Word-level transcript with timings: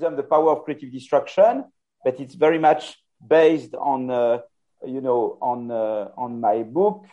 the 0.00 0.22
power 0.22 0.50
of 0.50 0.64
creative 0.64 0.92
destruction, 0.92 1.64
but 2.04 2.20
it's 2.20 2.34
very 2.34 2.58
much 2.58 2.96
based 3.26 3.74
on, 3.74 4.10
uh, 4.10 4.38
you 4.86 5.00
know, 5.00 5.38
on 5.40 5.70
uh, 5.70 6.08
on 6.16 6.40
my 6.40 6.62
book, 6.62 7.06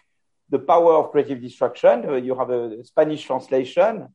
The 0.49 0.59
Power 0.59 0.93
of 0.95 1.11
Creative 1.11 1.41
Destruction. 1.41 2.05
Uh, 2.05 2.15
you 2.15 2.35
have 2.35 2.49
a 2.49 2.83
Spanish 2.83 3.23
translation, 3.23 4.07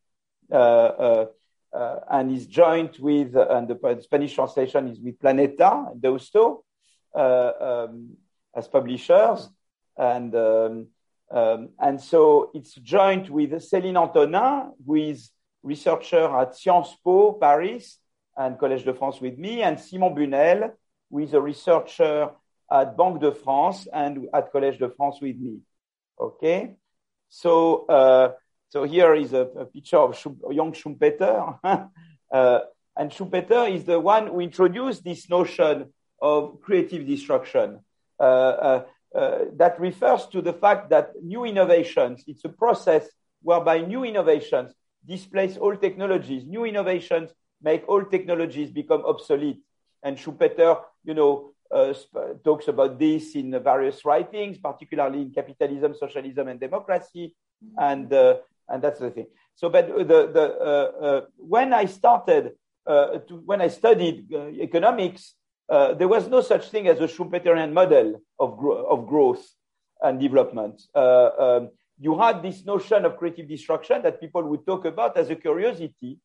uh, 0.51 1.27
uh, 1.73 2.01
and 2.11 2.33
is 2.33 2.47
joined 2.47 2.97
with, 2.99 3.37
and 3.37 3.69
the 3.69 3.99
Spanish 4.03 4.35
translation 4.35 4.89
is 4.89 5.01
with 5.01 5.19
Planeta 5.19 5.95
Deusto 5.99 6.63
um, 7.15 8.17
as 8.55 8.69
publishers, 8.69 9.49
and 9.97 10.35
um, 10.35 10.87
um, 11.31 11.69
and 11.79 12.01
so 12.01 12.51
it's 12.55 12.75
joined 12.75 13.29
with 13.29 13.51
Céline 13.53 14.01
Antonin, 14.01 14.73
who 14.87 14.95
is 14.95 15.31
researcher 15.63 16.25
at 16.39 16.57
Sciences 16.57 16.97
Po 17.05 17.35
Paris 17.35 17.99
and 18.39 18.57
Collège 18.57 18.85
de 18.85 18.95
France 18.95 19.21
with 19.21 19.37
me, 19.37 19.63
and 19.63 19.79
Simon 19.79 20.15
Bunel, 20.15 20.73
who 21.11 21.19
is 21.19 21.35
a 21.35 21.41
researcher 21.41 22.31
at 22.71 22.97
Banque 22.97 23.21
de 23.21 23.33
France 23.33 23.89
and 23.93 24.29
at 24.33 24.53
Collège 24.53 24.79
de 24.79 24.89
France 24.89 25.19
with 25.21 25.37
me. 25.37 25.59
Okay, 26.21 26.77
so 27.29 27.85
uh, 27.87 28.33
so 28.69 28.85
here 28.85 29.15
is 29.15 29.33
a, 29.33 29.43
a 29.43 29.65
picture 29.67 29.99
of 29.99 30.17
young 30.51 30.73
Schumpeter, 30.73 31.59
uh, 32.33 32.61
and 32.97 33.11
Schumpeter 33.11 33.71
is 33.75 33.85
the 33.85 33.99
one 33.99 34.29
who 34.29 34.41
introduced 34.41 35.05
this 35.05 35.29
notion 35.29 35.93
of 36.21 36.61
creative 36.61 37.07
destruction. 37.07 37.81
Uh, 38.21 38.23
uh, 38.23 38.85
uh, 39.15 39.39
that 39.57 39.81
refers 39.81 40.27
to 40.27 40.43
the 40.43 40.53
fact 40.53 40.91
that 40.91 41.13
new 41.23 41.45
innovations, 41.45 42.25
it's 42.27 42.45
a 42.45 42.49
process 42.49 43.09
whereby 43.43 43.81
new 43.81 44.05
innovations 44.05 44.75
displace 45.07 45.57
old 45.57 45.81
technologies. 45.81 46.45
New 46.45 46.65
innovations 46.65 47.33
make 47.63 47.89
all 47.89 48.05
technologies 48.05 48.71
become 48.71 49.05
obsolete. 49.05 49.61
And 50.03 50.17
Schumpeter, 50.17 50.81
you 51.05 51.15
know, 51.15 51.55
uh, 51.71 51.93
talks 52.45 52.69
about 52.69 52.99
this 52.99 53.35
in 53.35 53.51
various 53.63 54.05
writings, 54.05 54.59
particularly 54.59 55.23
in 55.23 55.31
Capitalism, 55.31 55.95
Socialism, 55.95 56.49
and 56.49 56.59
Democracy, 56.59 57.35
and 57.77 58.13
uh, 58.13 58.37
and 58.69 58.83
that's 58.83 59.01
the 59.01 59.11
thing. 59.11 59.27
So, 59.55 59.69
but 59.69 59.89
the 59.89 60.05
the 60.33 60.45
uh, 60.61 61.05
uh 61.07 61.21
when 61.37 61.75
I 61.75 61.85
started 61.87 62.53
uh, 62.87 63.19
to, 63.29 63.37
when 63.45 63.61
I 63.61 63.69
studied 63.69 64.33
uh, 64.33 64.49
economics, 64.49 65.35
there 65.69 66.09
was 66.09 66.29
no 66.29 66.41
such 66.41 66.71
thing 66.71 66.89
as 66.89 67.01
a 67.01 67.09
Schumpeterian 67.09 67.73
model 67.73 68.23
of 68.39 68.57
gro- 68.57 68.87
of 68.87 69.07
growth 69.07 69.45
and 70.01 70.21
development. 70.21 70.81
Um, 70.95 71.71
you 72.01 72.17
had 72.17 72.43
this 72.43 72.65
notion 72.65 73.05
of 73.05 73.17
creative 73.17 73.49
destruction 73.49 74.03
that 74.03 74.21
people 74.21 74.43
would 74.45 74.65
talk 74.65 74.85
about 74.85 75.19
as 75.19 75.31
a 75.31 75.37
curiosity, 75.37 76.19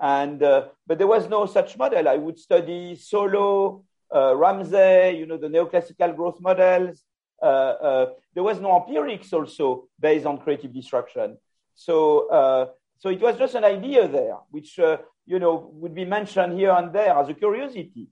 and 0.00 0.42
uh, 0.42 0.68
but 0.86 0.98
there 0.98 1.06
was 1.06 1.28
no 1.28 1.46
such 1.46 1.76
model. 1.78 2.08
I 2.08 2.16
would 2.16 2.38
study 2.38 2.96
Solow, 2.96 3.84
uh, 4.14 4.36
Ramsey, 4.36 5.18
you 5.18 5.26
know, 5.26 5.38
the 5.38 5.48
neoclassical 5.48 6.14
growth 6.14 6.40
models. 6.40 7.02
Uh, 7.42 7.46
uh 7.46 8.06
there 8.34 8.42
was 8.42 8.60
no 8.60 8.76
empirics 8.76 9.32
also 9.32 9.88
based 10.00 10.26
on 10.26 10.38
creative 10.38 10.72
destruction. 10.72 11.36
So 11.74 12.28
uh, 12.28 12.66
so 12.98 13.08
it 13.10 13.20
was 13.20 13.38
just 13.38 13.54
an 13.54 13.64
idea 13.64 14.08
there, 14.08 14.36
which 14.50 14.78
uh, 14.78 14.98
you 15.24 15.38
know 15.38 15.70
would 15.74 15.94
be 15.94 16.04
mentioned 16.04 16.58
here 16.58 16.72
and 16.72 16.92
there 16.92 17.16
as 17.16 17.28
a 17.28 17.34
curiosity. 17.34 18.08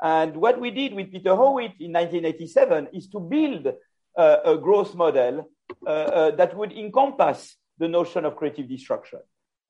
And 0.00 0.36
what 0.36 0.60
we 0.60 0.70
did 0.70 0.92
with 0.94 1.10
Peter 1.10 1.34
Howitt 1.34 1.72
in 1.80 1.92
1987 1.92 2.88
is 2.92 3.08
to 3.08 3.20
build 3.20 3.72
a 4.14 4.56
growth 4.58 4.94
model 4.94 5.48
that 5.82 6.54
would 6.54 6.72
encompass 6.72 7.56
the 7.78 7.88
notion 7.88 8.26
of 8.26 8.36
creative 8.36 8.68
destruction. 8.68 9.20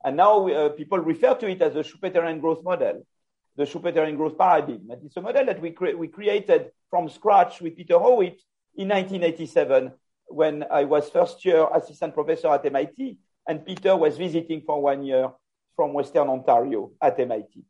And 0.06 0.16
now 0.16 0.46
uh, 0.46 0.68
people 0.68 0.98
refer 1.00 1.34
to 1.34 1.48
it 1.48 1.60
as 1.60 1.74
the 1.74 1.80
Schumpeterian 1.80 2.40
growth 2.40 2.62
model, 2.62 3.05
the 3.56 3.64
Schumpeterian 3.64 4.17
growth 4.17 4.39
paradigm. 4.39 4.86
And 4.89 5.05
it's 5.05 5.17
a 5.17 5.20
model 5.20 5.46
that 5.46 5.61
we, 5.61 5.72
cre- 5.72 5.96
we 5.96 6.06
created 6.06 6.70
from 6.89 7.08
scratch 7.08 7.61
with 7.61 7.77
Peter 7.77 7.98
Howitt 7.98 8.40
in 8.77 8.89
1987 8.89 9.90
when 10.28 10.64
I 10.70 10.84
was 10.84 11.11
first 11.11 11.45
year 11.45 11.66
assistant 11.74 12.14
professor 12.14 12.46
at 12.46 12.64
MIT 12.64 13.18
and 13.48 13.66
Peter 13.66 13.96
was 13.96 14.16
visiting 14.16 14.62
for 14.64 14.80
one 14.80 15.02
year 15.02 15.28
from 15.74 15.92
Western 15.92 16.28
Ontario 16.28 16.92
at 17.02 17.18
MIT. 17.18 17.64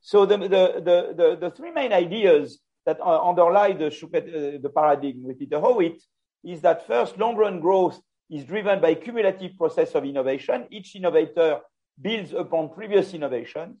So 0.00 0.24
the, 0.24 0.36
the, 0.36 0.46
the, 0.46 1.14
the, 1.16 1.36
the 1.40 1.50
three 1.50 1.72
main 1.72 1.92
ideas 1.92 2.60
that 2.86 3.00
uh, 3.00 3.28
underlie 3.28 3.72
the, 3.72 3.86
uh, 3.86 4.62
the 4.62 4.70
paradigm 4.72 5.24
with 5.24 5.36
Peter 5.36 5.58
Howitt 5.58 6.00
is 6.44 6.60
that 6.60 6.86
first, 6.86 7.18
long 7.18 7.34
run 7.34 7.58
growth 7.58 8.00
is 8.30 8.44
driven 8.44 8.80
by 8.80 8.94
cumulative 8.94 9.58
process 9.58 9.96
of 9.96 10.04
innovation. 10.04 10.68
Each 10.70 10.94
innovator 10.94 11.60
builds 12.00 12.32
upon 12.32 12.70
previous 12.70 13.14
innovations. 13.14 13.78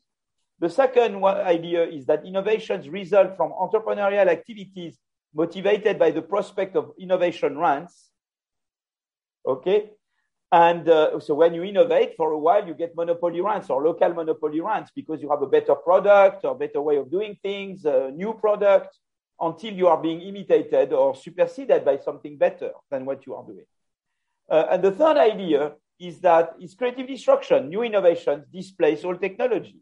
The 0.58 0.70
second 0.70 1.24
idea 1.24 1.84
is 1.84 2.06
that 2.06 2.24
innovations 2.24 2.88
result 2.88 3.36
from 3.36 3.52
entrepreneurial 3.52 4.28
activities 4.28 4.98
motivated 5.34 5.98
by 5.98 6.10
the 6.10 6.22
prospect 6.22 6.76
of 6.76 6.92
innovation 6.98 7.58
rents. 7.58 8.10
Okay. 9.46 9.90
And 10.52 10.86
uh, 10.86 11.18
so 11.18 11.34
when 11.34 11.54
you 11.54 11.64
innovate 11.64 12.14
for 12.16 12.32
a 12.32 12.38
while, 12.38 12.66
you 12.66 12.74
get 12.74 12.94
monopoly 12.94 13.40
rents 13.40 13.70
or 13.70 13.82
local 13.82 14.12
monopoly 14.12 14.60
rents 14.60 14.90
because 14.94 15.22
you 15.22 15.30
have 15.30 15.40
a 15.40 15.46
better 15.46 15.74
product 15.74 16.44
or 16.44 16.54
better 16.54 16.82
way 16.82 16.96
of 16.96 17.10
doing 17.10 17.38
things, 17.42 17.86
a 17.86 18.10
new 18.14 18.34
product, 18.34 18.98
until 19.40 19.72
you 19.72 19.88
are 19.88 20.00
being 20.00 20.20
imitated 20.20 20.92
or 20.92 21.16
superseded 21.16 21.84
by 21.84 21.96
something 21.96 22.36
better 22.36 22.70
than 22.90 23.06
what 23.06 23.26
you 23.26 23.34
are 23.34 23.44
doing. 23.44 23.64
Uh, 24.48 24.66
and 24.70 24.84
the 24.84 24.92
third 24.92 25.16
idea 25.16 25.72
is 26.02 26.18
that 26.18 26.54
it's 26.58 26.74
creative 26.74 27.06
destruction. 27.06 27.68
New 27.68 27.82
innovations 27.82 28.44
displace 28.52 29.04
old 29.04 29.20
technology. 29.20 29.78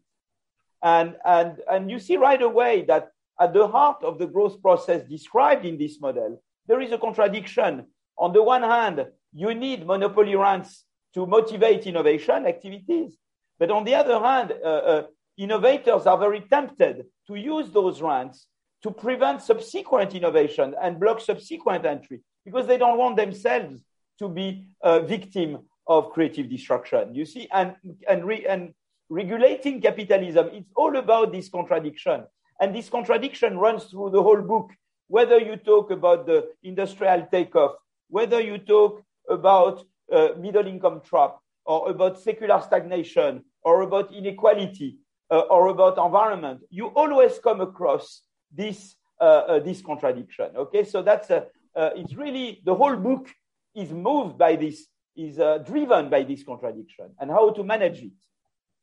And, 0.82 1.16
and, 1.24 1.60
and 1.70 1.90
you 1.90 1.98
see 1.98 2.18
right 2.18 2.40
away 2.40 2.84
that 2.88 3.08
at 3.40 3.54
the 3.54 3.66
heart 3.66 4.04
of 4.04 4.18
the 4.18 4.26
growth 4.26 4.60
process 4.60 5.02
described 5.08 5.64
in 5.64 5.78
this 5.78 5.98
model, 5.98 6.42
there 6.66 6.82
is 6.82 6.92
a 6.92 6.98
contradiction. 6.98 7.86
On 8.18 8.34
the 8.34 8.42
one 8.42 8.62
hand, 8.62 9.06
you 9.32 9.54
need 9.54 9.86
monopoly 9.86 10.36
rents 10.36 10.84
to 11.14 11.26
motivate 11.26 11.86
innovation 11.86 12.44
activities. 12.46 13.16
But 13.58 13.70
on 13.70 13.84
the 13.84 13.94
other 13.94 14.20
hand, 14.20 14.52
uh, 14.62 14.66
uh, 14.66 15.02
innovators 15.38 16.04
are 16.04 16.18
very 16.18 16.42
tempted 16.42 17.06
to 17.28 17.34
use 17.34 17.70
those 17.70 18.02
rents 18.02 18.46
to 18.82 18.90
prevent 18.90 19.40
subsequent 19.40 20.14
innovation 20.14 20.74
and 20.82 21.00
block 21.00 21.20
subsequent 21.22 21.86
entry 21.86 22.20
because 22.44 22.66
they 22.66 22.76
don't 22.76 22.98
want 22.98 23.16
themselves 23.16 23.82
to 24.18 24.28
be 24.28 24.66
a 24.82 25.00
victim 25.00 25.60
of 25.86 26.10
creative 26.10 26.48
destruction. 26.48 27.14
You 27.14 27.24
see, 27.24 27.48
and 27.52 27.74
and 28.08 28.24
re, 28.24 28.46
and 28.46 28.74
regulating 29.08 29.80
capitalism, 29.80 30.50
it's 30.52 30.70
all 30.76 30.96
about 30.96 31.32
this 31.32 31.48
contradiction, 31.48 32.24
and 32.60 32.74
this 32.74 32.88
contradiction 32.88 33.58
runs 33.58 33.84
through 33.84 34.10
the 34.10 34.22
whole 34.22 34.42
book. 34.42 34.70
Whether 35.08 35.38
you 35.38 35.56
talk 35.56 35.90
about 35.90 36.26
the 36.26 36.48
industrial 36.62 37.26
takeoff, 37.30 37.72
whether 38.08 38.40
you 38.40 38.58
talk 38.58 39.02
about 39.28 39.84
uh, 40.12 40.28
middle 40.38 40.66
income 40.66 41.00
trap, 41.04 41.36
or 41.64 41.90
about 41.90 42.20
secular 42.20 42.60
stagnation, 42.60 43.44
or 43.62 43.82
about 43.82 44.14
inequality, 44.14 44.98
uh, 45.30 45.40
or 45.50 45.68
about 45.68 45.98
environment, 45.98 46.60
you 46.70 46.86
always 46.88 47.38
come 47.38 47.60
across 47.60 48.22
this 48.52 48.94
uh, 49.20 49.24
uh 49.24 49.58
this 49.58 49.82
contradiction. 49.82 50.50
Okay, 50.56 50.84
so 50.84 51.02
that's 51.02 51.30
uh, 51.30 51.42
it's 51.74 52.14
really 52.14 52.60
the 52.64 52.74
whole 52.74 52.96
book 52.96 53.28
is 53.74 53.92
moved 53.92 54.36
by 54.36 54.56
this, 54.56 54.86
is 55.20 55.38
uh, 55.38 55.58
driven 55.58 56.08
by 56.08 56.22
this 56.22 56.42
contradiction 56.42 57.10
and 57.18 57.30
how 57.30 57.50
to 57.50 57.62
manage 57.62 58.02
it. 58.02 58.12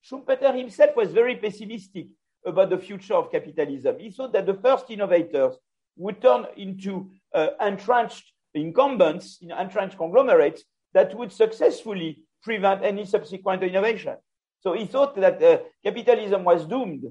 Schumpeter 0.06 0.56
himself 0.56 0.96
was 0.96 1.12
very 1.12 1.36
pessimistic 1.36 2.08
about 2.46 2.70
the 2.70 2.78
future 2.78 3.16
of 3.16 3.32
capitalism. 3.32 4.00
He 4.00 4.12
thought 4.12 4.34
that 4.34 4.46
the 4.46 4.54
first 4.54 4.90
innovators 4.90 5.56
would 5.98 6.22
turn 6.22 6.46
into 6.56 7.10
uh, 7.34 7.50
entrenched 7.60 8.32
incumbents, 8.54 9.40
in 9.42 9.52
entrenched 9.52 9.98
conglomerates 9.98 10.64
that 10.94 11.16
would 11.16 11.32
successfully 11.32 12.24
prevent 12.44 12.84
any 12.84 13.06
subsequent 13.06 13.64
innovation. 13.64 14.16
So 14.60 14.74
he 14.74 14.86
thought 14.86 15.16
that 15.16 15.42
uh, 15.44 15.60
capitalism 15.84 16.44
was 16.44 16.66
doomed. 16.66 17.04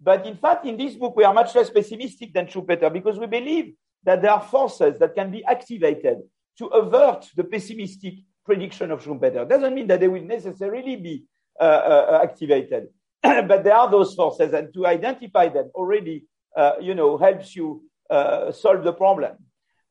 But 0.00 0.26
in 0.26 0.36
fact, 0.36 0.66
in 0.66 0.76
this 0.76 0.94
book, 0.94 1.14
we 1.16 1.24
are 1.24 1.34
much 1.34 1.54
less 1.54 1.70
pessimistic 1.70 2.32
than 2.32 2.46
Schumpeter 2.46 2.92
because 2.92 3.18
we 3.18 3.26
believe 3.26 3.74
that 4.02 4.20
there 4.20 4.32
are 4.32 4.40
forces 4.42 4.98
that 4.98 5.14
can 5.14 5.30
be 5.30 5.44
activated 5.44 6.18
to 6.58 6.66
avert 6.66 7.28
the 7.36 7.44
pessimistic 7.44 8.14
prediction 8.44 8.90
of 8.90 9.02
Schumpeter. 9.02 9.48
Doesn't 9.48 9.74
mean 9.74 9.86
that 9.88 10.00
they 10.00 10.08
will 10.08 10.22
necessarily 10.22 10.96
be 10.96 11.24
uh, 11.60 11.62
uh, 11.62 12.20
activated, 12.22 12.88
but 13.22 13.64
there 13.64 13.74
are 13.74 13.90
those 13.90 14.14
forces, 14.14 14.52
and 14.52 14.72
to 14.74 14.86
identify 14.86 15.48
them 15.48 15.70
already, 15.74 16.24
uh, 16.56 16.72
you 16.80 16.94
know, 16.94 17.16
helps 17.16 17.54
you 17.54 17.84
uh, 18.10 18.50
solve 18.52 18.84
the 18.84 18.92
problem. 18.92 19.36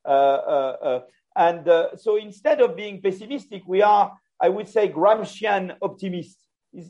Uh, 0.05 0.07
uh, 0.07 1.01
and 1.35 1.65
so 1.97 2.17
instead 2.17 2.61
of 2.61 2.75
being 2.75 3.01
pessimistic, 3.01 3.63
we 3.65 3.81
are, 3.81 4.11
I 4.39 4.49
would 4.49 4.67
say, 4.67 4.89
Gramscian 4.89 5.75
optimists. 5.81 6.45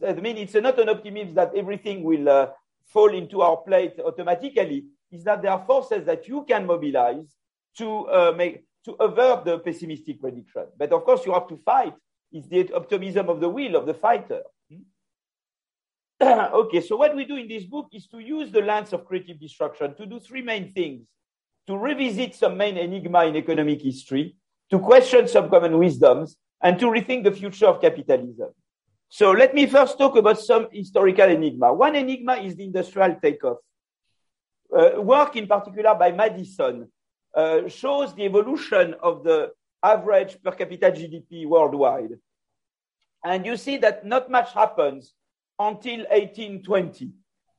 I 0.06 0.14
mean, 0.14 0.38
it's 0.38 0.56
not 0.56 0.80
an 0.80 0.90
optimism 0.90 1.36
that 1.36 1.52
everything 1.56 2.04
will 2.04 2.54
fall 2.86 3.14
into 3.14 3.42
our 3.42 3.58
plate 3.58 4.00
automatically. 4.04 4.86
Is 5.12 5.24
that 5.26 5.42
there 5.42 5.52
are 5.52 5.64
forces 5.66 6.06
that 6.06 6.28
you 6.28 6.44
can 6.48 6.66
mobilize 6.66 7.36
to 7.78 8.34
make 8.36 8.64
to 8.86 8.94
avert 8.94 9.46
the 9.46 9.60
pessimistic 9.60 10.20
prediction. 10.20 10.66
But 10.78 10.92
of 10.92 11.04
course, 11.04 11.26
you 11.26 11.34
have 11.34 11.48
to 11.48 11.58
fight. 11.58 11.94
It's 12.32 12.48
the 12.48 12.74
optimism 12.74 13.30
of 13.30 13.40
the 13.40 13.50
will 13.50 13.76
of 13.76 13.86
the 13.86 13.94
fighter. 13.94 14.42
okay, 16.22 16.82
so 16.82 16.96
what 16.98 17.16
we 17.16 17.26
do 17.26 17.36
in 17.36 17.48
this 17.48 17.66
book 17.66 17.88
is 17.94 18.08
to 18.08 18.20
use 18.20 18.52
the 18.52 18.62
lens 18.62 18.94
of 18.94 19.06
creative 19.06 19.40
destruction 19.40 19.96
to 19.96 20.06
do 20.06 20.20
three 20.20 20.42
main 20.42 20.72
things 20.74 21.08
to 21.68 21.78
revisit 21.78 22.36
some 22.36 22.58
main 22.58 22.78
enigma 22.78 23.26
in 23.26 23.36
economic 23.36 23.82
history, 23.82 24.36
to 24.70 24.80
question 24.80 25.28
some 25.28 25.50
common 25.50 25.78
wisdoms, 25.78 26.36
and 26.62 26.80
to 26.80 26.88
rethink 26.88 27.24
the 27.24 27.32
future 27.32 27.68
of 27.68 27.82
capitalism. 27.82 28.50
So 29.10 29.32
let 29.32 29.54
me 29.54 29.66
first 29.68 29.98
talk 29.98 30.16
about 30.16 30.40
some 30.40 30.68
historical 30.72 31.30
enigma. 31.30 31.74
One 31.74 31.96
enigma 31.96 32.36
is 32.36 32.56
the 32.56 32.64
industrial 32.64 33.16
takeoff. 33.22 33.58
Uh, 34.76 35.02
work 35.02 35.36
in 35.36 35.48
particular 35.48 35.96
by 35.96 36.12
Maddison 36.12 36.88
uh, 37.36 37.68
shows 37.68 38.14
the 38.14 38.24
evolution 38.24 38.96
of 39.02 39.24
the 39.24 39.52
average 39.84 40.38
per 40.44 40.52
capita 40.52 40.92
GDP 40.92 41.48
worldwide. 41.48 42.20
And 43.24 43.46
you 43.46 43.58
see 43.58 43.78
that 43.78 44.06
not 44.06 44.30
much 44.30 44.54
happens 44.54 45.14
until 45.60 46.00
1820. 46.10 47.12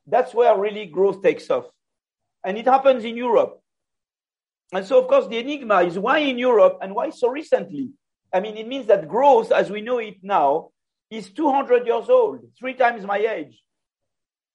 That's 0.07 0.35
where 0.35 0.59
really 0.59 0.87
growth 0.87 1.23
takes 1.23 1.49
off. 1.51 1.67
And 2.45 2.59
it 2.59 2.67
happens 2.67 3.05
in 3.05 3.17
Europe. 3.17 3.61
And 4.73 4.85
so, 4.85 5.01
of 5.01 5.09
course, 5.09 5.29
the 5.29 5.39
enigma 5.39 5.83
is 5.83 5.99
why 5.99 6.19
in 6.19 6.39
Europe 6.39 6.79
and 6.83 6.95
why 6.95 7.11
so 7.11 7.29
recently? 7.29 7.91
I 8.33 8.41
mean, 8.41 8.57
it 8.57 8.67
means 8.67 8.87
that 8.87 9.09
growth, 9.09 9.53
as 9.53 9.71
we 9.71 9.83
know 9.83 9.99
it 9.99 10.17
now, 10.23 10.71
is 11.11 11.31
200 11.31 11.87
years 11.87 12.09
old, 12.09 12.41
three 12.59 12.75
times 12.75 13.05
my 13.05 13.19
age. 13.19 13.63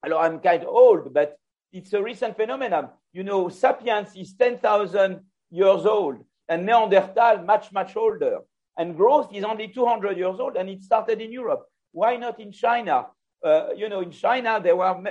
Alors, 0.04 0.22
I'm 0.22 0.40
kind 0.40 0.64
of 0.64 0.70
old, 0.70 1.14
but 1.14 1.38
it's 1.72 1.94
a 1.94 2.02
recent 2.02 2.36
phenomenon. 2.36 2.90
You 3.14 3.24
know, 3.24 3.50
sapiens 3.50 4.16
is 4.16 4.34
10,000 4.34 5.20
years 5.52 5.86
old, 5.86 6.24
and 6.50 6.66
Neanderthal 6.66 7.44
much, 7.44 7.72
much 7.72 7.96
older. 7.96 8.40
And 8.78 8.96
growth 8.96 9.34
is 9.34 9.44
only 9.44 9.68
200 9.68 10.18
years 10.18 10.40
old, 10.40 10.56
and 10.56 10.70
it 10.70 10.84
started 10.84 11.20
in 11.22 11.32
Europe. 11.32 11.66
Why 11.92 12.16
not 12.16 12.40
in 12.40 12.52
China? 12.52 13.08
Uh, 13.44 13.70
you 13.76 13.90
know, 13.90 14.02
in 14.02 14.12
China, 14.12 14.60
there 14.62 14.76
were 14.76 15.02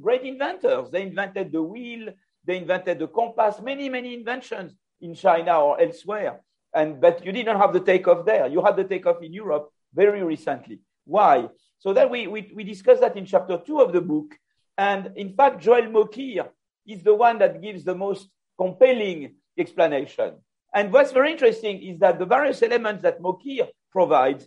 great 0.00 0.22
inventors. 0.22 0.90
They 0.90 1.02
invented 1.02 1.52
the 1.52 1.62
wheel, 1.62 2.08
they 2.44 2.58
invented 2.58 2.98
the 2.98 3.08
compass, 3.08 3.60
many, 3.60 3.88
many 3.88 4.14
inventions 4.14 4.74
in 5.00 5.14
China 5.14 5.60
or 5.60 5.80
elsewhere. 5.80 6.40
And, 6.74 7.00
but 7.00 7.24
you 7.24 7.32
didn't 7.32 7.58
have 7.58 7.72
the 7.72 7.80
takeoff 7.80 8.24
there. 8.24 8.46
You 8.46 8.62
had 8.62 8.76
the 8.76 8.84
takeoff 8.84 9.22
in 9.22 9.32
Europe 9.32 9.70
very 9.94 10.22
recently. 10.22 10.80
Why? 11.04 11.48
So 11.78 11.92
then 11.92 12.10
we, 12.10 12.26
we, 12.26 12.52
we 12.54 12.64
discuss 12.64 13.00
that 13.00 13.16
in 13.16 13.26
chapter 13.26 13.58
two 13.58 13.80
of 13.80 13.92
the 13.92 14.00
book. 14.00 14.34
And 14.78 15.12
in 15.16 15.34
fact, 15.34 15.62
Joel 15.62 15.82
Mokyr 15.82 16.48
is 16.86 17.02
the 17.02 17.14
one 17.14 17.38
that 17.38 17.62
gives 17.62 17.84
the 17.84 17.94
most 17.94 18.28
compelling 18.58 19.34
explanation. 19.58 20.34
And 20.74 20.92
what's 20.92 21.12
very 21.12 21.32
interesting 21.32 21.82
is 21.82 21.98
that 22.00 22.18
the 22.18 22.26
various 22.26 22.62
elements 22.62 23.02
that 23.02 23.20
Mokyr 23.20 23.68
provides 23.90 24.46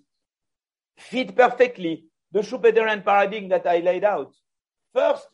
fit 0.97 1.35
perfectly 1.35 2.05
the 2.31 2.41
Schumpeterian 2.41 3.03
paradigm 3.03 3.49
that 3.49 3.65
I 3.65 3.79
laid 3.79 4.03
out. 4.03 4.33
First, 4.93 5.27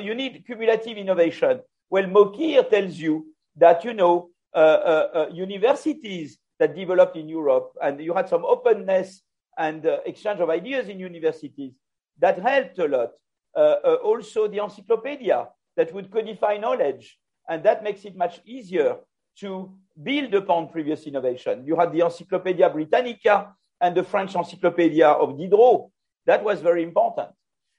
you 0.00 0.14
need 0.14 0.44
cumulative 0.46 0.96
innovation. 0.96 1.60
Well, 1.90 2.04
Mokyr 2.04 2.68
tells 2.68 2.96
you 2.96 3.26
that, 3.56 3.84
you 3.84 3.94
know, 3.94 4.30
uh, 4.54 4.58
uh, 4.58 5.08
uh, 5.14 5.26
universities 5.32 6.38
that 6.58 6.74
developed 6.74 7.16
in 7.16 7.28
Europe, 7.28 7.72
and 7.82 8.00
you 8.00 8.14
had 8.14 8.28
some 8.28 8.44
openness 8.44 9.22
and 9.56 9.84
uh, 9.86 9.98
exchange 10.06 10.40
of 10.40 10.50
ideas 10.50 10.88
in 10.88 10.98
universities 10.98 11.72
that 12.18 12.38
helped 12.38 12.78
a 12.78 12.86
lot. 12.86 13.10
Uh, 13.58 13.80
uh, 13.84 13.94
also, 14.04 14.46
the 14.46 14.62
encyclopedia 14.62 15.48
that 15.76 15.92
would 15.92 16.12
codify 16.12 16.56
knowledge, 16.56 17.18
and 17.48 17.64
that 17.64 17.82
makes 17.82 18.04
it 18.04 18.14
much 18.14 18.40
easier 18.44 18.98
to 19.40 19.74
build 20.00 20.32
upon 20.34 20.68
previous 20.68 21.08
innovation. 21.08 21.64
You 21.66 21.74
had 21.74 21.92
the 21.92 22.04
Encyclopedia 22.04 22.70
Britannica 22.70 23.52
and 23.80 23.96
the 23.96 24.04
French 24.04 24.36
Encyclopedia 24.36 25.08
of 25.08 25.36
Diderot. 25.36 25.90
That 26.26 26.44
was 26.44 26.60
very 26.60 26.84
important. 26.84 27.30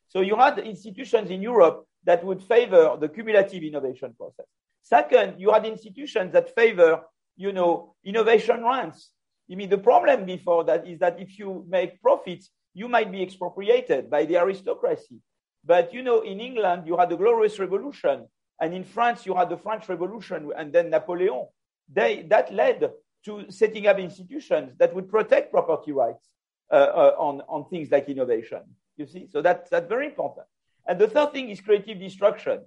So 0.09 0.19
you 0.19 0.35
had 0.35 0.59
institutions 0.59 1.31
in 1.31 1.41
Europe 1.41 1.85
that 2.03 2.25
would 2.25 2.43
favor 2.43 2.97
the 2.99 3.07
cumulative 3.07 3.63
innovation 3.63 4.13
process. 4.17 4.47
Second, 4.81 5.39
you 5.39 5.49
had 5.51 5.65
institutions 5.65 6.33
that 6.33 6.53
favor, 6.55 7.03
you 7.37 7.53
know, 7.53 7.95
innovation 8.03 8.65
rents. 8.65 9.11
I 9.49 9.55
mean, 9.55 9.69
the 9.69 9.77
problem 9.77 10.25
before 10.25 10.65
that 10.65 10.85
is 10.85 10.99
that 10.99 11.21
if 11.21 11.39
you 11.39 11.65
make 11.69 12.01
profits, 12.01 12.49
you 12.73 12.89
might 12.89 13.13
be 13.13 13.23
expropriated 13.23 14.09
by 14.09 14.25
the 14.25 14.35
aristocracy. 14.35 15.21
But, 15.63 15.93
you 15.93 16.03
know, 16.03 16.21
in 16.21 16.39
England, 16.39 16.83
you 16.87 16.97
had 16.97 17.09
the 17.09 17.17
Glorious 17.17 17.59
Revolution. 17.59 18.27
And 18.61 18.73
in 18.73 18.83
France, 18.83 19.25
you 19.25 19.33
had 19.35 19.49
the 19.49 19.57
French 19.57 19.87
Revolution 19.87 20.51
and 20.57 20.73
then 20.73 20.89
Napoleon. 20.89 21.47
They, 21.91 22.23
that 22.29 22.53
led 22.53 22.91
to 23.25 23.45
setting 23.49 23.87
up 23.87 23.99
institutions 23.99 24.73
that 24.77 24.93
would 24.93 25.09
protect 25.09 25.51
property 25.51 25.91
rights 25.91 26.29
uh, 26.71 26.75
uh, 26.75 27.15
on, 27.17 27.41
on 27.47 27.65
things 27.69 27.89
like 27.91 28.09
innovation. 28.09 28.61
You 28.97 29.05
see? 29.05 29.27
So 29.31 29.41
that, 29.41 29.69
that's 29.69 29.87
very 29.87 30.07
important. 30.07 30.45
And 30.87 30.99
the 30.99 31.07
third 31.07 31.33
thing 31.33 31.49
is 31.49 31.61
creative 31.61 31.99
destruction. 31.99 32.61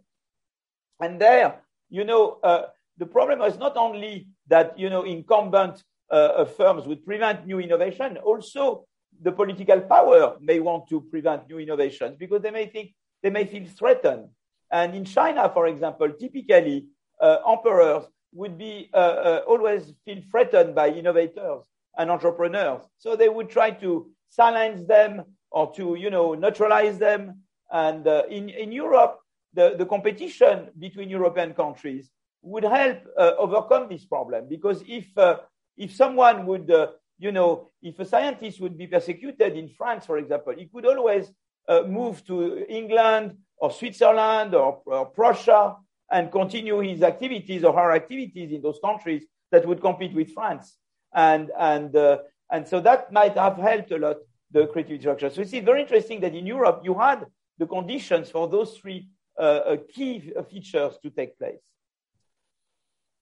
And 1.00 1.20
there, 1.20 1.60
you 1.90 2.04
know, 2.04 2.38
uh, 2.42 2.66
the 2.98 3.06
problem 3.06 3.42
is 3.42 3.58
not 3.58 3.76
only 3.76 4.28
that, 4.48 4.78
you 4.78 4.90
know, 4.90 5.02
incumbent 5.02 5.82
uh, 6.10 6.14
uh, 6.14 6.44
firms 6.44 6.86
would 6.86 7.04
prevent 7.04 7.46
new 7.46 7.58
innovation, 7.58 8.18
also 8.18 8.86
the 9.20 9.32
political 9.32 9.80
power 9.80 10.36
may 10.40 10.60
want 10.60 10.88
to 10.88 11.00
prevent 11.00 11.48
new 11.48 11.58
innovations 11.58 12.16
because 12.18 12.42
they 12.42 12.50
may 12.50 12.66
think 12.66 12.94
they 13.22 13.30
may 13.30 13.44
feel 13.44 13.66
threatened. 13.66 14.28
And 14.70 14.94
in 14.94 15.04
China, 15.04 15.50
for 15.52 15.66
example, 15.66 16.10
typically 16.18 16.86
uh, 17.20 17.36
emperors 17.48 18.04
would 18.32 18.58
be 18.58 18.90
uh, 18.92 18.96
uh, 18.96 19.42
always 19.46 19.92
feel 20.04 20.22
threatened 20.30 20.74
by 20.74 20.88
innovators 20.88 21.64
and 21.96 22.10
entrepreneurs. 22.10 22.82
So 22.98 23.14
they 23.14 23.28
would 23.28 23.50
try 23.50 23.70
to 23.70 24.10
silence 24.30 24.86
them 24.86 25.22
or 25.50 25.72
to, 25.74 25.94
you 25.94 26.10
know, 26.10 26.34
neutralize 26.34 26.98
them 26.98 27.42
and 27.72 28.06
uh, 28.06 28.22
in, 28.28 28.50
in 28.50 28.70
Europe, 28.70 29.18
the, 29.54 29.74
the 29.78 29.86
competition 29.86 30.68
between 30.78 31.08
European 31.08 31.54
countries 31.54 32.10
would 32.42 32.64
help 32.64 32.98
uh, 33.18 33.32
overcome 33.38 33.88
this 33.88 34.04
problem 34.04 34.46
because 34.48 34.82
if, 34.86 35.06
uh, 35.16 35.38
if 35.76 35.94
someone 35.94 36.46
would, 36.46 36.70
you 37.18 37.32
know, 37.32 37.70
if 37.82 37.98
a 37.98 38.04
scientist 38.04 38.60
would 38.60 38.76
be 38.76 38.86
persecuted 38.86 39.56
in 39.56 39.68
France, 39.68 40.06
for 40.06 40.18
example, 40.18 40.54
he 40.56 40.66
could 40.66 40.86
always 40.86 41.30
uh, 41.68 41.82
move 41.82 42.24
to 42.26 42.66
England 42.68 43.36
or 43.56 43.70
Switzerland 43.70 44.54
or, 44.54 44.82
or 44.86 45.06
Prussia 45.06 45.76
and 46.10 46.30
continue 46.30 46.80
his 46.80 47.02
activities 47.02 47.64
or 47.64 47.72
her 47.72 47.92
activities 47.92 48.52
in 48.52 48.60
those 48.60 48.78
countries 48.84 49.24
that 49.50 49.66
would 49.66 49.80
compete 49.80 50.14
with 50.14 50.32
France. 50.32 50.76
And, 51.14 51.50
and, 51.58 51.94
uh, 51.94 52.18
and 52.50 52.66
so 52.66 52.80
that 52.80 53.12
might 53.12 53.36
have 53.36 53.56
helped 53.56 53.92
a 53.92 53.98
lot 53.98 54.16
the 54.52 54.66
creative 54.66 55.00
structure. 55.00 55.30
So 55.30 55.40
it's 55.40 55.52
very 55.52 55.80
interesting 55.80 56.20
that 56.20 56.34
in 56.34 56.46
Europe 56.46 56.82
you 56.84 56.94
had 56.94 57.26
the 57.58 57.66
conditions 57.66 58.30
for 58.30 58.48
those 58.48 58.76
three 58.76 59.08
uh, 59.38 59.42
uh, 59.42 59.76
key 59.88 60.32
features 60.50 60.98
to 61.02 61.10
take 61.10 61.38
place. 61.38 61.60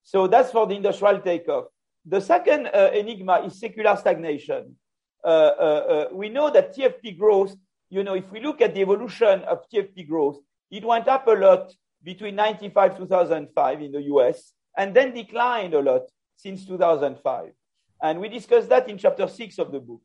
So 0.03 0.27
that's 0.27 0.51
for 0.51 0.67
the 0.67 0.75
industrial 0.75 1.21
takeoff. 1.21 1.67
The 2.05 2.21
second 2.21 2.69
uh, 2.69 2.91
enigma 2.95 3.43
is 3.45 3.59
secular 3.59 3.97
stagnation. 3.97 4.77
Uh, 5.23 5.27
uh, 5.27 6.09
we 6.13 6.29
know 6.29 6.51
that 6.51 6.75
TFP 6.75 7.19
growth, 7.19 7.55
you 7.91 8.03
know, 8.03 8.15
if 8.15 8.31
we 8.31 8.41
look 8.41 8.61
at 8.61 8.75
the 8.75 8.81
evolution 8.81 9.43
of 9.43 9.69
TFP 9.69 10.09
growth, 10.09 10.39
it 10.71 10.85
went 10.85 11.09
up 11.09 11.27
a 11.27 11.33
lot 11.33 11.73
between 12.03 12.37
95 12.37 12.97
2005 12.97 13.83
in 13.83 13.93
the 13.93 14.03
US 14.03 14.53
and 14.77 14.95
then 14.95 15.13
declined 15.13 15.75
a 15.75 15.81
lot 15.81 16.03
since 16.37 16.65
2005. 16.65 17.53
And 18.03 18.21
we 18.21 18.29
discussed 18.29 18.71
that 18.71 18.89
in 18.89 18.97
chapter 18.97 19.29
six 19.29 19.59
of 19.59 19.73
the 19.73 19.81
book. 19.81 20.01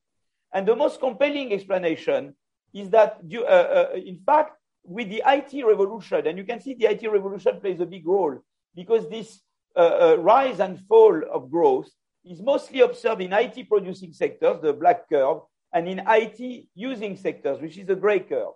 And 0.54 0.68
the 0.68 0.76
most 0.76 1.00
compelling 1.00 1.54
explanation 1.54 2.36
is 2.74 2.90
that, 2.90 3.20
uh, 3.34 3.42
uh, 3.42 3.90
in 3.96 4.20
fact, 4.26 4.58
with 4.84 5.10
the 5.10 5.24
IT 5.26 5.66
revolution, 5.66 6.28
and 6.28 6.38
you 6.38 6.44
can 6.44 6.60
see 6.60 6.74
the 6.74 6.86
IT 6.88 7.10
revolution 7.10 7.60
plays 7.60 7.80
a 7.80 7.86
big 7.86 8.06
role 8.06 8.38
because 8.76 9.10
this 9.10 9.42
uh, 9.76 9.80
uh, 9.80 10.16
rise 10.20 10.60
and 10.60 10.80
fall 10.88 11.22
of 11.32 11.52
growth 11.52 11.90
is 12.24 12.42
mostly 12.42 12.82
observed 12.82 13.22
in 13.22 13.34
IT 13.34 13.70
producing 13.70 14.14
sectors, 14.14 14.62
the 14.62 14.74
black 14.74 15.08
curve, 15.10 15.40
and 15.74 15.88
in 15.88 16.02
IT 16.08 16.66
using 16.74 17.16
sectors, 17.18 17.62
which 17.62 17.78
is 17.78 17.86
the 17.86 17.96
gray 17.96 18.20
curve. 18.20 18.54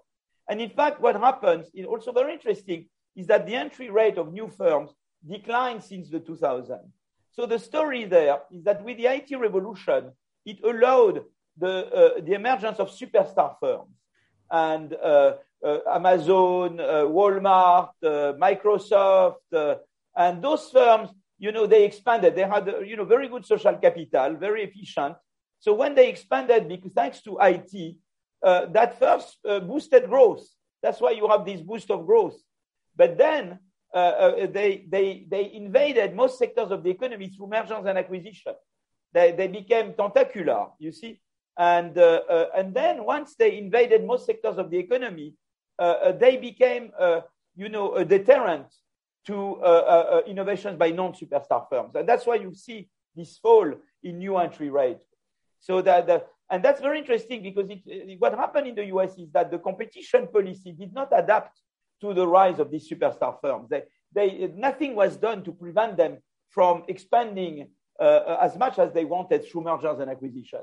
And 0.49 0.59
in 0.61 0.69
fact, 0.69 1.01
what 1.01 1.15
happens 1.15 1.69
is 1.73 1.85
also 1.85 2.11
very 2.11 2.33
interesting 2.33 2.87
is 3.15 3.27
that 3.27 3.45
the 3.45 3.55
entry 3.55 3.89
rate 3.89 4.17
of 4.17 4.31
new 4.31 4.47
firms 4.47 4.91
declined 5.29 5.83
since 5.83 6.09
the 6.09 6.19
2000s. 6.19 6.89
So 7.31 7.45
the 7.45 7.59
story 7.59 8.05
there 8.05 8.39
is 8.51 8.63
that 8.63 8.83
with 8.83 8.97
the 8.97 9.07
IT 9.07 9.37
revolution, 9.37 10.11
it 10.45 10.63
allowed 10.63 11.23
the, 11.57 11.87
uh, 11.87 12.21
the 12.21 12.33
emergence 12.33 12.79
of 12.79 12.89
superstar 12.89 13.55
firms 13.59 13.93
and 14.49 14.93
uh, 14.93 15.33
uh, 15.63 15.79
Amazon, 15.91 16.79
uh, 16.79 17.03
Walmart, 17.03 17.91
Microsoft, 18.01 19.79
and 20.15 20.43
those 20.43 20.69
firms, 20.69 21.09
you 21.37 21.51
know, 21.51 21.65
they 21.65 21.85
expanded. 21.85 22.35
They 22.35 22.43
had, 22.43 22.67
you 22.85 22.97
know, 22.97 23.05
very 23.05 23.27
good 23.29 23.45
social 23.45 23.75
capital, 23.75 24.35
very 24.35 24.63
efficient. 24.63 25.15
So 25.59 25.73
when 25.73 25.95
they 25.95 26.09
expanded, 26.09 26.67
because 26.67 26.91
thanks 26.93 27.21
to 27.23 27.37
IT, 27.41 27.95
that 28.41 28.99
first 28.99 29.37
boosted 29.43 30.09
growth. 30.09 30.45
That's 30.81 31.01
why 31.01 31.11
you 31.11 31.27
have 31.27 31.45
this 31.45 31.61
boost 31.61 31.91
of 31.91 32.05
growth. 32.05 32.37
But 32.95 33.17
then 33.17 33.59
uh, 33.93 33.97
uh, 33.97 34.47
they, 34.51 34.85
they, 34.87 35.25
they 35.29 35.51
invaded 35.53 36.15
most 36.15 36.37
sectors 36.37 36.71
of 36.71 36.83
the 36.83 36.91
economy 36.91 37.29
through 37.29 37.47
mergers 37.47 37.85
and 37.85 37.97
acquisition. 37.97 38.53
They, 39.13 39.31
they 39.31 39.47
became 39.47 39.93
tentacular, 39.93 40.67
you 40.77 40.91
see. 40.91 41.19
And, 41.57 41.97
uh, 41.97 42.21
uh, 42.29 42.45
and 42.55 42.73
then 42.73 43.03
once 43.03 43.35
they 43.35 43.57
invaded 43.57 44.05
most 44.05 44.25
sectors 44.25 44.57
of 44.57 44.69
the 44.69 44.77
economy, 44.77 45.33
uh, 45.79 46.11
they 46.11 46.37
became, 46.37 46.91
you 47.55 47.69
know, 47.69 47.95
a 47.95 48.05
deterrent 48.05 48.67
to 49.27 50.23
innovations 50.27 50.77
by 50.77 50.91
non-superstar 50.91 51.67
firms. 51.69 51.95
And 51.95 52.07
that's 52.07 52.25
why 52.25 52.35
you 52.35 52.53
see 52.53 52.89
this 53.15 53.37
fall 53.37 53.71
in 54.03 54.19
new 54.19 54.37
entry 54.37 54.69
rate. 54.69 55.01
So 55.59 55.81
that, 55.81 56.27
and 56.49 56.63
that's 56.63 56.81
very 56.81 56.99
interesting 56.99 57.43
because 57.43 57.69
it, 57.69 58.19
what 58.19 58.33
happened 58.33 58.67
in 58.67 58.75
the 58.75 58.85
US 58.85 59.17
is 59.17 59.31
that 59.31 59.51
the 59.51 59.59
competition 59.59 60.27
policy 60.27 60.71
did 60.71 60.93
not 60.93 61.09
adapt 61.15 61.59
to 62.01 62.13
the 62.13 62.27
rise 62.27 62.59
of 62.59 62.71
these 62.71 62.89
superstar 62.89 63.39
firms. 63.41 63.69
They, 63.69 63.83
they, 64.13 64.51
nothing 64.55 64.95
was 64.95 65.17
done 65.17 65.43
to 65.43 65.51
prevent 65.51 65.97
them 65.97 66.17
from 66.49 66.83
expanding 66.87 67.67
uh, 67.99 68.37
as 68.41 68.57
much 68.57 68.79
as 68.79 68.91
they 68.93 69.05
wanted 69.05 69.45
through 69.45 69.63
mergers 69.63 69.99
and 69.99 70.09
acquisition. 70.09 70.61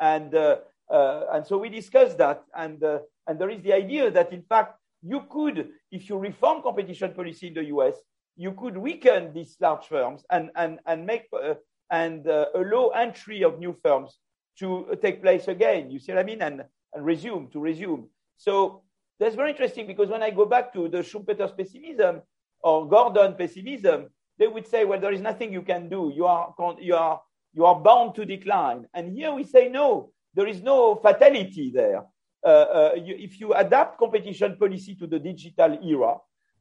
And, 0.00 0.34
uh, 0.34 0.58
uh, 0.90 1.24
and 1.32 1.46
so 1.46 1.58
we 1.58 1.68
discussed 1.68 2.18
that. 2.18 2.44
And, 2.54 2.82
uh, 2.84 2.98
and 3.26 3.38
there 3.38 3.50
is 3.50 3.62
the 3.62 3.72
idea 3.72 4.10
that, 4.10 4.32
in 4.32 4.42
fact, 4.42 4.78
you 5.04 5.22
could, 5.30 5.68
if 5.92 6.08
you 6.08 6.16
reform 6.16 6.62
competition 6.62 7.12
policy 7.12 7.48
in 7.48 7.54
the 7.54 7.64
US, 7.66 7.94
you 8.36 8.52
could 8.52 8.76
weaken 8.76 9.32
these 9.32 9.56
large 9.60 9.86
firms 9.86 10.24
and, 10.30 10.50
and, 10.56 10.80
and 10.86 11.06
make 11.06 11.26
uh, 11.32 11.54
and 11.90 12.26
uh, 12.26 12.46
allow 12.54 12.88
entry 12.88 13.44
of 13.44 13.58
new 13.58 13.76
firms 13.82 14.18
to 14.58 14.96
take 15.02 15.22
place 15.22 15.46
again. 15.48 15.90
You 15.90 15.98
see 15.98 16.12
what 16.12 16.20
I 16.20 16.24
mean? 16.24 16.42
And, 16.42 16.64
and 16.94 17.04
resume, 17.04 17.50
to 17.52 17.60
resume. 17.60 18.08
So 18.36 18.82
that's 19.20 19.36
very 19.36 19.50
interesting 19.50 19.86
because 19.86 20.08
when 20.08 20.22
I 20.22 20.30
go 20.30 20.46
back 20.46 20.72
to 20.72 20.88
the 20.88 20.98
Schumpeter's 20.98 21.52
pessimism 21.52 22.22
or 22.60 22.88
Gordon 22.88 23.34
pessimism, 23.34 24.08
they 24.38 24.48
would 24.48 24.66
say, 24.66 24.84
well, 24.84 25.00
there 25.00 25.12
is 25.12 25.20
nothing 25.20 25.52
you 25.52 25.62
can 25.62 25.88
do. 25.88 26.10
You 26.14 26.26
are, 26.26 26.54
you 26.80 26.96
are, 26.96 27.20
you 27.52 27.64
are 27.66 27.78
bound 27.78 28.14
to 28.16 28.24
decline. 28.24 28.86
And 28.94 29.12
here 29.16 29.32
we 29.32 29.44
say, 29.44 29.68
no, 29.68 30.10
there 30.34 30.48
is 30.48 30.62
no 30.62 30.96
fatality 30.96 31.70
there. 31.72 32.04
Uh, 32.44 32.48
uh, 32.48 32.90
you, 32.96 33.16
if 33.18 33.40
you 33.40 33.54
adapt 33.54 33.98
competition 33.98 34.56
policy 34.56 34.94
to 34.94 35.06
the 35.06 35.18
digital 35.18 35.78
era 35.82 36.16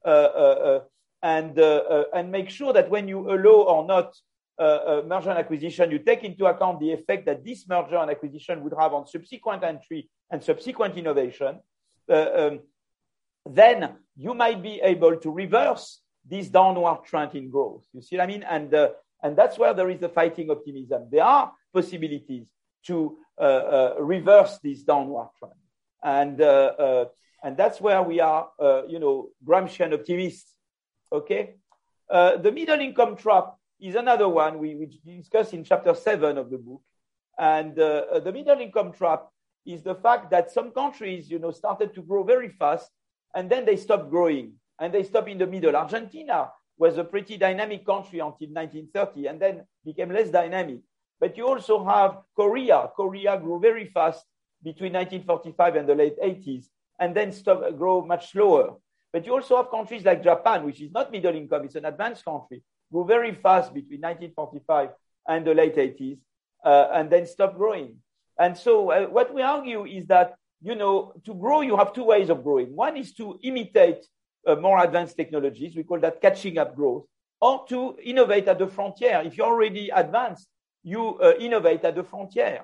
uh, 0.06 0.08
uh, 0.08 0.12
uh 0.12 0.80
and, 1.22 1.60
uh, 1.60 2.04
and 2.14 2.32
make 2.32 2.50
sure 2.50 2.74
that 2.74 2.90
when 2.90 3.08
you 3.08 3.30
allow 3.30 3.64
or 3.64 3.86
not 3.86 4.14
merger 5.08 5.30
and 5.30 5.40
acquisition, 5.40 5.90
you 5.90 6.00
take 6.00 6.24
into 6.24 6.46
account 6.46 6.80
the 6.80 6.92
effect 6.92 7.26
that 7.26 7.44
this 7.44 7.68
merger 7.68 7.98
and 7.98 8.12
acquisition 8.12 8.62
would 8.62 8.74
have 8.78 8.94
on 8.94 9.08
subsequent 9.08 9.64
entry 9.64 10.10
and 10.30 10.44
subsequent 10.44 10.98
innovation, 10.98 11.60
um, 12.10 12.60
then 13.46 13.96
you 14.18 14.34
might 14.34 14.62
be 14.62 14.82
able 14.82 15.16
to 15.18 15.32
reverse 15.32 16.02
this 16.26 16.50
downward 16.50 17.04
trend 17.06 17.36
in 17.36 17.50
growth. 17.50 17.86
You 17.94 18.02
see 18.02 18.18
what 18.18 18.24
I 18.24 18.28
mean? 18.28 18.44
And, 18.44 18.74
uh, 18.74 18.90
and 19.22 19.38
that's 19.38 19.58
where 19.58 19.74
there 19.74 19.90
is 19.90 20.00
the 20.00 20.10
fighting 20.10 20.50
optimism. 20.50 21.08
There 21.12 21.24
are 21.24 21.54
possibilities 21.74 22.48
to 22.88 23.18
uh, 23.38 23.42
uh, 23.42 23.96
reverse 24.00 24.60
this 24.64 24.84
downward 24.84 25.30
trend. 25.40 25.54
And, 26.04 26.42
uh, 26.42 26.74
uh, 26.78 27.06
and 27.44 27.56
that's 27.56 27.80
where 27.80 28.04
we 28.04 28.20
are, 28.20 28.50
uh, 28.60 28.84
you 28.88 29.00
know, 29.00 29.30
Gramscian 29.46 29.94
optimists. 29.94 30.56
Okay? 31.12 31.56
the 32.10 32.52
middle 32.54 32.80
income 32.80 33.16
trap 33.16 33.56
is 33.80 33.96
another 33.96 34.30
one 34.30 34.60
we, 34.60 34.76
we 34.76 35.18
discuss 35.18 35.52
in 35.52 35.64
chapter 35.64 35.96
seven 35.96 36.38
of 36.38 36.52
the 36.52 36.58
book. 36.60 36.82
And 37.40 37.76
the 37.76 38.32
middle 38.32 38.60
income 38.60 38.92
trap 38.94 39.30
is 39.66 39.82
the 39.82 39.96
fact 39.96 40.30
that 40.30 40.52
some 40.52 40.72
countries, 40.72 41.30
you 41.32 41.40
know, 41.40 41.50
started 41.50 41.94
to 41.96 42.02
grow 42.04 42.24
very 42.24 42.50
fast 42.50 42.92
and 43.34 43.50
then 43.50 43.66
they 43.66 43.78
stopped 43.78 44.12
growing 44.12 44.54
and 44.80 44.94
they 44.94 45.02
stopped 45.02 45.30
in 45.30 45.40
the 45.40 45.48
middle. 45.48 45.76
Argentina 45.76 46.50
was 46.78 46.98
a 46.98 47.04
pretty 47.04 47.38
dynamic 47.38 47.86
country 47.86 48.20
until 48.20 48.50
1930 48.50 49.28
and 49.28 49.42
then 49.42 49.66
became 49.84 50.12
less 50.12 50.30
dynamic. 50.30 50.82
But 51.20 51.36
you 51.38 51.48
also 51.48 51.84
have 51.86 52.20
Korea. 52.36 52.90
Korea 52.96 53.40
grew 53.40 53.60
very 53.60 53.86
fast 53.86 54.26
between 54.64 54.94
1945 54.94 55.76
and 55.76 55.90
the 55.90 55.96
late 55.96 56.16
80s 56.24 56.66
and 57.00 57.16
then 57.16 57.32
stop, 57.32 57.62
grow 57.78 58.06
much 58.06 58.32
slower. 58.32 58.76
But 59.12 59.26
you 59.26 59.34
also 59.34 59.58
have 59.58 59.70
countries 59.70 60.04
like 60.04 60.24
Japan, 60.24 60.66
which 60.66 60.82
is 60.82 60.92
not 60.92 61.12
middle 61.12 61.36
income, 61.36 61.66
it's 61.66 61.76
an 61.76 61.86
advanced 61.86 62.26
country, 62.26 62.64
grew 62.92 63.06
very 63.06 63.34
fast 63.34 63.74
between 63.74 64.02
1945 64.02 64.90
and 65.28 65.46
the 65.46 65.54
late 65.54 65.76
80s 65.76 66.18
uh, 66.66 66.88
and 66.94 67.10
then 67.10 67.26
stopped 67.26 67.58
growing. 67.58 67.98
And 68.40 68.58
so 68.58 68.92
uh, 68.92 69.06
what 69.08 69.34
we 69.34 69.42
argue 69.42 69.86
is 69.86 70.08
that, 70.08 70.36
you 70.62 70.76
know, 70.76 71.14
to 71.26 71.34
grow, 71.36 71.62
you 71.62 71.78
have 71.78 71.94
two 71.94 72.06
ways 72.06 72.30
of 72.30 72.44
growing. 72.44 72.76
One 72.76 72.98
is 72.98 73.14
to 73.16 73.38
imitate 73.44 74.06
uh, 74.48 74.56
more 74.56 74.84
advanced 74.84 75.16
technologies. 75.16 75.76
We 75.76 75.84
call 75.84 76.00
that 76.00 76.22
catching 76.22 76.58
up 76.58 76.76
growth, 76.76 77.06
or 77.42 77.66
to 77.70 77.98
innovate 78.04 78.48
at 78.48 78.60
the 78.60 78.68
frontier. 78.68 79.22
If 79.26 79.38
you're 79.38 79.48
already 79.48 79.90
advanced, 79.90 80.48
you 80.84 81.20
uh, 81.20 81.34
innovate 81.40 81.84
at 81.84 81.96
the 81.96 82.04
frontier. 82.04 82.62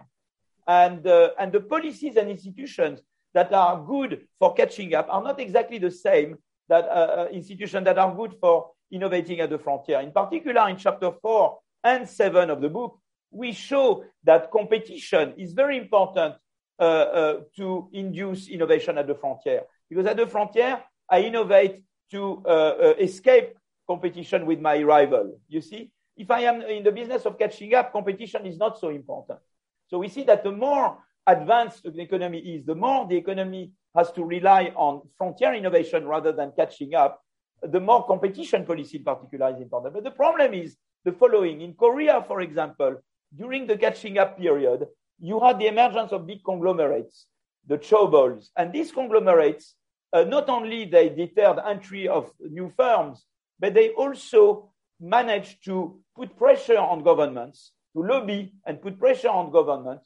And, 0.70 1.06
uh, 1.08 1.32
and 1.40 1.52
the 1.52 1.62
policies 1.62 2.16
and 2.16 2.30
institutions 2.30 3.02
that 3.34 3.52
are 3.52 3.84
good 3.84 4.28
for 4.38 4.54
catching 4.54 4.94
up 4.94 5.08
are 5.10 5.24
not 5.24 5.40
exactly 5.40 5.80
the 5.80 5.90
same 5.90 6.38
that 6.68 6.86
uh, 6.86 6.92
uh, 6.92 7.28
institutions 7.32 7.86
that 7.86 7.98
are 7.98 8.14
good 8.16 8.36
for 8.40 8.70
innovating 8.92 9.40
at 9.40 9.50
the 9.50 9.58
frontier. 9.58 10.00
In 10.00 10.12
particular, 10.12 10.70
in 10.70 10.78
chapter 10.78 11.12
four 11.24 11.58
and 11.84 12.08
seven 12.08 12.52
of 12.52 12.62
the 12.62 12.70
book, 12.70 13.00
we 13.32 13.52
show 13.52 14.04
that 14.24 14.52
competition 14.52 15.34
is 15.38 15.54
very 15.54 15.78
important 15.78 16.36
uh, 16.78 17.34
to 17.58 17.90
induce 17.94 18.48
innovation 18.48 19.00
at 19.00 19.08
the 19.08 19.16
frontier. 19.16 19.64
Because 19.90 20.06
at 20.06 20.18
the 20.18 20.28
frontier, 20.28 20.84
I 21.10 21.22
innovate 21.22 21.82
to 22.12 22.44
uh, 22.46 22.50
uh, 22.50 22.94
escape 23.00 23.58
competition 23.88 24.46
with 24.46 24.60
my 24.60 24.84
rival. 24.84 25.40
You 25.48 25.62
see, 25.62 25.92
if 26.16 26.30
I 26.30 26.42
am 26.42 26.62
in 26.62 26.84
the 26.84 26.92
business 26.92 27.26
of 27.26 27.40
catching 27.40 27.74
up, 27.74 27.92
competition 27.92 28.46
is 28.46 28.58
not 28.58 28.80
so 28.80 28.90
important. 28.90 29.40
So 29.90 29.98
we 29.98 30.08
see 30.08 30.24
that 30.24 30.44
the 30.44 30.52
more 30.52 30.98
advanced 31.26 31.84
the 31.84 32.02
economy 32.02 32.40
is, 32.40 32.66
the 32.66 32.76
more 32.76 33.08
the 33.08 33.18
economy 33.18 33.72
has 33.96 34.12
to 34.14 34.24
rely 34.24 34.72
on 34.76 35.02
frontier 35.18 35.54
innovation 35.54 36.06
rather 36.08 36.32
than 36.32 36.54
catching 36.56 36.96
up, 36.96 37.22
the 37.62 37.80
more 37.80 38.06
competition 38.06 38.66
policy 38.66 38.98
in 38.98 39.04
particular 39.04 39.54
is 39.54 39.62
important. 39.62 39.94
But 39.94 40.04
the 40.04 40.12
problem 40.12 40.54
is 40.54 40.78
the 41.04 41.12
following. 41.12 41.62
In 41.62 41.74
Korea, 41.74 42.24
for 42.28 42.42
example, 42.42 43.02
during 43.36 43.68
the 43.68 43.78
catching 43.78 44.18
up 44.18 44.38
period, 44.38 44.88
you 45.20 45.40
had 45.40 45.60
the 45.60 45.68
emergence 45.68 46.12
of 46.12 46.26
big 46.26 46.44
conglomerates, 46.44 47.26
the 47.68 47.78
chaebols. 47.78 48.50
And 48.56 48.72
these 48.72 48.92
conglomerates 48.92 49.76
uh, 50.14 50.24
not 50.24 50.50
only 50.50 50.86
they 50.86 51.10
deterred 51.10 51.60
entry 51.66 52.08
of 52.08 52.32
new 52.40 52.72
firms, 52.76 53.26
but 53.60 53.74
they 53.74 53.90
also 53.90 54.72
managed 55.00 55.64
to 55.66 56.00
put 56.16 56.36
pressure 56.38 56.78
on 56.78 57.04
governments, 57.04 57.72
to 57.94 58.04
lobby 58.04 58.54
and 58.66 58.82
put 58.82 59.00
pressure 59.00 59.30
on 59.30 59.52
government 59.52 60.00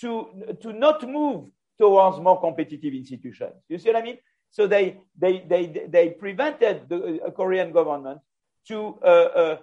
to, 0.00 0.54
to 0.62 0.72
not 0.72 1.08
move 1.08 1.50
towards 1.78 2.18
more 2.18 2.40
competitive 2.40 2.94
institutions. 2.94 3.54
You 3.68 3.78
see 3.78 3.90
what 3.90 4.02
I 4.02 4.02
mean? 4.02 4.18
So 4.50 4.66
they, 4.66 4.98
they, 5.16 5.44
they, 5.46 5.86
they 5.88 6.10
prevented 6.10 6.88
the 6.88 7.20
uh, 7.22 7.30
Korean 7.30 7.72
government 7.72 8.20
to, 8.68 8.98
uh, 9.02 9.06
uh, 9.06 9.56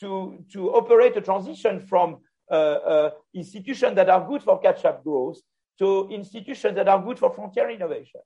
to, 0.00 0.44
to 0.52 0.70
operate 0.70 1.16
a 1.16 1.20
transition 1.20 1.80
from 1.80 2.18
uh, 2.50 2.54
uh, 2.54 3.10
institutions 3.34 3.94
that 3.96 4.08
are 4.08 4.26
good 4.26 4.42
for 4.42 4.58
catch-up 4.60 5.04
growth 5.04 5.38
to 5.78 6.08
institutions 6.10 6.74
that 6.74 6.88
are 6.88 7.00
good 7.02 7.18
for 7.18 7.32
frontier 7.32 7.70
innovation 7.70 8.20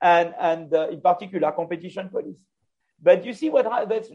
and, 0.00 0.34
and 0.38 0.72
uh, 0.74 0.88
in 0.88 1.00
particular 1.00 1.50
competition 1.52 2.08
policy. 2.08 2.38
But 3.02 3.24
you 3.26 3.34
see 3.34 3.50
what 3.50 3.66
that's 3.88 4.08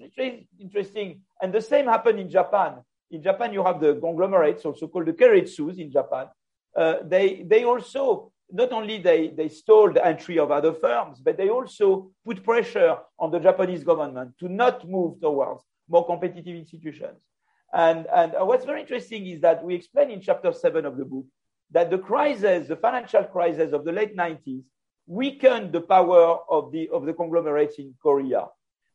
interesting. 0.60 1.22
And 1.42 1.54
the 1.54 1.62
same 1.62 1.86
happened 1.86 2.20
in 2.20 2.30
Japan. 2.30 2.76
In 3.12 3.24
Japan, 3.24 3.54
you 3.54 3.64
have 3.64 3.80
the 3.80 3.96
conglomerates, 3.96 4.66
also 4.66 4.88
called 4.88 5.08
the 5.08 5.14
keiretsus 5.14 5.80
in 5.80 5.92
Japan. 5.92 6.28
Uh, 6.76 6.96
they, 7.04 7.44
they 7.44 7.64
also, 7.64 8.32
not 8.52 8.72
only 8.72 9.00
they, 9.00 9.30
they 9.30 9.50
stole 9.50 9.92
the 9.92 10.06
entry 10.06 10.38
of 10.38 10.52
other 10.52 10.74
firms, 10.74 11.20
but 11.20 11.38
they 11.38 11.50
also 11.50 12.12
put 12.26 12.44
pressure 12.44 12.98
on 13.18 13.32
the 13.32 13.40
Japanese 13.40 13.84
government 13.84 14.34
to 14.40 14.48
not 14.48 14.88
move 14.88 15.20
towards 15.20 15.64
more 15.88 16.06
competitive 16.06 16.56
institutions. 16.56 17.20
And, 17.74 18.08
and 18.08 18.34
what's 18.48 18.66
very 18.66 18.82
interesting 18.82 19.26
is 19.28 19.42
that 19.42 19.64
we 19.64 19.76
explain 19.76 20.12
in 20.12 20.22
chapter 20.22 20.52
seven 20.54 20.86
of 20.86 20.98
the 20.98 21.06
book 21.06 21.26
that 21.72 21.92
the 21.92 22.00
crisis, 22.00 22.68
the 22.68 22.76
financial 22.76 23.24
crisis 23.24 23.74
of 23.74 23.86
the 23.86 23.92
late 23.92 24.16
90s, 24.16 24.64
weakened 25.06 25.72
the 25.72 25.82
power 25.82 26.40
of 26.50 26.72
the, 26.72 26.90
of 26.90 27.06
the 27.06 27.14
conglomerates 27.14 27.80
in 27.80 27.94
Korea. 28.02 28.46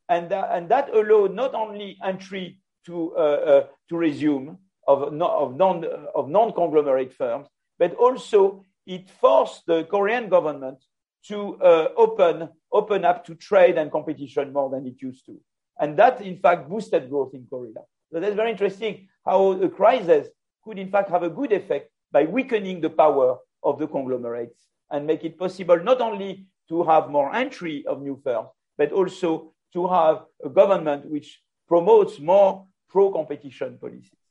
And, 0.08 0.32
and 0.32 0.68
that 0.68 0.94
allowed 0.94 1.34
not 1.34 1.54
only 1.54 1.96
entry 2.04 2.58
to, 2.86 3.14
uh, 3.16 3.20
uh, 3.20 3.66
to 3.88 3.96
resume 3.96 4.58
of, 4.86 5.02
of, 5.02 5.56
non, 5.56 5.84
of 6.14 6.28
non-conglomerate 6.28 7.12
firms, 7.12 7.48
but 7.78 7.94
also 7.94 8.64
it 8.86 9.10
forced 9.10 9.66
the 9.66 9.84
Korean 9.84 10.28
government 10.28 10.78
to 11.26 11.56
uh, 11.56 11.88
open, 11.96 12.48
open 12.72 13.04
up 13.04 13.24
to 13.26 13.34
trade 13.34 13.78
and 13.78 13.90
competition 13.90 14.52
more 14.52 14.68
than 14.68 14.86
it 14.86 15.00
used 15.00 15.24
to. 15.26 15.40
And 15.80 15.96
that, 15.98 16.20
in 16.20 16.38
fact, 16.38 16.68
boosted 16.68 17.08
growth 17.08 17.34
in 17.34 17.46
Korea. 17.48 17.82
So 18.12 18.20
that's 18.20 18.36
very 18.36 18.50
interesting 18.50 19.08
how 19.24 19.52
a 19.52 19.68
crisis 19.68 20.28
could, 20.62 20.78
in 20.78 20.90
fact, 20.90 21.10
have 21.10 21.22
a 21.22 21.30
good 21.30 21.52
effect 21.52 21.90
by 22.12 22.24
weakening 22.24 22.80
the 22.80 22.90
power 22.90 23.38
of 23.62 23.78
the 23.78 23.88
conglomerates 23.88 24.60
and 24.90 25.06
make 25.06 25.24
it 25.24 25.38
possible 25.38 25.82
not 25.82 26.00
only 26.00 26.46
to 26.68 26.84
have 26.84 27.10
more 27.10 27.34
entry 27.34 27.84
of 27.86 28.02
new 28.02 28.20
firms, 28.22 28.48
but 28.78 28.92
also 28.92 29.52
to 29.72 29.88
have 29.88 30.24
a 30.44 30.48
government 30.48 31.06
which 31.06 31.40
promotes 31.66 32.20
more 32.20 32.66
pro-competition 32.94 33.76
policies. 33.80 34.22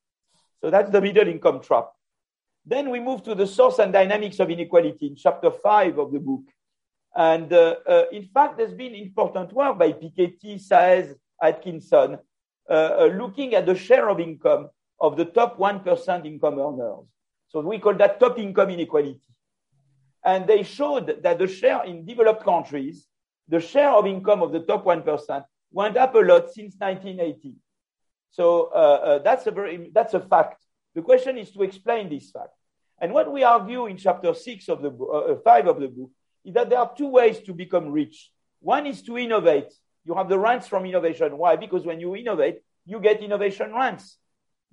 So 0.62 0.70
that's 0.72 0.89
the 0.89 1.01
middle 1.01 1.27
income 1.27 1.60
trap. 1.60 1.89
Then 2.65 2.89
we 2.89 3.01
move 3.01 3.22
to 3.24 3.36
the 3.36 3.46
source 3.46 3.79
and 3.79 3.91
dynamics 3.91 4.39
of 4.39 4.50
inequality 4.50 5.08
in 5.08 5.15
chapter 5.17 5.51
five 5.51 5.98
of 6.00 6.13
the 6.13 6.20
book. 6.20 6.46
And 7.13 7.51
uh, 7.51 7.75
uh, 7.86 8.05
in 8.13 8.24
fact, 8.24 8.58
there's 8.58 8.74
been 8.74 8.96
important 8.96 9.51
work 9.51 9.77
by 9.77 9.91
Piketty, 9.91 10.65
Saez, 10.65 11.13
Atkinson, 11.41 12.17
uh, 12.70 12.74
uh, 12.74 13.10
looking 13.13 13.53
at 13.53 13.65
the 13.65 13.75
share 13.75 14.08
of 14.08 14.22
income 14.22 14.70
of 15.01 15.17
the 15.17 15.25
top 15.25 15.60
1% 15.60 16.25
income 16.25 16.58
earners. 16.58 17.05
So 17.50 17.60
we 17.60 17.79
call 17.79 17.96
that 17.96 18.17
top 18.22 18.39
income 18.39 18.70
inequality. 18.70 19.20
And 20.24 20.48
they 20.48 20.63
showed 20.63 21.22
that 21.22 21.38
the 21.38 21.48
share 21.48 21.84
in 21.84 22.05
developed 22.05 22.46
countries, 22.46 23.08
the 23.50 23.60
share 23.60 23.91
of 23.91 24.08
income 24.08 24.41
of 24.41 24.53
the 24.53 24.62
top 24.62 24.86
1% 24.86 25.43
went 25.74 25.98
up 25.98 26.15
a 26.15 26.20
lot 26.20 26.53
since 26.53 26.75
1980. 26.77 27.58
So 28.34 28.72
uh, 28.74 28.78
uh, 28.78 29.20
that's 29.20 29.46
a 29.46 29.52
very 29.52 29.92
that's 29.94 30.16
a 30.16 30.20
fact. 30.20 30.66
The 30.96 31.04
question 31.04 31.38
is 31.38 31.52
to 31.52 31.62
explain 31.62 32.10
this 32.10 32.32
fact. 32.32 32.58
And 33.00 33.13
what 33.13 33.32
we 33.32 33.44
argue 33.44 33.86
in 33.86 33.98
chapter 33.98 34.34
six 34.34 34.70
of 34.70 34.82
the 34.82 34.90
uh, 34.90 35.34
uh, 35.34 35.36
five 35.44 35.68
of 35.68 35.80
the 35.80 35.88
book 35.88 36.10
is 36.44 36.56
that 36.56 36.70
there 36.70 36.80
are 36.80 36.92
two 36.98 37.08
ways 37.08 37.40
to 37.42 37.54
become 37.54 37.92
rich. 37.92 38.32
One 38.60 38.88
is 38.88 39.04
to 39.04 39.20
innovate. 39.20 39.72
You 40.04 40.16
have 40.16 40.30
the 40.30 40.40
rents 40.40 40.68
from 40.68 40.86
innovation. 40.86 41.38
Why? 41.38 41.56
Because 41.58 41.86
when 41.86 42.00
you 42.00 42.16
innovate, 42.16 42.62
you 42.86 43.00
get 43.00 43.22
innovation 43.22 43.72
rents. 43.72 44.18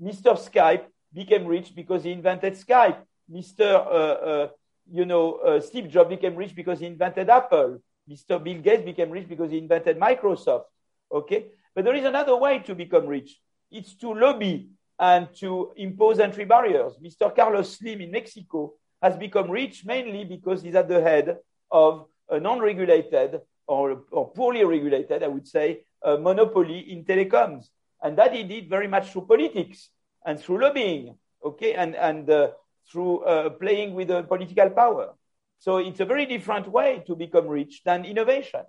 Mr. 0.01 0.33
Skype 0.39 0.85
became 1.13 1.45
rich 1.47 1.75
because 1.75 2.03
he 2.05 2.13
invented 2.13 2.55
Skype. 2.55 2.97
Mr. 3.31 3.61
Uh, 3.61 4.17
uh, 4.31 4.49
you 4.91 5.05
know, 5.05 5.35
uh, 5.35 5.61
Steve 5.61 5.89
Jobs 5.89 6.09
became 6.09 6.35
rich 6.35 6.55
because 6.55 6.81
he 6.81 6.87
invented 6.87 7.29
Apple. 7.29 7.83
Mr. 8.11 8.43
Bill 8.43 8.61
Gates 8.61 8.85
became 8.85 9.11
rich 9.11 9.29
because 9.29 9.51
he 9.51 9.59
invented 9.59 9.99
Microsoft. 9.99 10.65
Okay? 11.13 11.47
But 11.75 11.85
there 11.85 11.95
is 11.95 12.05
another 12.05 12.37
way 12.37 12.61
to 12.61 12.75
become 12.75 13.07
rich. 13.07 13.39
It's 13.71 13.95
to 13.97 14.13
lobby 14.13 14.71
and 14.99 15.29
to 15.37 15.73
impose 15.77 16.19
entry 16.21 16.45
barriers. 16.45 16.95
Mr. 17.03 17.35
Carlos 17.35 17.79
Slim 17.79 18.01
in 18.01 18.11
Mexico 18.11 18.75
has 19.03 19.17
become 19.17 19.51
rich 19.51 19.85
mainly 19.85 20.25
because 20.25 20.63
he's 20.63 20.75
at 20.75 20.89
the 20.89 21.01
head 21.01 21.39
of 21.71 22.07
a 22.29 22.39
non-regulated 22.39 23.41
or, 23.67 24.03
or 24.11 24.31
poorly 24.33 24.65
regulated, 24.65 25.23
I 25.23 25.29
would 25.29 25.49
say, 25.49 25.85
monopoly 26.05 26.93
in 26.93 27.05
telecoms. 27.05 27.67
And 28.03 28.17
that 28.19 28.35
he 28.35 28.43
did 28.43 28.69
very 28.69 28.89
much 28.89 29.11
through 29.11 29.27
politics 29.27 29.91
and 30.25 30.39
through 30.39 30.63
lobbying, 30.63 31.17
okay, 31.45 31.75
and, 31.75 31.95
and 31.95 32.29
uh, 32.29 32.51
through 32.91 33.21
uh, 33.25 33.51
playing 33.51 33.95
with 33.95 34.09
the 34.09 34.23
political 34.23 34.71
power. 34.71 35.15
So 35.59 35.77
it's 35.77 36.01
a 36.01 36.05
very 36.05 36.27
different 36.27 36.69
way 36.69 37.03
to 37.07 37.15
become 37.15 37.47
rich 37.47 37.83
than 37.85 38.05
innovation. 38.05 38.63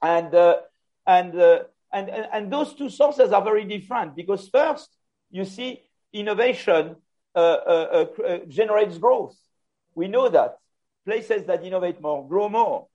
And, 0.00 0.34
uh, 0.34 0.56
and, 1.06 1.38
uh, 1.38 1.64
and, 1.94 2.10
and, 2.10 2.26
and, 2.32 2.52
those 2.52 2.74
two 2.74 2.90
sources 2.90 3.32
are 3.32 3.42
very 3.42 3.64
different 3.64 4.16
because 4.16 4.48
first, 4.48 4.90
you 5.30 5.44
see, 5.44 5.80
innovation 6.12 6.96
uh, 7.34 7.38
uh, 7.38 8.38
generates 8.48 8.98
growth. 8.98 9.36
We 9.94 10.08
know 10.08 10.28
that. 10.28 10.58
Places 11.06 11.46
that 11.46 11.64
innovate 11.64 12.00
more 12.00 12.26
grow 12.26 12.48
more. 12.48 12.86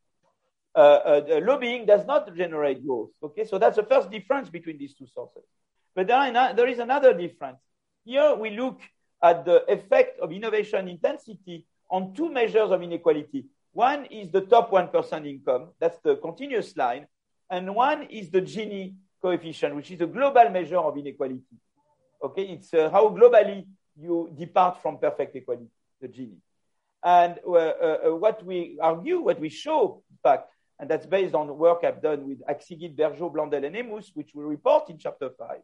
lobbying 0.75 1.85
does 1.85 2.05
not 2.05 2.35
generate 2.35 2.85
growth. 2.85 3.11
Okay, 3.23 3.45
so 3.45 3.57
that's 3.57 3.77
the 3.77 3.83
first 3.83 4.09
difference 4.11 4.49
between 4.49 4.77
these 4.77 4.93
two 4.93 5.07
sources. 5.07 5.43
But 5.95 6.07
there 6.07 6.67
is 6.67 6.79
another 6.79 7.13
difference. 7.13 7.59
Here 8.05 8.35
we 8.35 8.51
look 8.51 8.79
at 9.21 9.45
the 9.45 9.65
effect 9.71 10.19
of 10.19 10.31
innovation 10.31 10.87
intensity 10.87 11.65
on 11.89 12.13
two 12.13 12.31
measures 12.31 12.71
of 12.71 12.81
inequality. 12.81 13.45
One 13.73 14.05
is 14.05 14.31
the 14.31 14.41
top 14.41 14.71
1% 14.71 15.27
income, 15.27 15.69
that's 15.79 15.99
the 15.99 16.15
continuous 16.17 16.75
line, 16.75 17.07
and 17.49 17.73
one 17.75 18.03
is 18.03 18.29
the 18.29 18.41
Gini 18.41 18.95
coefficient, 19.21 19.75
which 19.75 19.91
is 19.91 20.01
a 20.01 20.07
global 20.07 20.49
measure 20.49 20.77
of 20.77 20.97
inequality. 20.97 21.41
Okay, 22.23 22.43
it's 22.43 22.73
uh, 22.73 22.89
how 22.89 23.09
globally 23.09 23.65
you 23.97 24.29
depart 24.37 24.81
from 24.81 24.97
perfect 24.97 25.35
equality, 25.35 25.67
the 26.01 26.07
Gini. 26.07 26.37
And 27.03 27.39
uh, 27.47 27.51
uh, 27.53 27.97
what 28.15 28.45
we 28.45 28.77
argue, 28.81 29.21
what 29.21 29.39
we 29.39 29.49
show, 29.49 30.03
fact, 30.21 30.49
and 30.79 30.89
that's 30.89 31.05
based 31.05 31.35
on 31.35 31.57
work 31.57 31.83
I've 31.83 32.01
done 32.01 32.27
with 32.27 32.45
Akcigit, 32.45 32.95
Bergeaud, 32.95 33.33
Blundell, 33.33 33.63
and 33.65 33.75
Hémous, 33.75 34.11
which 34.13 34.31
we 34.33 34.43
report 34.43 34.89
in 34.89 34.97
chapter 34.97 35.29
five, 35.37 35.61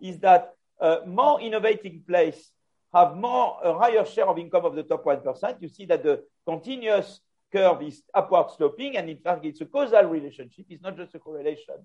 is 0.00 0.18
that 0.20 0.54
uh, 0.80 0.98
more 1.06 1.40
innovating 1.40 2.02
places 2.06 2.50
have 2.92 3.16
more 3.16 3.58
a 3.62 3.76
higher 3.78 4.04
share 4.04 4.26
of 4.26 4.38
income 4.38 4.64
of 4.64 4.74
the 4.74 4.82
top 4.82 5.04
1%. 5.04 5.62
You 5.62 5.68
see 5.68 5.86
that 5.86 6.02
the 6.02 6.22
continuous 6.46 7.20
curve 7.52 7.82
is 7.82 8.02
upward 8.14 8.50
sloping, 8.56 8.96
and 8.96 9.10
in 9.10 9.18
fact, 9.18 9.44
it's 9.44 9.60
a 9.60 9.66
causal 9.66 10.04
relationship. 10.04 10.66
It's 10.68 10.82
not 10.82 10.96
just 10.96 11.14
a 11.14 11.18
correlation. 11.18 11.76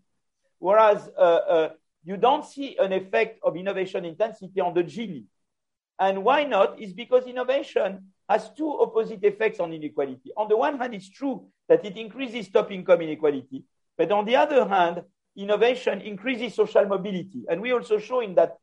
Whereas 0.60 1.10
uh, 1.18 1.22
uh, 1.22 1.70
you 2.04 2.18
don't 2.18 2.46
see 2.46 2.78
an 2.78 2.94
effect 2.94 3.40
of 3.44 3.56
innovation 3.56 4.06
intensity 4.06 4.62
on 4.62 4.74
the 4.74 4.84
Gini. 4.84 5.26
And 6.00 6.24
why 6.24 6.44
not? 6.44 6.80
Is 6.80 6.94
because 6.94 7.26
innovation 7.26 8.12
has 8.30 8.50
two 8.52 8.80
opposite 8.80 9.24
effects 9.24 9.60
on 9.60 9.74
inequality. 9.74 10.32
On 10.38 10.48
the 10.48 10.58
one 10.58 10.78
hand, 10.78 10.94
it's 10.94 11.10
true 11.10 11.48
that 11.68 11.84
it 11.86 11.98
increases 11.98 12.50
top 12.50 12.72
income 12.72 13.02
inequality. 13.02 13.64
But 13.98 14.12
on 14.12 14.26
the 14.26 14.36
other 14.36 14.68
hand, 14.68 15.02
innovation 15.36 16.02
increases 16.02 16.54
social 16.56 16.86
mobility. 16.86 17.46
And 17.50 17.62
we 17.62 17.72
also 17.72 18.00
show 18.00 18.20
in 18.20 18.36
that, 18.36 18.58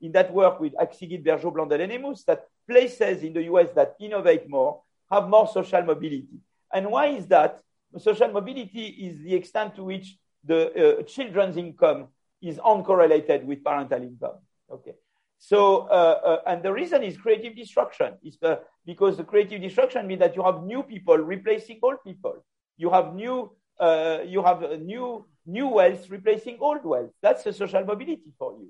in 0.00 0.12
that 0.12 0.32
work 0.32 0.60
with 0.60 0.74
Akcigit, 0.74 1.24
Bergeaud, 1.24 1.54
Blundell, 1.54 1.80
and 1.80 1.92
Hémous 1.92 2.24
that 2.24 2.46
places 2.68 3.22
in 3.22 3.32
the 3.32 3.42
US 3.44 3.70
that 3.74 3.94
innovate 4.00 4.48
more 4.48 4.82
have 5.10 5.28
more 5.28 5.48
social 5.48 5.82
mobility. 5.82 6.40
And 6.72 6.90
why 6.90 7.06
is 7.06 7.26
that? 7.28 7.60
Social 7.98 8.28
mobility 8.28 8.86
is 8.86 9.20
the 9.22 9.34
extent 9.34 9.74
to 9.76 9.84
which 9.84 10.16
the 10.44 10.98
uh, 11.00 11.02
children's 11.02 11.56
income 11.56 12.08
is 12.40 12.58
uncorrelated 12.58 13.44
with 13.44 13.64
parental 13.64 14.02
income. 14.02 14.38
Okay. 14.70 14.94
So, 15.38 15.88
uh, 15.88 16.20
uh, 16.24 16.40
and 16.46 16.62
the 16.62 16.72
reason 16.72 17.02
is 17.02 17.16
creative 17.16 17.56
destruction. 17.56 18.14
Is 18.22 18.38
uh, 18.42 18.56
because 18.86 19.16
the 19.16 19.24
creative 19.24 19.60
destruction 19.60 20.06
means 20.06 20.20
that 20.20 20.36
you 20.36 20.42
have 20.42 20.62
new 20.62 20.82
people 20.82 21.18
replacing 21.18 21.80
old 21.82 22.02
people. 22.04 22.44
You 22.76 22.90
have 22.90 23.14
new, 23.14 23.50
uh, 23.78 24.18
you 24.24 24.42
have 24.42 24.60
new, 24.80 25.26
new 25.46 25.66
wealth 25.66 26.08
replacing 26.10 26.58
old 26.60 26.84
wealth. 26.84 27.10
That's 27.22 27.42
the 27.42 27.52
social 27.52 27.84
mobility 27.84 28.32
for 28.38 28.52
you. 28.52 28.68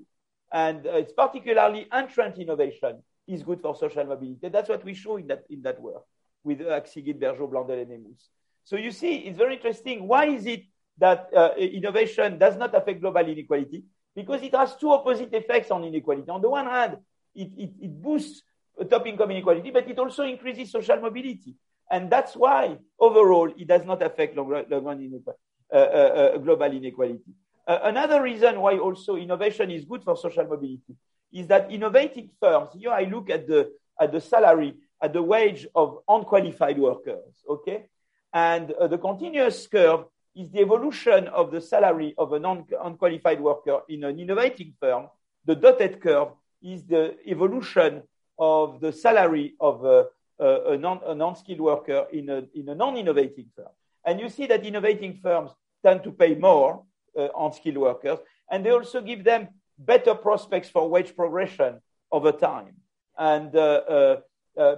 And 0.51 0.87
uh, 0.87 0.97
it's 0.97 1.13
particularly 1.13 1.87
entrant 1.93 2.37
innovation 2.37 3.03
is 3.27 3.43
good 3.43 3.61
for 3.61 3.75
social 3.75 4.05
mobility. 4.05 4.49
That's 4.49 4.69
what 4.69 4.83
we 4.83 4.93
show 4.93 5.17
in 5.17 5.27
that, 5.27 5.43
in 5.49 5.61
that 5.61 5.79
work 5.79 6.03
with 6.43 6.59
Akcigit, 6.59 7.19
Bergeaud, 7.19 7.49
Blundell, 7.49 7.79
and 7.79 7.89
Hémous. 7.89 8.29
So 8.63 8.75
you 8.75 8.91
see, 8.91 9.15
it's 9.17 9.37
very 9.37 9.55
interesting. 9.55 10.07
Why 10.07 10.25
is 10.27 10.45
it 10.45 10.63
that 10.97 11.29
uh, 11.35 11.51
innovation 11.57 12.37
does 12.37 12.57
not 12.57 12.75
affect 12.75 13.01
global 13.01 13.27
inequality? 13.27 13.83
Because 14.15 14.43
it 14.43 14.53
has 14.55 14.75
two 14.75 14.91
opposite 14.91 15.33
effects 15.33 15.71
on 15.71 15.83
inequality. 15.83 16.29
On 16.29 16.41
the 16.41 16.49
one 16.49 16.65
hand, 16.65 16.97
it, 17.33 17.49
it, 17.57 17.71
it 17.81 18.01
boosts 18.01 18.43
top 18.89 19.07
income 19.07 19.31
inequality, 19.31 19.71
but 19.71 19.87
it 19.87 19.97
also 19.97 20.23
increases 20.23 20.71
social 20.71 20.97
mobility. 20.99 21.55
And 21.89 22.09
that's 22.09 22.35
why 22.35 22.77
overall 22.99 23.51
it 23.57 23.67
does 23.67 23.85
not 23.85 24.01
affect 24.01 24.35
global 24.35 24.57
inequality. 24.57 25.37
Uh, 25.73 25.77
uh, 25.77 26.33
uh, 26.35 26.37
global 26.39 26.69
inequality. 26.69 27.31
Uh, 27.65 27.79
another 27.83 28.21
reason 28.21 28.59
why 28.59 28.77
also 28.77 29.15
innovation 29.15 29.71
is 29.71 29.85
good 29.85 30.03
for 30.03 30.17
social 30.17 30.43
mobility 30.43 30.97
is 31.31 31.47
that 31.47 31.71
innovating 31.71 32.29
firms, 32.41 32.71
here 32.77 32.91
I 32.91 33.05
look 33.05 33.29
at 33.29 33.47
the, 33.47 33.71
at 33.97 34.11
the 34.11 34.19
salary, 34.19 34.73
at 35.01 35.13
the 35.13 35.21
wage 35.21 35.67
of 35.75 35.99
unqualified 36.07 36.77
workers, 36.77 37.43
okay? 37.49 37.85
And 38.33 38.71
uh, 38.71 38.87
the 38.87 38.97
continuous 38.97 39.67
curve 39.67 40.05
is 40.35 40.49
the 40.51 40.59
evolution 40.59 41.27
of 41.27 41.51
the 41.51 41.59
salary 41.59 42.13
of 42.17 42.33
an 42.33 42.45
un- 42.45 42.65
unqualified 42.83 43.41
worker 43.41 43.81
in 43.89 44.03
an 44.03 44.19
innovating 44.19 44.73
firm. 44.79 45.07
The 45.45 45.55
dotted 45.55 46.01
curve 46.01 46.29
is 46.61 46.83
the 46.85 47.15
evolution 47.25 48.03
of 48.37 48.79
the 48.79 48.93
salary 48.93 49.55
of 49.59 49.83
a, 49.83 50.05
a, 50.39 50.77
non, 50.77 51.01
a 51.05 51.15
non-skilled 51.15 51.59
worker 51.59 52.05
in 52.13 52.29
a, 52.29 52.43
in 52.53 52.69
a 52.69 52.75
non-innovating 52.75 53.47
firm. 53.55 53.67
And 54.05 54.19
you 54.19 54.29
see 54.29 54.45
that 54.47 54.65
innovating 54.65 55.19
firms 55.21 55.51
tend 55.83 56.03
to 56.03 56.11
pay 56.11 56.35
more 56.35 56.83
uh, 57.17 57.27
on 57.35 57.53
skilled 57.53 57.77
workers, 57.77 58.19
and 58.49 58.65
they 58.65 58.71
also 58.71 59.01
give 59.01 59.23
them 59.23 59.49
better 59.77 60.15
prospects 60.15 60.69
for 60.69 60.89
wage 60.89 61.15
progression 61.15 61.81
over 62.11 62.31
time. 62.31 62.75
And 63.17 63.55
uh, 63.55 63.59
uh, 63.59 64.15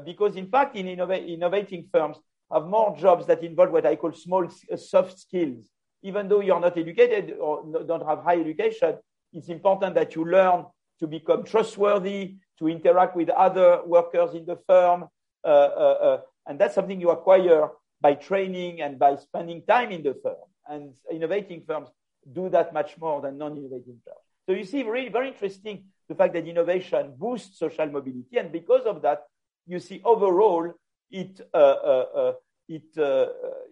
because, 0.05 0.35
in 0.35 0.47
fact, 0.47 0.75
in 0.75 0.85
innov- 0.85 1.27
innovating 1.27 1.87
firms 1.91 2.17
have 2.51 2.65
more 2.65 2.95
jobs 2.97 3.25
that 3.27 3.43
involve 3.43 3.71
what 3.71 3.85
I 3.85 3.95
call 3.95 4.11
small 4.13 4.47
soft 4.75 5.19
skills. 5.19 5.69
Even 6.03 6.27
though 6.27 6.41
you're 6.41 6.59
not 6.59 6.77
educated 6.77 7.37
or 7.39 7.63
don't 7.87 8.05
have 8.05 8.19
high 8.23 8.39
education, 8.39 8.97
it's 9.31 9.49
important 9.49 9.95
that 9.95 10.15
you 10.15 10.25
learn 10.25 10.65
to 10.99 11.07
become 11.07 11.43
trustworthy, 11.43 12.35
to 12.59 12.67
interact 12.67 13.15
with 13.15 13.29
other 13.29 13.81
workers 13.85 14.35
in 14.35 14.45
the 14.45 14.57
firm. 14.67 15.05
Uh, 15.43 15.47
uh, 15.47 15.97
uh, 16.01 16.21
and 16.47 16.59
that's 16.59 16.75
something 16.75 16.99
you 17.01 17.09
acquire 17.09 17.69
by 17.99 18.13
training 18.13 18.81
and 18.81 18.99
by 18.99 19.15
spending 19.15 19.63
time 19.65 19.91
in 19.91 20.03
the 20.03 20.13
firm. 20.21 20.35
And 20.67 20.93
innovating 21.11 21.63
firms 21.65 21.89
do 22.31 22.49
that 22.49 22.73
much 22.73 22.97
more 22.97 23.21
than 23.21 23.37
non-innovating 23.37 23.99
firms. 24.05 24.25
So 24.45 24.53
you 24.53 24.65
see, 24.65 24.83
really 24.83 25.09
very 25.09 25.29
interesting 25.29 25.85
the 26.07 26.15
fact 26.15 26.33
that 26.33 26.47
innovation 26.47 27.13
boosts 27.17 27.59
social 27.59 27.87
mobility, 27.87 28.37
and 28.37 28.51
because 28.51 28.83
of 28.83 29.01
that, 29.01 29.23
you 29.65 29.79
see 29.79 30.01
overall 30.03 30.73
it 31.11 31.41
uh, 31.53 31.57
uh, 31.57 32.05
uh, 32.15 32.33
it 32.67 32.83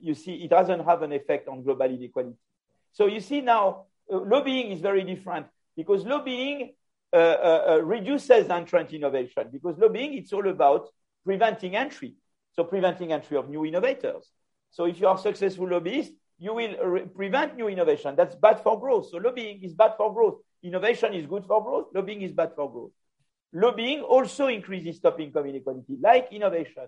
you 0.02 0.14
see 0.14 0.34
it 0.44 0.50
doesn't 0.50 0.84
have 0.86 1.02
an 1.02 1.12
effect 1.12 1.48
on 1.48 1.64
global 1.64 1.86
inequality. 1.86 2.38
So 2.92 3.08
you 3.08 3.20
see 3.20 3.42
now 3.42 3.86
lobbying 4.10 4.72
is 4.72 4.82
very 4.82 5.04
different 5.04 5.48
because 5.76 6.06
lobbying 6.06 6.74
reduces 7.14 8.50
entrant 8.50 8.94
innovation 8.94 9.50
because 9.52 9.78
lobbying 9.78 10.18
it's 10.18 10.34
all 10.34 10.48
about 10.48 10.88
preventing 11.26 11.76
entry, 11.76 12.16
so 12.54 12.64
preventing 12.64 13.12
entry 13.14 13.38
of 13.38 13.50
new 13.50 13.66
innovators. 13.66 14.32
So 14.72 14.86
if 14.86 15.00
you 15.00 15.08
are 15.08 15.18
successful 15.18 15.70
lobbyist, 15.70 16.14
you 16.40 16.54
will 16.54 16.76
re- 16.84 17.06
prevent 17.06 17.56
new 17.56 17.68
innovation. 17.68 18.16
That's 18.16 18.36
bad 18.36 18.62
for 18.62 18.80
growth. 18.80 19.10
So 19.10 19.18
lobbying 19.18 19.62
is 19.64 19.74
bad 19.74 19.94
for 19.98 20.14
growth. 20.14 20.40
Innovation 20.64 21.14
is 21.14 21.26
good 21.28 21.46
for 21.46 21.64
growth. 21.64 21.88
Lobbying 21.94 22.22
is 22.22 22.32
bad 22.32 22.54
for 22.56 22.72
growth. 22.72 22.92
Lobbying 23.54 24.02
also 24.02 24.48
increases 24.48 25.00
top 25.00 25.20
income 25.20 25.46
inequality, 25.46 25.98
like 26.02 26.30
innovation. 26.32 26.88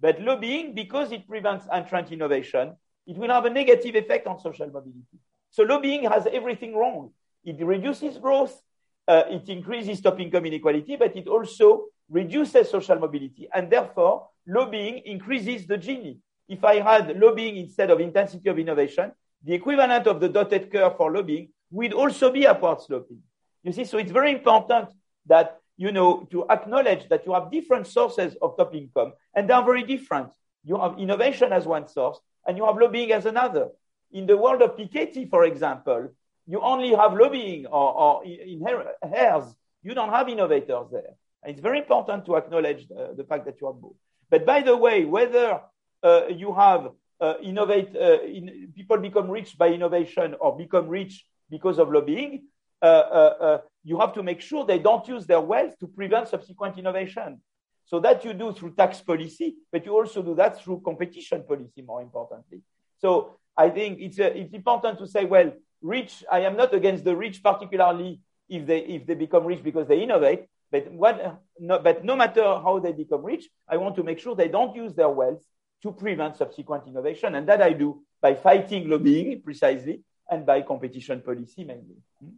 But 0.00 0.20
lobbying, 0.20 0.74
because 0.74 1.12
it 1.12 1.28
prevents 1.28 1.66
entrant 1.72 2.12
innovation, 2.12 2.76
it 3.06 3.16
will 3.16 3.30
have 3.30 3.44
a 3.44 3.50
negative 3.50 3.94
effect 3.94 4.26
on 4.26 4.38
social 4.38 4.66
mobility. 4.66 5.18
So 5.50 5.62
lobbying 5.64 6.04
has 6.04 6.26
everything 6.26 6.76
wrong. 6.76 7.10
It 7.44 7.64
reduces 7.64 8.18
growth, 8.18 8.60
uh, 9.06 9.24
it 9.28 9.48
increases 9.48 10.00
top 10.00 10.20
income 10.20 10.46
inequality, 10.46 10.96
but 10.96 11.16
it 11.16 11.26
also 11.26 11.86
reduces 12.08 12.70
social 12.70 12.98
mobility. 12.98 13.48
And 13.54 13.70
therefore, 13.70 14.28
lobbying 14.46 14.98
increases 15.04 15.66
the 15.66 15.78
Gini. 15.78 16.18
If 16.48 16.64
I 16.64 16.80
had 16.80 17.18
lobbying 17.18 17.56
instead 17.56 17.90
of 17.90 18.00
intensity 18.00 18.48
of 18.48 18.58
innovation, 18.58 19.12
the 19.44 19.54
equivalent 19.54 20.06
of 20.06 20.20
the 20.20 20.28
dotted 20.28 20.70
curve 20.70 20.96
for 20.96 21.12
lobbying 21.12 21.48
would 21.70 21.92
also 21.92 22.32
be 22.32 22.46
upward 22.46 22.80
sloping. 22.80 23.20
You 23.62 23.72
see, 23.72 23.84
so 23.84 23.98
it's 23.98 24.10
very 24.12 24.32
important 24.32 24.88
that, 25.26 25.60
you 25.78 25.92
know, 25.92 26.26
to 26.32 26.44
acknowledge 26.50 27.08
that 27.08 27.24
you 27.24 27.32
have 27.32 27.50
different 27.50 27.86
sources 27.86 28.36
of 28.42 28.56
top 28.56 28.74
income 28.74 29.12
and 29.34 29.48
they 29.48 29.54
are 29.54 29.64
very 29.64 29.84
different. 29.84 30.30
You 30.64 30.78
have 30.78 30.98
innovation 30.98 31.52
as 31.52 31.64
one 31.66 31.86
source 31.88 32.18
and 32.46 32.58
you 32.58 32.66
have 32.66 32.76
lobbying 32.76 33.12
as 33.12 33.24
another. 33.24 33.68
In 34.10 34.26
the 34.26 34.36
world 34.36 34.60
of 34.60 34.76
Piketty, 34.76 35.30
for 35.30 35.44
example, 35.44 36.08
you 36.46 36.60
only 36.60 36.90
have 36.94 37.14
lobbying 37.14 37.66
or, 37.66 37.94
or 37.94 38.24
in 38.24 38.66
hairs. 39.14 39.44
You 39.82 39.94
don't 39.94 40.10
have 40.10 40.28
innovators 40.28 40.88
there. 40.90 41.14
And 41.42 41.52
it's 41.52 41.60
very 41.60 41.78
important 41.78 42.26
to 42.26 42.36
acknowledge 42.36 42.88
the, 42.88 43.14
the, 43.16 43.24
fact 43.24 43.44
that 43.46 43.60
you 43.60 43.68
have 43.68 43.80
both. 43.80 43.94
But 44.28 44.44
by 44.44 44.62
the 44.62 44.76
way, 44.76 45.04
whether 45.04 45.60
uh, 46.02 46.22
you 46.28 46.52
have 46.54 46.88
uh, 47.20 47.34
innovate, 47.40 47.94
uh, 47.94 48.22
in, 48.22 48.72
people 48.74 48.98
become 48.98 49.30
rich 49.30 49.56
by 49.56 49.68
innovation 49.68 50.34
or 50.40 50.56
become 50.56 50.88
rich 50.88 51.24
because 51.48 51.78
of 51.78 51.92
lobbying, 51.92 52.42
uh, 52.82 52.84
uh, 52.84 53.34
uh, 53.40 53.58
you 53.88 53.98
have 53.98 54.12
to 54.12 54.22
make 54.22 54.40
sure 54.42 54.66
they 54.66 54.78
don't 54.78 55.06
use 55.08 55.24
their 55.26 55.40
wealth 55.40 55.74
to 55.80 55.86
prevent 55.86 56.28
subsequent 56.28 56.76
innovation. 56.76 57.40
So 57.86 57.98
that 58.00 58.22
you 58.22 58.34
do 58.34 58.52
through 58.52 58.72
tax 58.74 59.00
policy, 59.00 59.56
but 59.72 59.86
you 59.86 59.92
also 59.96 60.22
do 60.22 60.34
that 60.34 60.60
through 60.60 60.82
competition 60.84 61.42
policy, 61.48 61.80
more 61.80 62.02
importantly. 62.02 62.60
So 62.98 63.38
I 63.56 63.70
think 63.70 63.98
it's, 64.00 64.20
uh, 64.20 64.24
it's 64.40 64.52
important 64.52 64.98
to 64.98 65.06
say, 65.06 65.24
well, 65.24 65.50
rich, 65.80 66.22
I 66.30 66.40
am 66.40 66.54
not 66.54 66.74
against 66.74 67.04
the 67.04 67.16
rich, 67.16 67.42
particularly 67.42 68.20
if 68.46 68.66
they, 68.66 68.80
if 68.80 69.06
they 69.06 69.14
become 69.14 69.46
rich 69.46 69.62
because 69.64 69.88
they 69.88 70.02
innovate. 70.02 70.44
But, 70.70 70.92
what, 70.92 71.40
no, 71.58 71.78
but 71.78 72.04
no 72.04 72.14
matter 72.14 72.42
how 72.42 72.78
they 72.78 72.92
become 72.92 73.24
rich, 73.24 73.48
I 73.66 73.78
want 73.78 73.96
to 73.96 74.02
make 74.02 74.18
sure 74.18 74.36
they 74.36 74.48
don't 74.48 74.76
use 74.76 74.92
their 74.92 75.08
wealth 75.08 75.42
to 75.82 75.92
prevent 75.92 76.36
subsequent 76.36 76.86
innovation. 76.86 77.36
And 77.36 77.48
that 77.48 77.62
I 77.62 77.72
do 77.72 78.02
by 78.20 78.34
fighting 78.34 78.90
lobbying 78.90 79.40
precisely 79.40 80.02
and 80.30 80.44
by 80.44 80.60
competition 80.60 81.22
policy 81.22 81.64
mainly. 81.64 81.96
Hmm? 82.20 82.34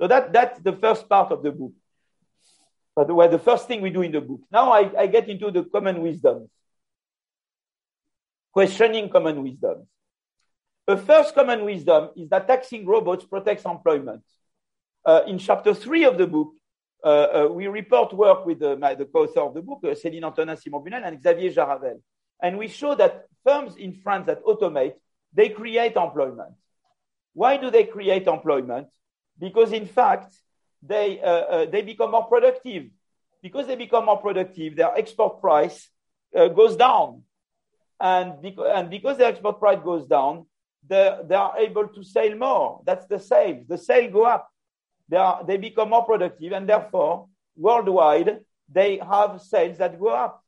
So 0.00 0.06
that, 0.06 0.32
that's 0.32 0.60
the 0.60 0.72
first 0.72 1.08
part 1.08 1.32
of 1.32 1.42
the 1.42 1.50
book. 1.50 1.72
By 2.94 3.04
the 3.04 3.14
way, 3.14 3.28
the 3.28 3.38
first 3.38 3.68
thing 3.68 3.80
we 3.80 3.90
do 3.90 4.02
in 4.02 4.12
the 4.12 4.20
book. 4.20 4.40
Now 4.50 4.72
I, 4.72 4.90
I 4.98 5.06
get 5.06 5.28
into 5.28 5.50
the 5.50 5.64
common 5.64 6.02
wisdoms. 6.02 6.48
Questioning 8.52 9.08
common 9.08 9.42
wisdoms. 9.42 9.86
The 10.86 10.96
first 10.96 11.34
common 11.34 11.64
wisdom 11.64 12.10
is 12.16 12.28
that 12.30 12.48
taxing 12.48 12.86
robots 12.86 13.24
protects 13.24 13.64
employment. 13.64 14.22
Uh, 15.04 15.20
in 15.26 15.38
chapter 15.38 15.74
three 15.74 16.04
of 16.04 16.18
the 16.18 16.26
book, 16.26 16.54
uh, 17.04 17.08
uh, 17.08 17.48
we 17.50 17.66
report 17.68 18.12
work 18.12 18.44
with 18.46 18.58
the, 18.58 18.76
my, 18.76 18.94
the 18.94 19.04
co-author 19.04 19.40
of 19.40 19.54
the 19.54 19.62
book, 19.62 19.80
uh, 19.84 19.88
Céline 19.88 20.24
Antonin 20.24 20.56
Simon 20.56 20.80
Bunel 20.80 21.06
and 21.06 21.22
Xavier 21.22 21.52
Jaravel. 21.52 22.00
And 22.42 22.58
we 22.58 22.68
show 22.68 22.94
that 22.94 23.26
firms 23.44 23.76
in 23.76 23.92
France 23.94 24.26
that 24.26 24.42
automate, 24.44 24.94
they 25.32 25.50
create 25.50 25.94
employment. 25.94 26.54
Why 27.34 27.58
do 27.58 27.70
they 27.70 27.84
create 27.84 28.26
employment? 28.26 28.88
Because 29.38 29.72
in 29.72 29.86
fact, 29.86 30.34
they, 30.82 31.20
uh, 31.20 31.26
uh, 31.26 31.66
they 31.66 31.82
become 31.82 32.10
more 32.10 32.24
productive. 32.24 32.90
Because 33.42 33.66
they 33.66 33.76
become 33.76 34.06
more 34.06 34.18
productive, 34.18 34.76
their 34.76 34.96
export 34.96 35.40
price 35.40 35.88
goes 36.34 36.76
down. 36.76 37.22
And, 38.00 38.32
beca- 38.42 38.76
and 38.76 38.90
because 38.90 39.16
their 39.18 39.28
export 39.28 39.60
price 39.60 39.78
goes 39.84 40.06
down, 40.06 40.46
they, 40.86 41.16
they 41.24 41.34
are 41.34 41.56
able 41.58 41.88
to 41.88 42.02
sell 42.02 42.34
more. 42.34 42.82
That's 42.84 43.06
the 43.06 43.18
sales. 43.18 43.66
The 43.68 43.78
sales 43.78 44.12
go 44.12 44.24
up. 44.24 44.48
They, 45.08 45.16
are, 45.16 45.44
they 45.44 45.56
become 45.56 45.90
more 45.90 46.04
productive, 46.04 46.52
and 46.52 46.68
therefore, 46.68 47.28
worldwide, 47.56 48.40
they 48.70 48.98
have 48.98 49.40
sales 49.40 49.78
that 49.78 49.98
go 49.98 50.08
up. 50.08 50.44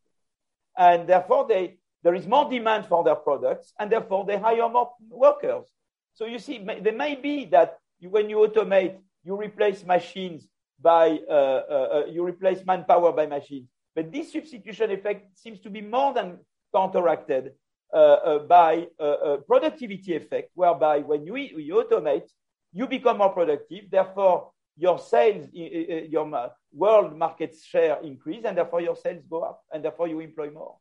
And 0.76 1.08
therefore, 1.08 1.46
they, 1.48 1.78
there 2.02 2.14
is 2.14 2.26
more 2.26 2.50
demand 2.50 2.86
for 2.86 3.02
their 3.02 3.14
products, 3.14 3.72
and 3.78 3.90
therefore, 3.90 4.24
they 4.26 4.38
hire 4.38 4.68
more 4.68 4.92
workers. 5.08 5.66
So 6.14 6.26
you 6.26 6.38
see, 6.38 6.58
there 6.58 6.92
may 6.92 7.14
be 7.14 7.46
that 7.46 7.78
you, 8.00 8.10
when 8.10 8.28
you 8.28 8.38
automate, 8.38 8.96
you 9.22 9.36
replace 9.36 9.84
machines 9.84 10.48
by, 10.80 11.20
uh, 11.28 11.32
uh, 11.32 11.88
uh, 11.92 12.04
you 12.10 12.24
replace 12.24 12.64
manpower 12.64 13.12
by 13.12 13.26
machines. 13.26 13.68
But 13.94 14.12
this 14.12 14.32
substitution 14.32 14.90
effect 14.90 15.38
seems 15.38 15.60
to 15.60 15.70
be 15.70 15.80
more 15.80 16.14
than 16.14 16.38
counteracted 16.74 17.52
uh, 17.92 18.38
by 18.38 18.86
productivity 19.46 20.14
effect, 20.14 20.50
whereby 20.54 21.00
when 21.00 21.26
you, 21.26 21.36
you 21.36 21.84
automate, 21.84 22.28
you 22.72 22.86
become 22.86 23.18
more 23.18 23.30
productive. 23.30 23.90
Therefore, 23.90 24.52
your 24.76 24.98
sales, 24.98 25.48
your 25.52 26.52
world 26.72 27.16
market 27.18 27.56
share 27.62 27.98
increase, 28.02 28.44
and 28.44 28.56
therefore 28.56 28.80
your 28.80 28.96
sales 28.96 29.24
go 29.28 29.42
up, 29.42 29.62
and 29.72 29.84
therefore 29.84 30.06
you 30.06 30.20
employ 30.20 30.50
more. 30.50 30.76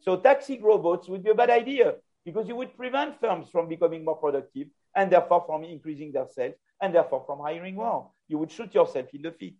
So 0.00 0.16
taxing 0.16 0.62
robots 0.62 1.08
would 1.08 1.22
be 1.22 1.30
a 1.30 1.34
bad 1.34 1.50
idea 1.50 1.96
because 2.24 2.48
you 2.48 2.56
would 2.56 2.76
prevent 2.76 3.20
firms 3.20 3.48
from 3.50 3.68
becoming 3.68 4.04
more 4.04 4.16
productive 4.16 4.68
and 4.94 5.10
therefore 5.10 5.44
from 5.46 5.64
increasing 5.64 6.12
their 6.12 6.26
sales 6.26 6.54
and 6.80 6.94
therefore 6.94 7.22
from 7.26 7.40
hiring 7.40 7.74
more. 7.74 8.10
You 8.28 8.38
would 8.38 8.50
shoot 8.50 8.74
yourself 8.74 9.06
in 9.12 9.22
the 9.22 9.32
feet. 9.32 9.56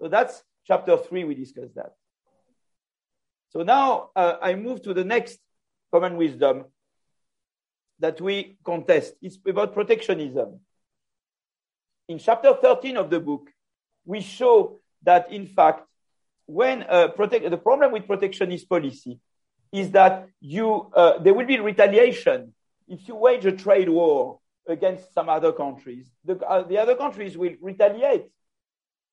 So 0.00 0.08
that's 0.08 0.42
chapter 0.66 0.96
three. 0.96 1.24
We 1.24 1.34
discussed 1.34 1.74
that. 1.76 1.94
So 3.50 3.62
now 3.62 4.10
uh, 4.16 4.36
I 4.40 4.54
move 4.54 4.82
to 4.82 4.94
the 4.94 5.04
next 5.04 5.38
common 5.92 6.16
wisdom 6.16 6.64
that 7.98 8.20
we 8.20 8.56
contest. 8.64 9.14
It's 9.22 9.38
about 9.46 9.74
protectionism. 9.74 10.60
In 12.08 12.18
chapter 12.18 12.54
13 12.54 12.96
of 12.96 13.10
the 13.10 13.20
book, 13.20 13.48
we 14.04 14.20
show 14.20 14.80
that 15.02 15.32
in 15.32 15.46
fact, 15.46 15.86
when 16.46 16.84
uh, 16.88 17.08
protect, 17.08 17.48
the 17.48 17.56
problem 17.56 17.92
with 17.92 18.06
protectionist 18.06 18.68
policy 18.68 19.18
is 19.72 19.90
that 19.92 20.28
you, 20.40 20.90
uh, 20.94 21.18
there 21.18 21.32
will 21.32 21.46
be 21.46 21.58
retaliation 21.60 22.52
if 22.88 23.06
you 23.08 23.14
wage 23.14 23.46
a 23.46 23.52
trade 23.52 23.88
war 23.88 24.38
against 24.68 25.12
some 25.12 25.28
other 25.28 25.52
countries. 25.52 26.10
The, 26.24 26.38
uh, 26.38 26.62
the 26.62 26.78
other 26.78 26.94
countries 26.94 27.36
will 27.36 27.54
retaliate. 27.60 28.26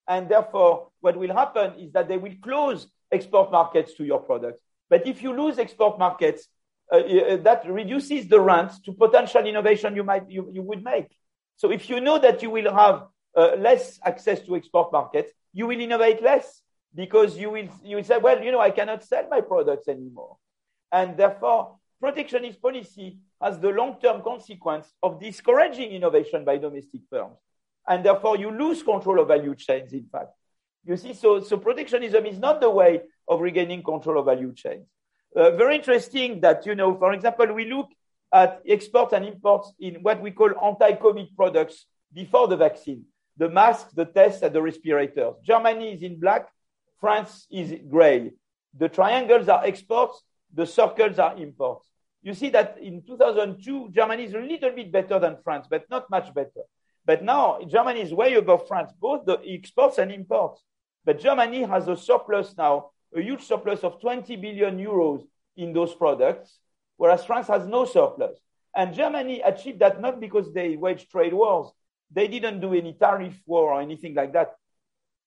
And 0.07 0.27
therefore, 0.29 0.89
what 1.01 1.17
will 1.17 1.33
happen 1.33 1.79
is 1.79 1.91
that 1.93 2.07
they 2.07 2.17
will 2.17 2.33
close 2.41 2.87
export 3.11 3.51
markets 3.51 3.93
to 3.95 4.03
your 4.03 4.19
products. 4.19 4.61
But 4.89 5.05
if 5.05 5.21
you 5.21 5.33
lose 5.35 5.59
export 5.59 5.99
markets, 5.99 6.47
uh, 6.91 6.97
uh, 6.97 7.37
that 7.37 7.69
reduces 7.69 8.27
the 8.27 8.39
rent 8.39 8.71
to 8.83 8.91
potential 8.93 9.45
innovation 9.45 9.95
you 9.95 10.03
might 10.03 10.27
you, 10.27 10.49
you 10.51 10.63
would 10.63 10.83
make. 10.83 11.15
So 11.57 11.71
if 11.71 11.87
you 11.89 12.01
know 12.01 12.17
that 12.17 12.41
you 12.41 12.49
will 12.49 12.73
have 12.73 13.03
uh, 13.37 13.55
less 13.57 13.99
access 14.03 14.41
to 14.41 14.55
export 14.55 14.91
markets, 14.91 15.31
you 15.53 15.67
will 15.67 15.79
innovate 15.79 16.23
less 16.23 16.61
because 16.95 17.37
you 17.37 17.51
will 17.51 17.67
you 17.83 17.97
will 17.97 18.03
say, 18.03 18.17
well, 18.17 18.43
you 18.43 18.51
know, 18.51 18.59
I 18.59 18.71
cannot 18.71 19.03
sell 19.03 19.27
my 19.29 19.41
products 19.41 19.87
anymore, 19.87 20.37
and 20.91 21.15
therefore 21.15 21.75
protectionist 22.01 22.59
policy 22.59 23.19
has 23.41 23.59
the 23.59 23.69
long-term 23.69 24.21
consequence 24.21 24.93
of 25.01 25.19
discouraging 25.19 25.91
innovation 25.91 26.43
by 26.43 26.57
domestic 26.57 27.01
firms, 27.09 27.37
and 27.87 28.05
therefore 28.05 28.37
you 28.37 28.51
lose 28.51 28.83
control 28.83 29.19
of 29.19 29.27
value 29.27 29.55
chains. 29.55 29.93
In 29.93 30.05
fact, 30.11 30.31
you 30.85 30.97
see, 30.97 31.13
so 31.13 31.41
so 31.41 31.57
protectionism 31.57 32.25
is 32.25 32.39
not 32.39 32.61
the 32.61 32.69
way 32.69 33.01
of 33.27 33.41
regaining 33.41 33.83
control 33.83 34.19
of 34.19 34.25
value 34.25 34.53
chains. 34.53 34.87
Uh, 35.35 35.51
very 35.51 35.75
interesting 35.75 36.41
that, 36.41 36.65
you 36.65 36.75
know, 36.75 36.97
for 36.97 37.13
example, 37.13 37.53
we 37.53 37.65
look 37.65 37.89
at 38.33 38.61
exports 38.67 39.13
and 39.13 39.25
imports 39.25 39.73
in 39.79 39.95
what 40.01 40.21
we 40.21 40.31
call 40.31 40.49
anti-COVID 40.63 41.35
products 41.35 41.85
before 42.13 42.47
the 42.47 42.57
vaccine, 42.57 43.05
the 43.37 43.49
masks, 43.49 43.93
the 43.93 44.05
tests, 44.05 44.41
and 44.41 44.53
the 44.53 44.61
respirators. 44.61 45.35
Germany 45.43 45.93
is 45.93 46.01
in 46.01 46.19
black, 46.19 46.47
France 46.99 47.47
is 47.51 47.73
gray. 47.89 48.31
The 48.77 48.89
triangles 48.89 49.49
are 49.49 49.65
exports, 49.65 50.23
the 50.53 50.65
circles 50.65 51.19
are 51.19 51.37
imports. 51.37 51.88
You 52.21 52.33
see 52.33 52.49
that 52.49 52.77
in 52.81 53.01
2002, 53.01 53.89
Germany 53.91 54.25
is 54.25 54.33
a 54.33 54.39
little 54.39 54.71
bit 54.71 54.91
better 54.91 55.19
than 55.19 55.37
France, 55.43 55.67
but 55.69 55.89
not 55.89 56.09
much 56.09 56.33
better. 56.33 56.63
But 57.05 57.23
now 57.23 57.59
Germany 57.67 58.01
is 58.01 58.13
way 58.13 58.35
above 58.35 58.67
France, 58.67 58.91
both 58.99 59.25
the 59.25 59.39
exports 59.45 59.97
and 59.97 60.11
imports. 60.11 60.63
But 61.05 61.19
Germany 61.19 61.63
has 61.63 61.87
a 61.87 61.95
surplus 61.95 62.55
now 62.57 62.91
a 63.15 63.21
huge 63.21 63.43
surplus 63.43 63.83
of 63.83 63.99
20 63.99 64.35
billion 64.35 64.77
euros 64.77 65.23
in 65.57 65.73
those 65.73 65.93
products, 65.93 66.59
whereas 66.97 67.25
France 67.25 67.47
has 67.47 67.65
no 67.65 67.85
surplus. 67.85 68.37
And 68.75 68.93
Germany 68.93 69.41
achieved 69.41 69.79
that 69.79 69.99
not 69.99 70.19
because 70.19 70.53
they 70.53 70.75
waged 70.75 71.09
trade 71.09 71.33
wars. 71.33 71.71
They 72.11 72.27
didn't 72.27 72.59
do 72.59 72.73
any 72.73 72.93
tariff 72.93 73.39
war 73.45 73.73
or 73.73 73.81
anything 73.81 74.13
like 74.13 74.33
that. 74.33 74.55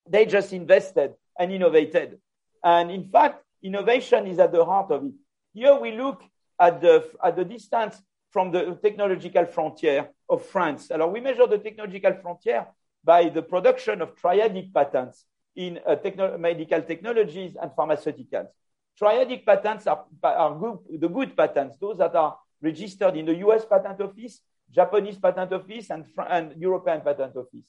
They 0.09 0.27
just 0.27 0.53
invested 0.53 1.15
and 1.39 1.53
innovated. 1.53 2.19
And 2.65 2.91
in 2.91 3.09
fact, 3.11 3.45
innovation 3.63 4.27
is 4.27 4.39
at 4.39 4.53
the 4.53 4.65
heart 4.65 4.91
of 4.91 5.05
it. 5.05 5.13
Here 5.53 5.75
we 5.75 5.93
look 5.93 6.23
at 6.63 6.81
the, 6.81 7.05
at 7.23 7.35
the 7.35 7.45
distance 7.45 8.01
from 8.31 8.53
the 8.53 8.79
technological 8.81 9.45
frontier 9.47 10.09
of 10.29 10.47
France. 10.47 10.91
Alors, 10.93 11.11
we 11.13 11.21
measure 11.21 11.47
the 11.49 11.59
technological 11.59 12.15
frontier 12.23 12.67
by 13.05 13.29
the 13.29 13.43
production 13.43 14.01
of 14.01 14.15
triadic 14.15 14.73
patents 14.73 15.27
in 15.57 15.81
uh, 15.85 15.97
techno- 15.97 16.39
medical 16.39 16.81
technologies 16.83 17.57
and 17.61 17.73
pharmaceuticals. 17.73 18.47
Triadic 18.99 19.45
patents 19.45 19.89
are, 19.89 20.05
are 20.23 20.55
good, 20.57 21.01
the 21.01 21.09
good 21.09 21.37
patents, 21.37 21.77
those 21.79 21.99
that 21.99 22.15
are 22.15 22.39
registered 22.61 23.17
in 23.17 23.27
the 23.27 23.35
US 23.47 23.65
Patent 23.65 24.01
Office, 24.01 24.41
Japanese 24.71 25.19
Patent 25.19 25.53
Office, 25.53 25.91
and, 25.91 26.05
and 26.29 26.55
European 26.57 27.01
Patent 27.01 27.37
Office. 27.37 27.69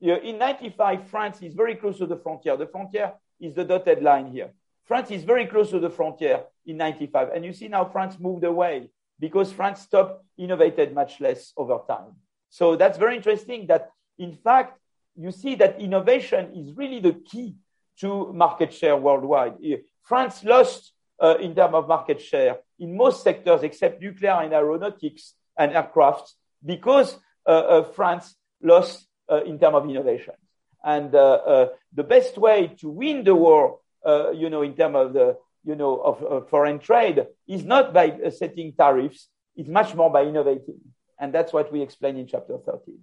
In 0.00 0.38
95, 0.38 1.08
France 1.08 1.42
is 1.42 1.52
very 1.54 1.74
close 1.74 1.98
to 1.98 2.06
the 2.06 2.16
frontier. 2.16 2.56
The 2.56 2.66
frontier 2.66 3.12
is 3.38 3.54
the 3.54 3.64
dotted 3.64 4.02
line 4.02 4.32
here. 4.32 4.54
France 4.90 5.12
is 5.12 5.22
very 5.22 5.46
close 5.46 5.70
to 5.70 5.78
the 5.78 5.88
frontier 5.88 6.42
in 6.66 6.76
95. 6.76 7.28
And 7.32 7.44
you 7.44 7.52
see 7.52 7.68
now 7.68 7.84
France 7.84 8.18
moved 8.18 8.42
away 8.42 8.90
because 9.20 9.52
France 9.52 9.82
stopped 9.82 10.24
innovated 10.36 10.92
much 10.92 11.20
less 11.20 11.52
over 11.56 11.78
time. 11.86 12.16
So 12.48 12.74
that's 12.74 12.98
very 12.98 13.14
interesting 13.14 13.68
that 13.68 13.90
in 14.18 14.34
fact, 14.34 14.80
you 15.14 15.30
see 15.30 15.54
that 15.54 15.80
innovation 15.80 16.50
is 16.56 16.76
really 16.76 16.98
the 16.98 17.12
key 17.12 17.54
to 18.00 18.32
market 18.32 18.74
share 18.74 18.96
worldwide. 18.96 19.54
France 20.02 20.42
lost 20.42 20.92
uh, 21.22 21.36
in 21.40 21.54
terms 21.54 21.74
of 21.74 21.86
market 21.86 22.20
share 22.20 22.58
in 22.80 22.96
most 22.96 23.22
sectors 23.22 23.62
except 23.62 24.02
nuclear 24.02 24.42
and 24.42 24.52
aeronautics 24.52 25.34
and 25.56 25.70
aircraft 25.70 26.34
because 26.66 27.16
uh, 27.46 27.50
uh, 27.50 27.92
France 27.92 28.34
lost 28.60 29.06
uh, 29.30 29.44
in 29.44 29.56
terms 29.56 29.76
of 29.76 29.88
innovation. 29.88 30.34
And 30.82 31.14
uh, 31.14 31.34
uh, 31.46 31.68
the 31.92 32.02
best 32.02 32.36
way 32.36 32.74
to 32.80 32.88
win 32.88 33.22
the 33.22 33.36
war, 33.36 33.78
you 34.06 34.50
know, 34.50 34.62
in 34.62 34.74
terms 34.74 34.96
of 34.96 35.12
the, 35.12 35.36
you 35.64 35.76
know, 35.76 36.00
of, 36.00 36.22
of 36.22 36.48
foreign 36.48 36.78
trade 36.78 37.26
is 37.46 37.64
not 37.64 37.92
by 37.92 38.18
setting 38.30 38.72
tariffs. 38.72 39.28
It's 39.56 39.68
much 39.68 39.94
more 39.94 40.10
by 40.10 40.24
innovating. 40.24 40.80
And 41.18 41.34
that's 41.34 41.52
what 41.52 41.70
we 41.72 41.82
explain 41.82 42.16
in 42.16 42.26
chapter 42.26 42.56
13. 42.58 42.98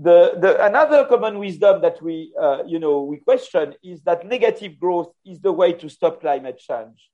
The, 0.00 0.38
the, 0.38 0.64
another 0.64 1.06
common 1.06 1.40
wisdom 1.40 1.82
that 1.82 2.00
we, 2.00 2.32
uh, 2.40 2.62
you 2.64 2.78
know, 2.78 3.02
we 3.02 3.16
question 3.16 3.74
is 3.82 4.00
that 4.02 4.24
negative 4.24 4.78
growth 4.78 5.12
is 5.26 5.40
the 5.40 5.50
way 5.50 5.72
to 5.72 5.88
stop 5.88 6.20
climate 6.20 6.58
change. 6.58 7.10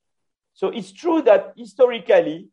So 0.53 0.67
it's 0.67 0.91
true 0.93 1.23
that 1.23 1.53
historically, 1.57 2.49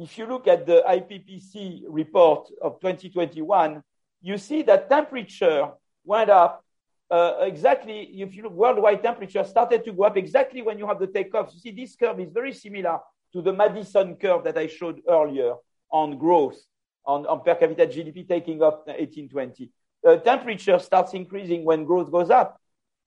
if 0.00 0.18
you 0.18 0.26
look 0.26 0.48
at 0.48 0.66
the 0.66 0.82
IPCC 0.86 1.82
report 1.88 2.48
of 2.60 2.80
2021, 2.80 3.82
you 4.20 4.38
see 4.38 4.62
that 4.62 4.88
temperature 4.88 5.70
went 6.04 6.30
up 6.30 6.64
uh, 7.10 7.36
exactly. 7.40 8.00
If 8.20 8.34
you 8.34 8.42
look, 8.44 8.52
worldwide 8.52 9.02
temperature 9.02 9.44
started 9.44 9.84
to 9.84 9.92
go 9.92 10.04
up 10.04 10.16
exactly 10.16 10.62
when 10.62 10.78
you 10.78 10.86
have 10.86 10.98
the 10.98 11.06
takeoff. 11.06 11.50
You 11.54 11.60
see, 11.60 11.70
this 11.70 11.96
curve 11.96 12.20
is 12.20 12.30
very 12.30 12.52
similar 12.52 12.98
to 13.32 13.42
the 13.42 13.52
Maddison 13.52 14.16
curve 14.16 14.44
that 14.44 14.58
I 14.58 14.66
showed 14.66 15.00
earlier 15.08 15.54
on 15.90 16.18
growth 16.18 16.58
on, 17.06 17.26
on 17.26 17.42
per 17.42 17.54
capita 17.54 17.86
GDP 17.86 18.28
taking 18.28 18.62
off 18.62 18.86
1820. 18.86 19.70
Uh, 20.06 20.16
temperature 20.18 20.78
starts 20.78 21.14
increasing 21.14 21.64
when 21.64 21.84
growth 21.84 22.12
goes 22.12 22.30
up. 22.30 22.60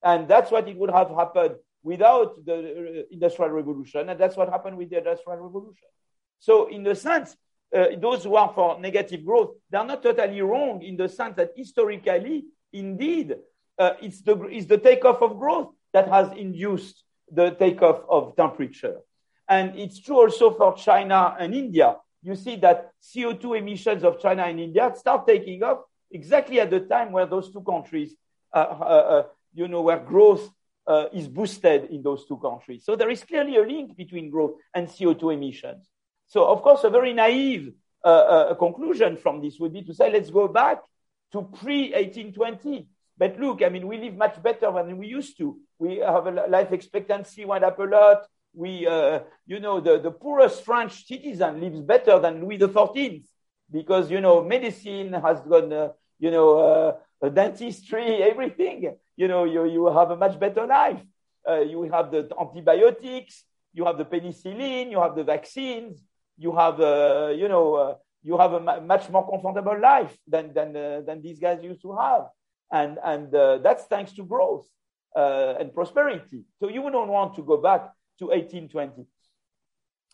And 0.03 0.27
that's 0.27 0.49
what 0.49 0.67
it 0.67 0.75
would 0.77 0.89
have 0.89 1.09
happened 1.09 1.55
without 1.83 2.43
the 2.43 2.55
uh, 2.55 3.03
industrial 3.11 3.51
revolution. 3.51 4.09
And 4.09 4.19
that's 4.19 4.35
what 4.35 4.49
happened 4.49 4.77
with 4.77 4.89
the 4.89 4.97
industrial 4.97 5.39
revolution. 5.39 5.87
So 6.39 6.67
in 6.67 6.83
the 6.83 6.95
sense, 6.95 7.37
uh, 7.73 7.85
those 7.97 8.23
who 8.23 8.35
are 8.35 8.51
for 8.53 8.79
negative 8.79 9.23
growth, 9.23 9.51
they're 9.69 9.85
not 9.85 10.01
totally 10.01 10.41
wrong 10.41 10.81
in 10.81 10.97
the 10.97 11.07
sense 11.07 11.35
that 11.37 11.51
historically, 11.55 12.45
indeed, 12.73 13.35
uh, 13.77 13.93
it's, 14.01 14.21
the, 14.21 14.39
it's 14.43 14.67
the 14.67 14.77
takeoff 14.77 15.21
of 15.21 15.37
growth 15.39 15.69
that 15.93 16.07
has 16.07 16.31
induced 16.37 17.03
the 17.31 17.51
takeoff 17.51 18.01
of 18.09 18.35
temperature. 18.35 18.97
And 19.47 19.77
it's 19.77 19.99
true 19.99 20.17
also 20.17 20.51
for 20.51 20.75
China 20.75 21.35
and 21.39 21.53
India 21.53 21.95
you 22.21 22.35
see 22.35 22.55
that 22.57 22.91
CO2 23.01 23.57
emissions 23.57 24.03
of 24.03 24.19
China 24.19 24.43
and 24.43 24.59
India 24.59 24.91
start 24.95 25.27
taking 25.27 25.63
off 25.63 25.79
exactly 26.11 26.59
at 26.59 26.69
the 26.69 26.81
time 26.81 27.11
where 27.11 27.25
those 27.25 27.51
two 27.51 27.61
countries, 27.61 28.15
uh, 28.53 28.57
uh, 28.57 28.83
uh, 28.83 29.23
you 29.53 29.67
know, 29.67 29.81
where 29.81 29.99
growth 29.99 30.49
uh, 30.87 31.05
is 31.13 31.27
boosted 31.27 31.85
in 31.85 32.03
those 32.03 32.25
two 32.25 32.37
countries. 32.37 32.83
So 32.85 32.95
there 32.95 33.09
is 33.09 33.23
clearly 33.23 33.57
a 33.57 33.61
link 33.61 33.95
between 33.97 34.29
growth 34.29 34.53
and 34.73 34.87
CO2 34.87 35.33
emissions. 35.33 35.89
So, 36.27 36.45
of 36.45 36.61
course, 36.61 36.83
a 36.83 36.89
very 36.89 37.13
naive 37.13 37.73
uh, 38.03 38.53
conclusion 38.55 39.17
from 39.17 39.41
this 39.41 39.59
would 39.59 39.73
be 39.73 39.83
to 39.83 39.93
say, 39.93 40.11
let's 40.11 40.29
go 40.29 40.47
back 40.47 40.79
to 41.33 41.41
pre 41.41 41.91
1820. 41.91 42.87
But 43.21 43.37
look, 43.37 43.61
I 43.61 43.69
mean, 43.69 43.85
we 43.87 43.97
live 44.03 44.15
much 44.25 44.41
better 44.41 44.69
than 44.71 44.97
we 44.97 45.07
used 45.19 45.37
to. 45.37 45.47
We 45.77 45.97
have 45.97 46.25
a 46.25 46.33
life 46.55 46.71
expectancy 46.71 47.45
went 47.45 47.63
up 47.63 47.77
a 47.77 47.87
lot 47.97 48.19
we, 48.53 48.87
uh, 48.87 49.19
you 49.47 49.59
know, 49.59 49.79
the, 49.79 49.99
the 49.99 50.11
poorest 50.11 50.63
French 50.63 51.05
citizen 51.05 51.61
lives 51.61 51.81
better 51.81 52.19
than 52.19 52.41
Louis 52.43 52.57
XIV 52.57 53.23
because, 53.71 54.11
you 54.11 54.19
know, 54.19 54.43
medicine 54.43 55.13
has 55.13 55.39
gone, 55.41 55.71
uh, 55.71 55.89
you 56.19 56.31
know, 56.31 56.97
uh, 57.21 57.29
dentistry, 57.29 58.21
everything. 58.21 58.95
You 59.15 59.27
know, 59.27 59.45
you, 59.45 59.65
you 59.65 59.85
have 59.87 60.11
a 60.11 60.17
much 60.17 60.39
better 60.39 60.65
life. 60.65 61.01
Uh, 61.47 61.61
you 61.61 61.83
have 61.83 62.11
the 62.11 62.29
antibiotics, 62.39 63.45
you 63.73 63.85
have 63.85 63.97
the 63.97 64.05
penicillin, 64.05 64.91
you 64.91 64.99
have 65.01 65.15
the 65.15 65.23
vaccines, 65.23 66.03
you 66.37 66.55
have, 66.55 66.79
uh, 66.79 67.33
you 67.35 67.47
know, 67.47 67.75
uh, 67.75 67.95
you 68.23 68.37
have 68.37 68.53
a 68.53 68.81
much 68.81 69.09
more 69.09 69.27
comfortable 69.27 69.79
life 69.79 70.15
than, 70.27 70.53
than, 70.53 70.73
than 70.73 71.21
these 71.21 71.39
guys 71.39 71.63
used 71.63 71.81
to 71.81 71.95
have. 71.95 72.25
And, 72.71 72.97
and 73.03 73.31
that's 73.63 73.85
thanks 73.85 74.13
to 74.13 74.23
growth 74.23 74.67
and 75.15 75.73
prosperity. 75.73 76.45
So 76.59 76.69
you 76.69 76.81
don't 76.89 77.09
want 77.09 77.35
to 77.35 77.43
go 77.43 77.57
back 77.57 77.91
to 78.19 78.27
1820. 78.27 79.05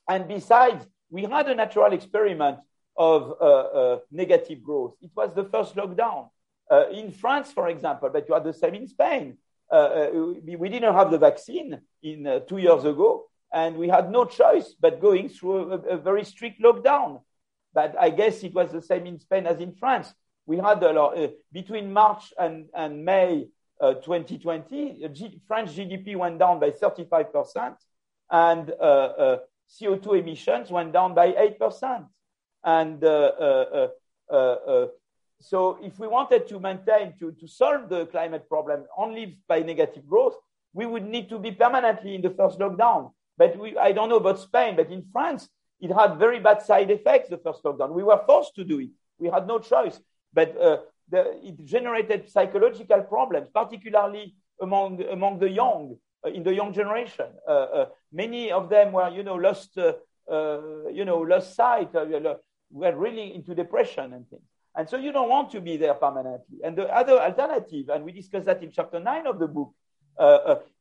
And 0.09 0.27
besides, 0.27 0.85
we 1.09 1.23
had 1.23 1.47
a 1.47 1.55
natural 1.55 1.93
experiment 1.93 2.59
of 2.97 3.33
uh, 3.39 3.43
uh, 3.43 3.99
negative 4.11 4.63
growth. 4.63 4.95
It 5.01 5.11
was 5.15 5.33
the 5.35 5.43
first 5.43 5.75
lockdown. 5.75 6.29
Uh, 6.69 6.89
in 6.91 7.11
France, 7.11 7.51
for 7.53 7.69
example, 7.69 8.09
but 8.11 8.27
you 8.27 8.33
had 8.33 8.43
the 8.43 8.53
same 8.53 8.75
in 8.75 8.87
Spain. 8.87 9.37
Uh, 9.71 9.75
uh, 9.75 10.33
we 10.57 10.69
didn't 10.69 10.93
have 10.93 11.11
the 11.11 11.17
vaccine 11.17 11.79
in 12.03 12.27
uh, 12.27 12.39
two 12.39 12.57
years 12.57 12.83
ago, 12.83 13.25
and 13.53 13.77
we 13.77 13.87
had 13.87 14.11
no 14.11 14.25
choice 14.25 14.75
but 14.79 14.99
going 14.99 15.29
through 15.29 15.71
a, 15.71 15.77
a, 15.95 15.97
very 15.97 16.25
strict 16.25 16.61
lockdown. 16.61 17.21
But 17.73 17.95
I 17.97 18.09
guess 18.09 18.43
it 18.43 18.53
was 18.53 18.71
the 18.71 18.81
same 18.81 19.05
in 19.05 19.19
Spain 19.19 19.45
as 19.45 19.59
in 19.59 19.73
France. 19.75 20.13
We 20.47 20.57
had 20.57 20.81
a 20.81 20.93
lot, 20.93 21.17
uh, 21.17 21.27
between 21.51 21.93
March 21.93 22.33
and, 22.39 22.69
and 22.73 23.03
May 23.03 23.49
uh, 23.79 23.95
2020, 23.95 25.03
uh, 25.03 25.07
G- 25.09 25.41
French 25.45 25.75
GDP 25.75 26.15
went 26.15 26.39
down 26.39 26.59
by 26.59 26.71
35 26.71 27.31
percent 27.31 27.75
and 28.31 28.71
uh, 28.71 28.83
uh, 28.83 29.37
CO2 29.69 30.19
emissions 30.19 30.71
went 30.71 30.93
down 30.93 31.13
by 31.13 31.33
8%. 31.59 32.07
And 32.63 33.03
uh, 33.03 33.87
so 35.39 35.79
if 35.83 35.99
we 35.99 36.07
wanted 36.07 36.47
to 36.47 36.59
maintain, 36.59 37.13
to, 37.19 37.31
to 37.33 37.47
solve 37.47 37.89
the 37.89 38.05
climate 38.07 38.49
problem 38.49 38.85
only 38.97 39.37
by 39.47 39.59
negative 39.59 40.07
growth, 40.07 40.35
we 40.73 40.85
would 40.85 41.05
need 41.05 41.29
to 41.29 41.39
be 41.39 41.51
permanently 41.51 42.15
in 42.15 42.21
the 42.21 42.29
first 42.29 42.59
lockdown. 42.59 43.11
But 43.37 43.57
we, 43.59 43.77
I 43.77 43.91
don't 43.91 44.09
know 44.09 44.17
about 44.17 44.39
Spain, 44.39 44.75
but 44.75 44.91
in 44.91 45.05
France, 45.11 45.47
it 45.79 45.91
had 45.91 46.17
very 46.17 46.39
bad 46.39 46.61
side 46.61 46.89
effects, 46.89 47.29
the 47.29 47.37
first 47.37 47.63
lockdown. 47.63 47.91
We 47.91 48.03
were 48.03 48.21
forced 48.25 48.55
to 48.55 48.63
do 48.63 48.79
it. 48.79 48.89
We 49.19 49.29
had 49.29 49.45
no 49.45 49.59
choice. 49.59 49.99
But 50.33 50.59
uh, 50.59 50.77
the, 51.09 51.39
it 51.43 51.63
generated 51.65 52.29
psychological 52.29 53.01
problems, 53.03 53.49
particularly 53.53 54.35
among, 54.61 55.03
among 55.03 55.39
the 55.39 55.49
young. 55.49 55.97
Uh, 56.25 56.31
in 56.31 56.43
the 56.43 56.53
young 56.53 56.73
generation. 56.73 57.27
Uh, 57.47 57.51
uh, 57.51 57.85
many 58.11 58.51
of 58.51 58.69
them 58.69 58.91
were, 58.91 59.09
you 59.09 59.23
know, 59.23 59.35
lost, 59.35 59.77
you 59.77 61.05
know, 61.05 61.19
lost 61.19 61.55
sight, 61.55 61.93
were 61.93 62.95
really 62.95 63.35
into 63.35 63.53
depression 63.53 64.13
and 64.13 64.27
things. 64.27 64.41
And 64.75 64.89
so 64.89 64.97
you 64.97 65.11
don't 65.11 65.29
want 65.29 65.51
to 65.51 65.61
be 65.61 65.77
there 65.77 65.93
permanently. 65.93 66.57
And 66.63 66.75
the 66.75 66.87
other 66.93 67.19
alternative, 67.19 67.89
and 67.89 68.03
we 68.03 68.11
discussed 68.11 68.45
that 68.45 68.63
in 68.63 68.71
chapter 68.71 68.99
nine 68.99 69.27
of 69.27 69.37
the 69.37 69.47
book, 69.47 69.73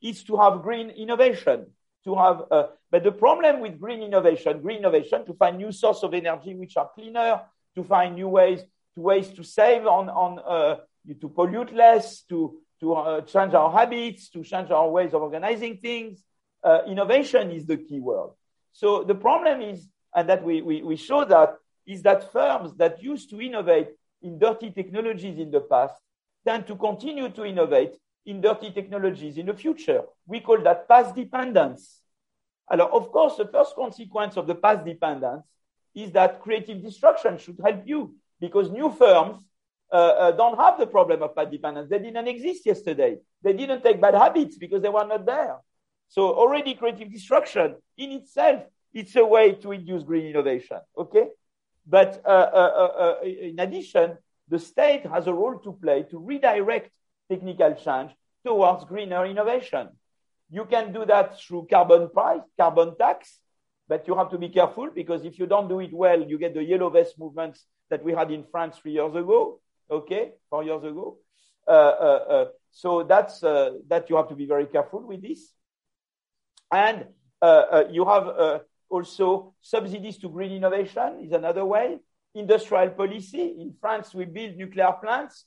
is 0.01 0.25
to 0.25 0.37
have 0.37 0.63
green 0.63 0.89
innovation 0.91 1.67
to 2.05 2.15
have 2.15 2.45
uh, 2.51 2.69
but 2.91 3.03
the 3.03 3.13
problem 3.13 3.61
with 3.61 3.79
green 3.79 4.01
innovation 4.01 4.63
green 4.63 4.79
innovation 4.79 5.27
to 5.27 5.35
find 5.35 5.59
new 5.59 5.73
source 5.73 6.03
of 6.05 6.15
energy 6.15 6.55
which 6.55 6.77
are 6.77 6.89
cleaner 6.95 7.43
to 7.75 7.83
find 7.83 8.15
new 8.15 8.29
ways 8.29 8.61
to 8.97 9.01
ways 9.01 9.29
to 9.29 9.45
save 9.45 9.87
on 9.87 10.09
on 10.09 10.41
uh, 10.41 10.77
to 11.21 11.29
pollute 11.29 11.73
less 11.73 12.23
to 12.23 12.59
to 12.81 12.95
uh, 12.95 13.21
change 13.23 13.55
our 13.55 13.71
habits, 13.71 14.29
to 14.31 14.43
change 14.43 14.71
our 14.71 14.89
ways 14.91 15.15
of 15.15 15.23
organizing 15.23 15.79
things. 15.79 16.23
Uh, 16.63 16.81
innovation 16.87 17.51
is 17.51 17.65
the 17.65 17.77
key 17.77 18.01
word. 18.01 18.31
So 18.73 19.03
the 19.05 19.15
problem 19.15 19.63
is, 19.63 19.89
and 20.15 20.29
that 20.29 20.45
we, 20.45 20.61
we, 20.61 20.83
we 20.83 20.97
show 20.97 21.25
that, 21.25 21.57
is 21.87 22.03
that 22.03 22.33
firms 22.33 22.75
that 22.77 23.03
used 23.03 23.31
to 23.31 23.41
innovate 23.41 23.89
in 24.21 24.39
dirty 24.39 24.71
technologies 24.71 25.39
in 25.39 25.51
the 25.51 25.61
past 25.61 25.95
tend 26.47 26.67
to 26.67 26.77
continue 26.77 27.31
to 27.31 27.45
innovate 27.45 27.95
in 28.27 28.41
dirty 28.41 28.71
technologies 28.71 29.39
in 29.39 29.47
the 29.47 29.55
future. 29.55 30.03
We 30.27 30.41
call 30.41 30.61
that 30.63 30.89
past 30.89 31.15
dependence. 31.15 32.01
Alors, 32.71 32.91
of 32.93 33.13
course, 33.13 33.37
the 33.37 33.47
first 33.47 33.75
consequence 33.75 34.37
of 34.37 34.47
the 34.47 34.55
past 34.55 34.85
dependence 34.85 35.45
is 35.95 36.11
that 36.13 36.43
creative 36.43 36.83
destruction 36.83 37.39
should 37.39 37.59
help 37.65 37.83
you 37.87 38.17
because 38.40 38.70
new 38.70 38.90
firms 38.90 39.42
uh, 39.92 39.96
uh, 39.96 40.33
don't 40.33 40.59
have 40.59 40.79
the 40.79 40.87
problem 40.87 41.22
of 41.22 41.35
bad 41.35 41.51
dependence. 41.51 41.88
They 41.88 41.99
didn't 41.99 42.29
exist 42.29 42.66
yesterday. 42.66 43.18
They 43.42 43.53
didn't 43.53 43.83
take 43.83 44.01
bad 44.01 44.14
habits 44.14 44.57
because 44.59 44.83
they 44.83 44.88
were 44.88 45.07
not 45.07 45.25
there. 45.25 45.57
So 46.09 46.35
already 46.35 46.75
creative 46.75 47.11
destruction 47.12 47.77
in 47.96 48.12
itself, 48.12 48.64
it's 48.92 49.16
a 49.16 49.25
way 49.25 49.53
to 49.53 49.72
induce 49.72 50.03
green 50.03 50.27
innovation. 50.27 50.79
Okay. 50.96 51.29
But 51.87 52.20
uh, 52.25 52.29
uh, 52.29 52.72
uh, 52.83 53.03
uh 53.03 53.25
in 53.25 53.59
addition, 53.61 54.18
the 54.49 54.59
state 54.59 55.07
has 55.07 55.27
a 55.27 55.35
role 55.35 55.59
to 55.59 55.72
play 55.72 56.05
to 56.11 56.18
redirect 56.18 56.90
technical 57.31 57.75
change 57.75 58.12
towards 58.44 58.85
greener 58.85 59.25
innovation. 59.27 59.88
You 60.51 60.64
can 60.64 60.92
do 60.92 61.05
that 61.07 61.38
through 61.40 61.66
carbon 61.70 62.09
price, 62.11 62.42
carbon 62.57 62.96
tax, 62.96 63.38
but 63.88 64.07
you 64.09 64.16
have 64.16 64.31
to 64.31 64.38
be 64.38 64.49
careful 64.49 64.90
because 64.94 65.25
if 65.25 65.38
you 65.38 65.46
don't 65.46 65.68
do 65.68 65.81
it 65.81 65.92
well, 65.92 66.20
you 66.20 66.38
get 66.38 66.55
the 66.55 66.62
yellow 66.62 66.90
vest 66.90 67.18
movements 67.18 67.66
that 67.90 68.03
we 68.05 68.12
had 68.12 68.31
in 68.31 68.44
France 68.44 68.79
three 68.79 68.92
years 68.92 69.14
ago, 69.14 69.61
okay, 69.90 70.33
four 70.51 70.64
years 70.64 70.83
ago. 70.83 71.18
Uh, 71.66 71.70
uh, 71.70 72.25
uh, 72.29 72.44
so 72.70 73.03
that's 73.03 73.42
uh, 73.42 73.72
that 73.88 74.09
you 74.09 74.16
have 74.16 74.29
to 74.29 74.35
be 74.35 74.46
very 74.46 74.66
careful 74.66 75.01
with 75.01 75.22
this. 75.22 75.53
And 76.70 77.07
uh, 77.40 77.44
uh, 77.44 77.85
you 77.90 78.05
have 78.05 78.62
also 78.88 79.55
subsidies 79.61 80.18
to 80.18 80.29
green 80.29 80.53
innovation 80.53 81.20
is 81.22 81.33
another 81.33 81.64
way. 81.64 81.99
Industrial 82.35 82.90
policy. 82.90 83.57
In 83.59 83.75
France, 83.81 84.14
we 84.14 84.27
build 84.27 84.57
nuclear 84.57 84.92
plants. 85.01 85.44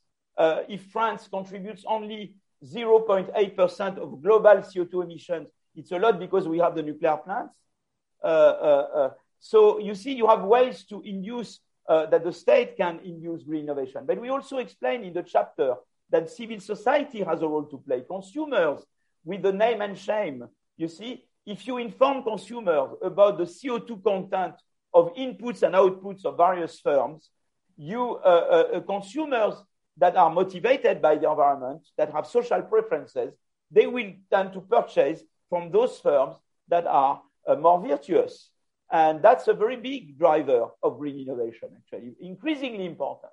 if 0.68 0.82
France 0.92 1.28
contributes 1.28 1.84
only 1.86 2.36
0.8% 2.64 3.98
of 3.98 4.22
global 4.22 4.58
CO2 4.70 5.04
emissions, 5.04 5.48
it's 5.76 5.92
a 5.92 6.00
lot 6.00 6.20
because 6.20 6.48
we 6.48 6.60
have 6.60 6.76
the 6.76 6.84
nuclear 6.84 7.18
plants. 7.18 7.54
So 8.22 9.80
you 9.80 9.96
see, 9.96 10.14
you 10.14 10.28
have 10.28 10.44
ways 10.44 10.84
to 10.86 11.02
induce 11.02 11.60
uh, 11.90 12.06
that 12.06 12.24
the 12.24 12.32
state 12.32 12.78
can 12.78 13.00
induce 13.04 13.44
green 13.44 13.64
innovation. 13.64 14.04
But 14.06 14.22
we 14.22 14.30
also 14.30 14.58
explain 14.58 15.04
in 15.04 15.14
the 15.14 15.24
chapter 15.24 15.74
that 16.12 16.30
civil 16.30 16.60
society 16.60 17.24
has 17.24 17.42
a 17.42 17.48
role 17.48 17.66
to 17.66 17.78
play. 17.78 18.04
Consumers, 18.08 18.82
with 19.24 19.42
the 19.42 19.52
name 19.52 19.82
and 19.82 19.98
shame, 19.98 20.48
you 20.78 20.88
see, 20.88 21.26
if 21.46 21.66
you 21.66 21.78
inform 21.78 22.24
consumers 22.24 22.92
about 23.02 23.38
the 23.38 23.46
CO2 23.46 24.04
content 24.04 24.56
of 24.94 25.14
inputs 25.16 25.64
and 25.64 25.76
outputs 25.76 26.26
of 26.26 26.38
various 26.38 26.80
firms, 26.80 27.30
you 27.78 28.18
uh, 28.18 28.28
uh, 28.28 28.78
uh, 28.78 28.80
consumers 28.82 29.56
that 29.98 30.16
are 30.16 30.30
motivated 30.30 31.02
by 31.02 31.16
the 31.16 31.30
environment, 31.30 31.82
that 31.98 32.12
have 32.12 32.28
social 32.28 32.62
preferences, 32.62 33.34
they 33.72 33.88
will 33.88 34.12
tend 34.32 34.54
to 34.54 34.62
purchase 34.62 35.22
from 35.50 35.72
those 35.72 36.00
firms 36.00 36.36
that 36.68 36.86
are 36.86 37.16
uh, 37.16 37.20
more 37.56 37.82
virtuous. 37.86 38.50
And 38.92 39.22
that's 39.22 39.48
a 39.48 39.54
very 39.54 39.76
big 39.76 40.18
driver 40.18 40.68
of 40.82 40.98
green 40.98 41.20
innovation, 41.20 41.70
actually, 41.78 42.16
increasingly 42.20 42.86
important. 42.86 43.32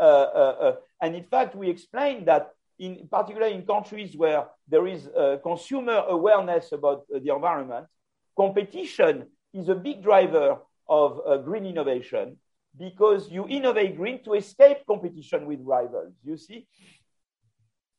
Uh, 0.00 0.02
uh, 0.02 0.56
uh, 0.60 0.76
and 1.02 1.14
in 1.14 1.24
fact, 1.24 1.54
we 1.54 1.68
explained 1.68 2.26
that 2.26 2.52
in 2.78 3.06
particular 3.10 3.46
in 3.48 3.66
countries 3.66 4.16
where 4.16 4.46
there 4.66 4.86
is 4.86 5.06
consumer 5.42 6.02
awareness 6.08 6.72
about 6.72 7.04
the 7.08 7.34
environment, 7.34 7.86
competition 8.34 9.26
is 9.52 9.68
a 9.68 9.74
big 9.74 10.02
driver 10.02 10.56
of 10.88 11.44
green 11.44 11.66
innovation 11.66 12.38
because 12.78 13.30
you 13.30 13.46
innovate 13.48 13.96
green 13.96 14.24
to 14.24 14.32
escape 14.32 14.78
competition 14.86 15.44
with 15.44 15.60
rivals. 15.62 16.14
You 16.24 16.38
see, 16.38 16.66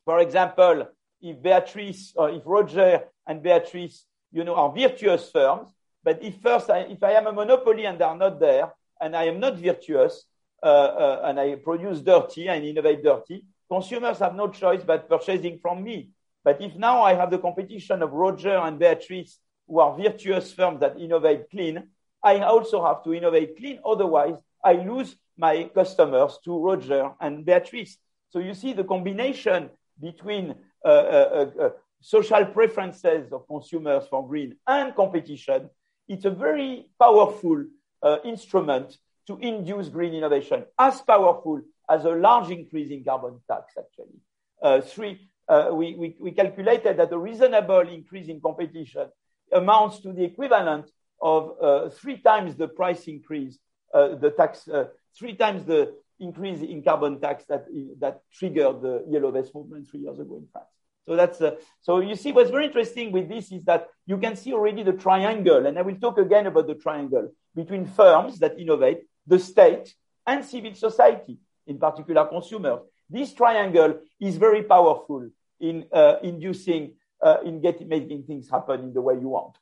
for 0.04 0.20
example, 0.20 0.88
if 1.22 1.40
Beatrice 1.44 2.14
or 2.16 2.32
if 2.32 2.42
Roger 2.44 3.04
and 3.28 3.44
Beatrice, 3.44 4.08
you 4.32 4.44
know, 4.44 4.56
are 4.56 4.72
virtuous 4.72 5.30
firms, 5.30 5.70
but 6.04 6.24
if 6.24 6.42
first, 6.42 6.70
I, 6.70 6.80
if 6.80 7.04
I 7.04 7.12
am 7.12 7.28
a 7.28 7.34
monopoly 7.34 7.86
and 7.86 8.00
they 8.00 8.06
are 8.06 8.18
not 8.18 8.40
there, 8.40 8.72
and 9.00 9.16
I 9.16 9.26
am 9.26 9.40
not 9.40 9.58
virtuous, 9.58 10.26
uh, 10.64 10.66
uh, 10.66 11.22
and 11.26 11.40
I 11.40 11.56
produce 11.56 12.02
dirty 12.02 12.48
and 12.48 12.64
innovate 12.64 13.04
dirty, 13.04 13.46
consumers 13.70 14.20
have 14.20 14.36
no 14.36 14.48
choice 14.48 14.84
but 14.84 15.10
purchasing 15.10 15.60
from 15.60 15.84
me. 15.84 16.10
But 16.44 16.62
if 16.62 16.76
now 16.76 17.02
I 17.02 17.14
have 17.14 17.32
the 17.32 17.38
competition 17.38 18.02
of 18.02 18.12
Roger 18.12 18.58
and 18.58 18.80
Beatrice, 18.80 19.40
who 19.68 19.80
are 19.80 19.96
virtuous 19.96 20.52
firms 20.52 20.80
that 20.82 21.00
innovate 21.00 21.50
clean, 21.50 21.88
I 22.24 22.40
also 22.40 22.84
have 22.86 23.04
to 23.04 23.14
innovate 23.14 23.58
clean. 23.58 23.80
Otherwise, 23.86 24.36
I 24.64 24.74
lose 24.74 25.16
my 25.38 25.64
customers 25.74 26.38
to 26.46 26.60
Roger 26.60 27.12
and 27.20 27.46
Beatrice. 27.46 27.98
So 28.30 28.40
you 28.40 28.54
see 28.54 28.74
the 28.74 28.84
combination 28.84 29.70
between 30.00 30.56
uh, 30.84 30.88
uh, 30.88 31.48
uh, 31.60 31.64
uh 31.64 31.70
social 32.02 32.46
preferences 32.46 33.32
of 33.32 33.48
consumers 33.48 34.04
for 34.10 34.28
green 34.28 34.56
and 34.68 34.96
competition 34.96 35.70
it's 36.12 36.26
a 36.26 36.30
very 36.30 36.88
powerful 37.00 37.64
uh, 38.04 38.18
instrument 38.26 38.98
to 39.28 39.38
induce 39.38 39.88
green 39.88 40.14
innovation, 40.14 40.66
as 40.78 41.02
powerful 41.02 41.62
as 41.90 42.04
a 42.04 42.10
large 42.10 42.50
increase 42.50 42.92
in 42.92 43.04
carbon 43.04 43.40
tax, 43.50 43.74
actually. 43.80 44.20
Uh, 44.62 44.82
three, 44.82 45.30
uh, 45.48 45.70
we, 45.72 45.96
we, 45.96 46.16
we, 46.20 46.32
calculated 46.32 46.98
that 46.98 47.14
a 47.14 47.18
reasonable 47.18 47.88
increase 47.88 48.28
in 48.28 48.42
competition 48.42 49.08
amounts 49.54 50.00
to 50.02 50.12
the 50.12 50.24
equivalent 50.24 50.90
of 51.22 51.56
uh, 51.62 51.90
three 51.90 52.18
times 52.18 52.56
the 52.56 52.68
price 52.68 53.08
increase, 53.08 53.58
uh, 53.94 54.16
the 54.16 54.32
tax, 54.32 54.68
uh, 54.68 54.86
three 55.18 55.36
times 55.36 55.64
the 55.66 55.94
increase 56.20 56.60
in 56.60 56.84
carbon 56.84 57.22
tax 57.22 57.46
that, 57.46 57.66
that 58.00 58.22
triggered 58.34 58.82
the 58.82 59.06
yellow 59.08 59.32
vest 59.32 59.56
movement 59.56 59.88
three 59.90 60.02
years 60.02 60.20
ago 60.20 60.38
in 60.38 60.48
France. 60.52 60.68
So 61.08 61.16
that's 61.16 61.42
uh, 61.42 61.56
so 61.82 62.00
you 62.00 62.16
see 62.16 62.32
what's 62.32 62.52
very 62.52 62.66
interesting 62.66 63.12
with 63.12 63.28
this 63.28 63.52
is 63.52 63.64
that 63.64 63.88
you 64.06 64.18
can 64.18 64.36
see 64.36 64.54
already 64.54 64.84
the 64.84 64.94
triangle, 64.94 65.66
and 65.66 65.78
I 65.78 65.82
will 65.82 65.96
talk 65.96 66.18
again 66.18 66.48
about 66.48 66.68
the 66.68 66.76
triangle 66.76 67.32
between 67.56 67.86
firms 67.86 68.40
that 68.40 68.60
innovate, 68.60 69.02
the 69.26 69.40
state, 69.40 69.94
and 70.28 70.46
civil 70.46 70.76
society, 70.76 71.40
in 71.68 71.80
particular 71.80 72.26
consumers. 72.26 72.82
This 73.10 73.34
triangle 73.34 74.00
is 74.20 74.38
very 74.38 74.64
powerful 74.64 75.28
in 75.60 75.86
uh, 75.92 76.16
inducing, 76.24 76.94
uh, 77.22 77.38
in 77.44 77.62
getting 77.62 77.88
making 77.88 78.24
things 78.24 78.50
happen 78.50 78.82
in 78.82 78.94
the 78.94 79.02
way 79.02 79.16
you 79.16 79.30
want. 79.30 79.56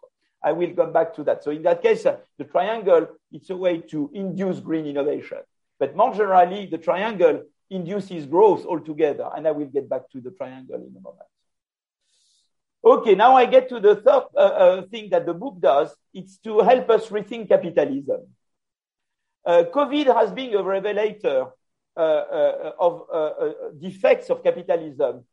I 0.43 0.52
will 0.52 0.73
come 0.73 0.93
back 0.93 1.13
to 1.15 1.23
that. 1.23 1.43
So 1.43 1.52
in 1.52 1.63
that 1.63 1.82
case, 1.82 2.06
uh, 2.06 2.17
the 2.38 2.45
triangle, 2.45 3.08
it's 3.32 3.49
a 3.49 3.58
way 3.58 3.80
to 3.80 4.10
induce 4.13 4.60
green 4.60 4.86
innovation. 4.86 5.39
But 5.80 5.95
more 5.95 6.13
generally, 6.13 6.65
the 6.65 6.78
triangle 6.78 7.43
induces 7.69 8.25
growth 8.25 8.65
altogether. 8.65 9.29
And 9.36 9.47
I 9.47 9.51
will 9.51 9.67
get 9.67 9.89
back 9.89 10.10
to 10.12 10.21
the 10.21 10.32
triangle 10.32 10.75
in 10.75 10.95
a 10.95 11.01
moment. 11.01 11.29
Okay, 12.84 13.13
now 13.15 13.36
I 13.36 13.45
get 13.45 13.67
to 13.69 13.79
the 13.79 13.95
third 13.95 14.23
uh, 14.36 14.39
uh, 14.39 14.82
thing 14.84 15.10
that 15.10 15.25
the 15.25 15.34
book 15.34 15.60
does. 15.60 15.93
It's 16.13 16.38
to 16.39 16.60
help 16.60 16.89
us 16.89 17.08
rethink 17.08 17.49
capitalism. 17.49 18.27
Uh, 19.45 19.63
COVID 19.73 20.13
has 20.15 20.32
been 20.32 20.55
a 20.55 20.63
revelator 20.63 21.47
uh, 21.97 21.99
uh, 21.99 22.71
of 22.79 23.03
uh, 23.12 23.51
defects 23.77 24.29
of 24.29 24.43
capitalism 24.43 25.25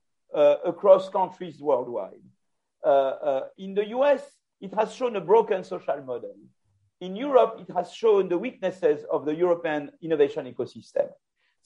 across 0.64 1.08
countries 1.08 1.60
worldwide. 1.60 2.26
in 3.56 3.74
the 3.74 3.86
US, 3.96 4.22
it 4.60 4.74
has 4.74 4.92
shown 4.92 5.14
a 5.16 5.20
broken 5.20 5.62
social 5.62 6.02
model. 6.02 6.34
In 7.00 7.14
Europe, 7.14 7.60
it 7.60 7.72
has 7.72 7.92
shown 7.92 8.28
the 8.28 8.38
weaknesses 8.38 9.04
of 9.10 9.24
the 9.24 9.34
European 9.34 9.92
innovation 10.02 10.52
ecosystem. 10.52 11.08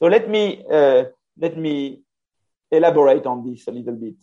So 0.00 0.08
let 0.08 0.30
me, 0.30 0.64
uh, 0.70 1.04
let 1.38 1.58
me 1.58 2.00
elaborate 2.70 3.26
on 3.26 3.48
this 3.48 3.66
a 3.68 3.70
little 3.70 3.96
bit. 3.96 4.14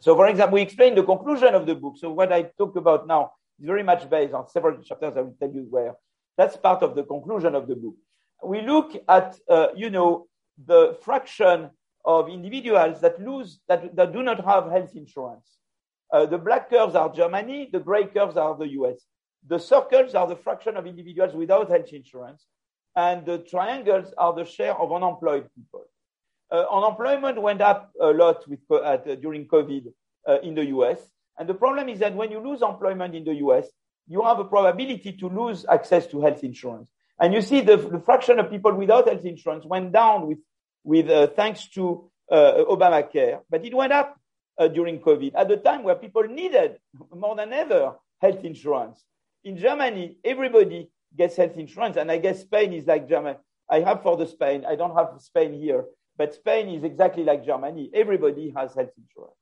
So 0.00 0.16
for 0.16 0.26
example, 0.26 0.54
we 0.56 0.62
explain 0.62 0.96
the 0.96 1.04
conclusion 1.04 1.54
of 1.54 1.64
the 1.64 1.76
book. 1.76 1.94
So 1.96 2.10
what 2.10 2.32
I 2.32 2.42
talk 2.58 2.74
about 2.74 3.06
now 3.06 3.32
is 3.60 3.66
very 3.66 3.84
much 3.84 4.10
based 4.10 4.34
on 4.34 4.48
several 4.48 4.82
chapters. 4.82 5.14
I 5.16 5.20
will 5.20 5.36
tell 5.38 5.50
you 5.50 5.66
where. 5.70 5.94
That's 6.36 6.56
part 6.56 6.82
of 6.82 6.96
the 6.96 7.04
conclusion 7.04 7.54
of 7.54 7.68
the 7.68 7.76
book. 7.76 7.94
We 8.42 8.62
look 8.62 9.00
at, 9.08 9.38
uh, 9.48 9.68
you 9.76 9.90
know, 9.90 10.26
the 10.66 10.98
fraction 11.02 11.70
of 12.04 12.28
individuals 12.28 13.00
that 13.00 13.20
lose, 13.22 13.60
that, 13.68 13.94
that 13.94 14.12
do 14.12 14.24
not 14.24 14.44
have 14.44 14.68
health 14.72 14.96
insurance. 14.96 15.58
Uh, 16.12 16.26
the 16.26 16.38
black 16.38 16.68
curves 16.68 16.96
are 16.96 17.12
Germany, 17.12 17.70
the 17.72 17.78
gray 17.78 18.06
curves 18.06 18.36
are 18.36 18.56
the 18.56 18.70
US. 18.70 19.06
The 19.46 19.58
circles 19.58 20.16
are 20.16 20.26
the 20.26 20.36
fraction 20.36 20.76
of 20.76 20.86
individuals 20.86 21.32
without 21.32 21.70
health 21.70 21.92
insurance 21.92 22.46
and 22.94 23.24
the 23.24 23.38
triangles 23.38 24.12
are 24.18 24.34
the 24.34 24.44
share 24.44 24.74
of 24.74 24.92
unemployed 24.92 25.48
people. 25.54 25.84
Uh, 26.50 26.64
unemployment 26.70 27.40
went 27.40 27.62
up 27.62 27.90
a 28.00 28.08
lot 28.08 28.46
with, 28.46 28.60
uh, 28.70 28.96
during 29.20 29.46
COVID 29.46 29.92
uh, 30.28 30.38
in 30.42 30.54
the 30.54 30.66
US. 30.66 30.98
And 31.38 31.48
the 31.48 31.54
problem 31.54 31.88
is 31.88 32.00
that 32.00 32.14
when 32.14 32.30
you 32.30 32.40
lose 32.40 32.60
employment 32.60 33.14
in 33.14 33.24
the 33.24 33.34
US, 33.46 33.66
you 34.06 34.22
have 34.22 34.38
a 34.38 34.44
probability 34.44 35.12
to 35.12 35.28
lose 35.28 35.64
access 35.70 36.06
to 36.08 36.20
health 36.20 36.44
insurance. 36.44 36.90
And 37.18 37.32
you 37.32 37.40
see 37.40 37.60
the, 37.60 37.76
the 37.76 38.00
fraction 38.00 38.38
of 38.38 38.50
people 38.50 38.74
without 38.74 39.08
health 39.08 39.24
insurance 39.24 39.64
went 39.64 39.92
down 39.92 40.26
with, 40.26 40.38
with 40.84 41.08
uh, 41.08 41.28
thanks 41.28 41.68
to 41.70 42.10
uh, 42.30 42.64
Obamacare, 42.68 43.40
but 43.48 43.64
it 43.64 43.74
went 43.74 43.92
up 43.92 44.18
uh, 44.58 44.68
during 44.68 45.00
COVID 45.00 45.32
at 45.34 45.48
the 45.48 45.56
time 45.56 45.82
where 45.84 45.94
people 45.94 46.24
needed 46.24 46.78
more 47.14 47.36
than 47.36 47.52
ever 47.52 47.94
health 48.20 48.44
insurance. 48.44 49.02
In 49.44 49.56
Germany, 49.56 50.16
everybody 50.24 50.90
gets 51.16 51.36
health 51.36 51.56
insurance. 51.56 51.96
And 51.96 52.10
I 52.10 52.18
guess 52.18 52.40
Spain 52.40 52.72
is 52.72 52.86
like 52.86 53.08
Germany. 53.08 53.38
I 53.70 53.80
have 53.80 54.02
for 54.02 54.16
the 54.16 54.26
Spain. 54.26 54.64
I 54.68 54.76
don't 54.76 54.94
have 54.94 55.14
Spain 55.18 55.54
here, 55.54 55.84
but 56.16 56.34
Spain 56.34 56.68
is 56.68 56.84
exactly 56.84 57.24
like 57.24 57.44
Germany. 57.44 57.90
Everybody 57.94 58.52
has 58.56 58.74
health 58.74 58.92
insurance 58.98 59.36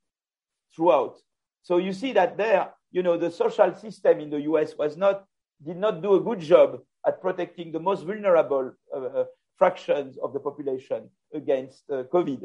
throughout. 0.75 1.17
So 1.63 1.79
you 1.79 1.93
see 1.93 2.13
that 2.13 2.37
there, 2.37 2.71
you 2.91 3.03
know, 3.03 3.17
the 3.17 3.31
social 3.31 3.75
system 3.75 4.21
in 4.21 4.31
the 4.31 4.41
US 4.43 4.77
was 4.77 4.97
not, 4.97 5.25
did 5.65 5.77
not 5.77 6.03
do 6.03 6.15
a 6.15 6.21
good 6.21 6.41
job 6.41 6.81
at 7.07 7.21
protecting 7.21 7.73
the 7.73 7.81
most 7.81 8.05
vulnerable 8.05 8.73
uh, 8.95 8.99
uh 8.99 9.25
fractions 9.57 10.17
of 10.25 10.33
the 10.33 10.41
population 10.41 11.11
against 11.35 11.83
uh, 11.91 12.05
COVID. 12.15 12.43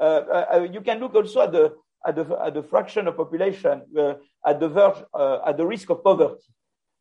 Uh, 0.00 0.04
uh, 0.04 0.46
uh, 0.54 0.68
you 0.72 0.80
can 0.80 1.00
look 1.00 1.14
also 1.14 1.40
at 1.42 1.52
the, 1.52 1.74
at 2.06 2.14
the, 2.14 2.24
at 2.46 2.54
the 2.54 2.62
fraction 2.62 3.08
of 3.08 3.16
population 3.16 3.82
at 4.46 4.60
the 4.60 4.68
verge, 4.68 5.02
at 5.46 5.56
the 5.56 5.66
risk 5.66 5.90
of 5.90 6.04
poverty. 6.04 6.52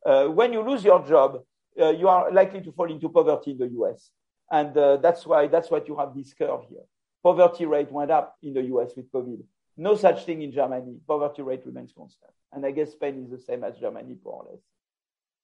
Uh, 0.08 0.28
when 0.28 0.54
you 0.54 0.62
lose 0.62 0.86
your 0.86 1.06
job, 1.06 1.42
uh, 1.80 1.90
you 1.90 2.08
are 2.08 2.32
likely 2.32 2.62
to 2.62 2.72
fall 2.72 2.90
into 2.90 3.10
poverty 3.10 3.52
in 3.52 3.58
the 3.58 3.68
US. 3.82 4.10
And 4.50 4.76
uh, 4.78 4.98
that's 4.98 5.26
why, 5.26 5.48
that's 5.48 5.70
what 5.70 5.86
you 5.90 5.98
have 5.98 6.16
this 6.16 6.34
curve 6.34 6.62
here. 6.70 6.86
Poverty 7.22 7.66
rate 7.66 7.92
went 7.92 8.10
up 8.10 8.38
in 8.42 8.54
the 8.54 8.62
US 8.74 8.96
with 8.96 9.12
COVID. 9.12 9.44
No 9.76 9.96
such 9.96 10.24
thing 10.26 10.42
in 10.42 10.54
Germany. 10.54 10.96
Poverty 11.06 11.42
rate 11.42 11.66
remains 11.66 11.92
constant. 11.96 12.32
And 12.54 12.66
I 12.66 12.72
guess 12.72 12.94
Spain 12.94 13.22
is 13.22 13.30
the 13.30 13.38
same 13.38 13.66
as 13.66 13.78
Germany, 13.78 14.16
more 14.24 14.44
or 14.44 14.52
less. 14.52 14.62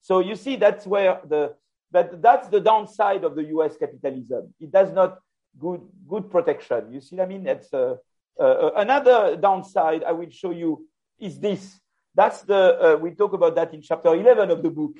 So 0.01 0.20
you 0.20 0.38
see, 0.38 0.55
that's 0.55 0.88
where 0.88 1.20
the, 1.28 1.55
but 1.91 2.22
that's 2.22 2.47
the 2.47 2.61
downside 2.61 3.26
of 3.26 3.36
the 3.36 3.43
US 3.55 3.76
capitalism. 3.76 4.53
It 4.61 4.72
does 4.72 4.93
not 4.93 5.20
good, 5.59 5.82
good 6.07 6.32
protection. 6.32 6.93
You 6.93 7.01
see 7.01 7.18
what 7.18 7.26
I 7.26 7.28
mean? 7.28 7.43
That's 7.43 7.74
uh, 7.74 7.95
uh, 8.39 8.72
another 8.78 9.36
downside 9.36 10.05
I 10.05 10.14
will 10.14 10.30
show 10.30 10.51
you 10.51 10.88
is 11.20 11.38
this. 11.38 11.80
That's 12.16 12.41
the, 12.41 12.93
uh, 12.93 12.97
we 12.97 13.11
talk 13.11 13.34
about 13.34 13.55
that 13.55 13.74
in 13.74 13.82
chapter 13.82 14.14
11 14.14 14.51
of 14.51 14.61
the 14.61 14.70
book 14.70 14.97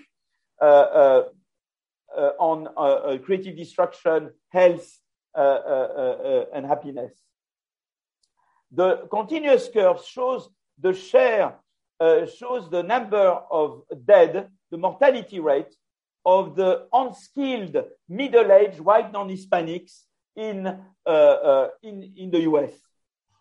uh, 0.62 0.66
uh, 0.66 1.24
uh, 2.16 2.32
on 2.40 3.20
creative 3.24 3.56
destruction, 3.56 4.32
health, 4.50 5.00
and 5.36 6.66
happiness. 6.66 7.14
The 8.72 9.08
continuous 9.12 9.70
curve 9.72 10.04
shows 10.04 10.50
the 10.80 10.94
share, 10.94 11.56
shows 12.02 12.70
the 12.70 12.84
number 12.84 13.18
of 13.18 13.84
dead, 14.06 14.50
the 14.72 14.78
mortality 14.78 15.40
rate 15.40 15.76
of 16.26 16.56
the 16.56 16.88
unskilled 16.94 17.76
middle-aged 18.08 18.80
white 18.80 19.12
non-Hispanics 19.12 20.04
in, 20.36 20.68
uh, 21.06 21.10
uh, 21.10 21.70
in, 21.82 22.14
in 22.18 22.32
the 22.32 22.42
US. 22.42 22.72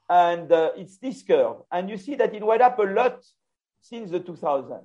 And 0.09 0.51
uh, 0.51 0.73
it's 0.77 0.99
this 0.99 1.23
curve. 1.23 1.57
And 1.71 1.89
you 1.89 1.97
see 1.97 2.15
that 2.17 2.35
it 2.35 2.45
went 2.45 2.63
up 2.63 2.79
a 2.79 2.83
lot 2.83 3.23
since 3.83 4.11
the 4.11 4.21
2000. 4.21 4.81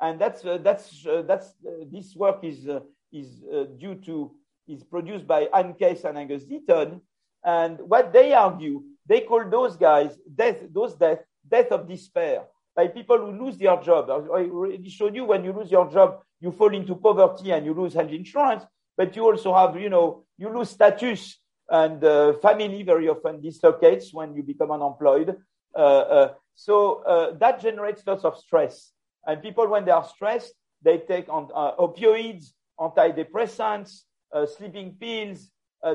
And 0.00 0.20
that's, 0.20 0.44
uh, 0.44 0.58
that's, 0.58 1.06
uh, 1.06 1.22
that's, 1.26 1.54
uh, 1.66 1.84
this 1.90 2.14
work 2.14 2.40
is, 2.42 2.66
is 3.12 3.42
due 3.78 3.96
to, 4.06 4.30
is 4.68 4.82
produced 4.82 5.26
by 5.26 5.48
Anne 5.54 5.74
Case 5.74 6.04
and 6.04 6.16
Angus 6.16 6.44
Deaton. 6.44 7.00
And 7.44 7.78
what 7.80 8.12
they 8.12 8.32
argue, 8.32 8.82
they 9.06 9.20
call 9.20 9.48
those 9.48 9.76
guys 9.76 10.16
death, 10.34 10.58
those 10.72 10.94
death, 10.94 11.20
death 11.48 11.70
of 11.72 11.88
despair 11.88 12.44
by 12.74 12.88
people 12.88 13.18
who 13.18 13.44
lose 13.44 13.56
their 13.56 13.76
job. 13.80 14.10
I 14.10 14.44
already 14.50 14.90
showed 14.90 15.14
you 15.14 15.24
when 15.24 15.44
you 15.44 15.52
lose 15.52 15.70
your 15.70 15.90
job, 15.90 16.20
you 16.40 16.52
fall 16.52 16.74
into 16.74 16.94
poverty 16.94 17.52
and 17.52 17.64
you 17.64 17.72
lose 17.72 17.94
health 17.94 18.10
insurance, 18.10 18.64
but 18.96 19.16
you 19.16 19.24
also 19.24 19.54
have, 19.54 19.80
you 19.80 19.88
know, 19.88 20.24
you 20.36 20.50
lose 20.50 20.70
status 20.70 21.38
and 21.70 22.04
uh, 22.04 22.34
family 22.34 22.82
very 22.82 23.08
often 23.08 23.40
dislocates 23.40 24.12
when 24.12 24.34
you 24.34 24.42
become 24.42 24.70
unemployed. 24.70 25.36
Uh, 25.76 25.80
uh, 25.80 26.34
so 26.54 27.02
uh, 27.02 27.36
that 27.38 27.60
generates 27.60 28.02
lots 28.06 28.24
of 28.24 28.38
stress. 28.38 28.92
And 29.26 29.42
people, 29.42 29.68
when 29.68 29.84
they 29.84 29.90
are 29.90 30.04
stressed, 30.04 30.54
they 30.82 30.98
take 30.98 31.28
on 31.28 31.48
uh, 31.54 31.72
opioids, 31.76 32.52
antidepressants, 32.80 34.02
uh, 34.32 34.46
sleeping 34.46 34.96
pills. 34.98 35.50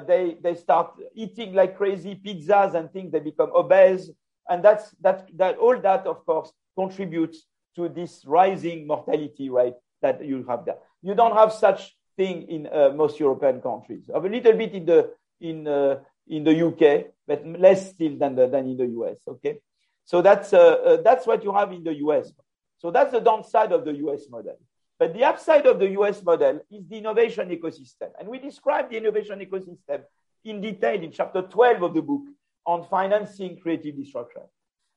they, 0.07 0.38
they 0.41 0.55
start 0.55 0.93
eating 1.15 1.53
like 1.53 1.75
crazy 1.75 2.15
pizzas 2.15 2.75
and 2.75 2.91
things. 2.91 3.11
they 3.11 3.19
become 3.19 3.51
obese. 3.53 4.09
And 4.49 4.63
that's, 4.63 4.91
that, 5.01 5.29
that, 5.38 5.57
all 5.57 5.79
that, 5.79 6.05
of 6.07 6.25
course, 6.25 6.51
contributes 6.77 7.45
to 7.75 7.89
this 7.89 8.23
rising 8.25 8.88
mortality 8.88 9.49
rate 9.49 9.75
that 10.01 10.23
you 10.23 10.45
have 10.47 10.65
there. 10.65 10.77
You 11.01 11.15
don't 11.15 11.36
have 11.36 11.51
such 11.51 11.95
thing 12.15 12.43
in 12.43 12.69
most 12.95 13.19
European 13.19 13.61
countries. 13.61 14.09
Of 14.13 14.25
a 14.25 14.29
little 14.29 14.53
bit 14.53 14.73
in 14.73 14.86
the 14.86 15.11
in 15.41 15.67
uh, 15.67 15.99
in 16.27 16.43
the 16.43 16.67
UK, 16.67 17.07
but 17.27 17.45
less 17.45 17.91
still 17.91 18.17
than 18.17 18.36
the, 18.36 18.47
than 18.47 18.67
in 18.67 18.77
the 18.77 18.88
US. 19.01 19.17
Okay, 19.27 19.59
so 20.06 20.22
that's 20.22 20.54
uh, 20.54 20.58
uh, 20.60 20.97
that's 21.04 21.26
what 21.28 21.43
you 21.43 21.54
have 21.54 21.72
in 21.72 21.84
the 21.84 21.95
US. 22.06 22.32
So 22.80 22.91
that's 22.91 23.12
the 23.12 23.20
downside 23.20 23.72
of 23.72 23.86
the 23.86 23.93
US 24.06 24.30
model. 24.30 24.58
But 24.99 25.14
the 25.14 25.24
upside 25.24 25.66
of 25.66 25.80
the 25.80 25.89
US 25.99 26.24
model 26.24 26.62
is 26.70 26.88
the 26.88 26.97
innovation 26.97 27.49
ecosystem, 27.49 28.10
and 28.20 28.28
we 28.28 28.39
describe 28.39 28.89
the 28.89 28.97
innovation 28.97 29.39
ecosystem 29.39 30.04
in 30.43 30.62
detail 30.62 31.02
in 31.02 31.12
chapter 31.12 31.41
12 31.41 31.84
of 31.84 31.93
the 31.93 32.02
book 32.02 32.24
on 32.66 32.86
financing 32.86 33.60
creative 33.60 33.95
destruction. 33.95 34.43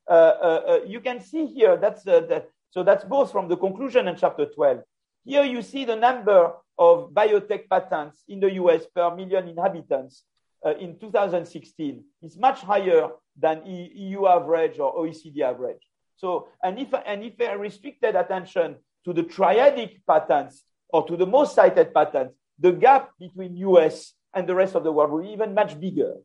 Uh, 0.07 0.13
uh, 0.13 0.61
uh, 0.67 0.79
you 0.85 0.99
can 0.99 1.19
see 1.19 1.47
here 1.47 1.77
that's 1.77 2.03
that, 2.03 2.49
so 2.69 2.83
that's 2.83 3.03
both 3.03 3.31
from 3.31 3.47
the 3.47 3.57
conclusion 3.57 4.07
and 4.07 4.17
chapter 4.17 4.45
12. 4.45 4.81
Here 5.23 5.43
you 5.43 5.61
see 5.61 5.85
the 5.85 5.95
number 5.95 6.53
of 6.77 7.11
biotech 7.11 7.67
patents 7.69 8.23
in 8.27 8.39
the 8.39 8.51
US 8.53 8.85
per 8.85 9.15
million 9.15 9.47
inhabitants 9.47 10.23
uh, 10.65 10.73
in 10.79 10.97
2016 10.99 12.03
is 12.23 12.37
much 12.37 12.61
higher 12.61 13.09
than 13.37 13.65
EU 13.65 14.25
average 14.25 14.79
or 14.79 14.95
OECD 14.95 15.41
average. 15.41 15.81
So, 16.17 16.47
and 16.63 16.79
if, 16.79 16.93
and 17.05 17.23
if 17.23 17.33
I 17.39 17.53
restricted 17.53 18.15
attention 18.15 18.77
to 19.05 19.13
the 19.13 19.23
triadic 19.23 20.01
patents 20.07 20.63
or 20.89 21.05
to 21.07 21.15
the 21.15 21.25
most 21.25 21.55
cited 21.55 21.93
patents, 21.93 22.33
the 22.57 22.71
gap 22.71 23.11
between 23.19 23.57
US 23.57 24.13
and 24.33 24.47
the 24.47 24.55
rest 24.55 24.75
of 24.75 24.83
the 24.83 24.91
world 24.91 25.11
will 25.11 25.23
be 25.23 25.29
even 25.29 25.53
much 25.53 25.79
bigger. 25.79 26.15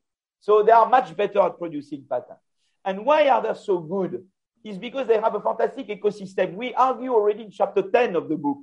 So 0.41 0.63
they 0.63 0.73
are 0.73 0.89
much 0.89 1.17
better 1.17 1.41
at 1.41 1.59
producing 1.59 2.05
patents. 2.09 2.43
And 2.85 3.05
why 3.05 3.29
are 3.29 3.43
they 3.43 3.55
so 3.61 3.79
good? 3.79 4.25
Is 4.65 4.79
because 4.79 5.07
they 5.07 5.21
have 5.21 5.35
a 5.35 5.41
fantastic 5.41 5.89
ecosystem. 5.89 6.55
We 6.55 6.73
argue 6.75 7.13
already 7.13 7.45
in 7.45 7.51
chapter 7.51 7.83
10 7.83 8.17
of 8.17 8.29
the 8.29 8.37
book 8.37 8.59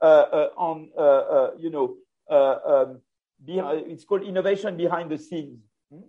uh, 0.00 0.04
uh, 0.04 0.48
on, 0.56 0.90
uh, 0.96 1.00
uh 1.00 1.50
you 1.58 1.70
know, 1.70 1.96
uh, 2.30 2.58
um, 2.66 3.00
it's 3.46 4.04
called 4.04 4.22
innovation 4.22 4.76
behind 4.76 5.10
the 5.10 5.18
scenes. 5.18 5.60
Hmm? 5.92 6.00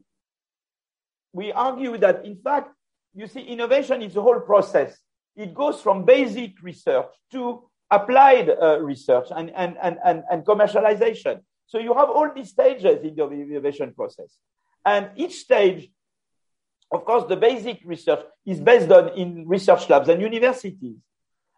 We 1.33 1.51
argue 1.51 1.97
that, 1.97 2.25
in 2.25 2.37
fact, 2.37 2.71
you 3.13 3.27
see, 3.27 3.41
innovation 3.41 4.01
is 4.01 4.15
a 4.15 4.21
whole 4.21 4.39
process. 4.39 4.97
It 5.35 5.53
goes 5.53 5.81
from 5.81 6.05
basic 6.05 6.61
research 6.61 7.07
to 7.31 7.63
applied 7.91 8.49
uh, 8.49 8.79
research 8.81 9.27
and, 9.35 9.51
and, 9.55 9.77
and, 9.81 9.97
and, 10.05 10.23
and 10.29 10.45
commercialization. 10.45 11.41
So 11.65 11.79
you 11.79 11.93
have 11.93 12.09
all 12.09 12.31
these 12.33 12.49
stages 12.49 13.03
in 13.03 13.15
the 13.15 13.29
innovation 13.29 13.93
process. 13.93 14.37
And 14.85 15.09
each 15.15 15.35
stage, 15.35 15.89
of 16.91 17.05
course, 17.05 17.25
the 17.27 17.35
basic 17.35 17.81
research 17.85 18.21
is 18.45 18.59
based 18.59 18.91
on 18.91 19.09
in 19.09 19.47
research 19.47 19.89
labs 19.89 20.09
and 20.09 20.21
universities. 20.21 20.97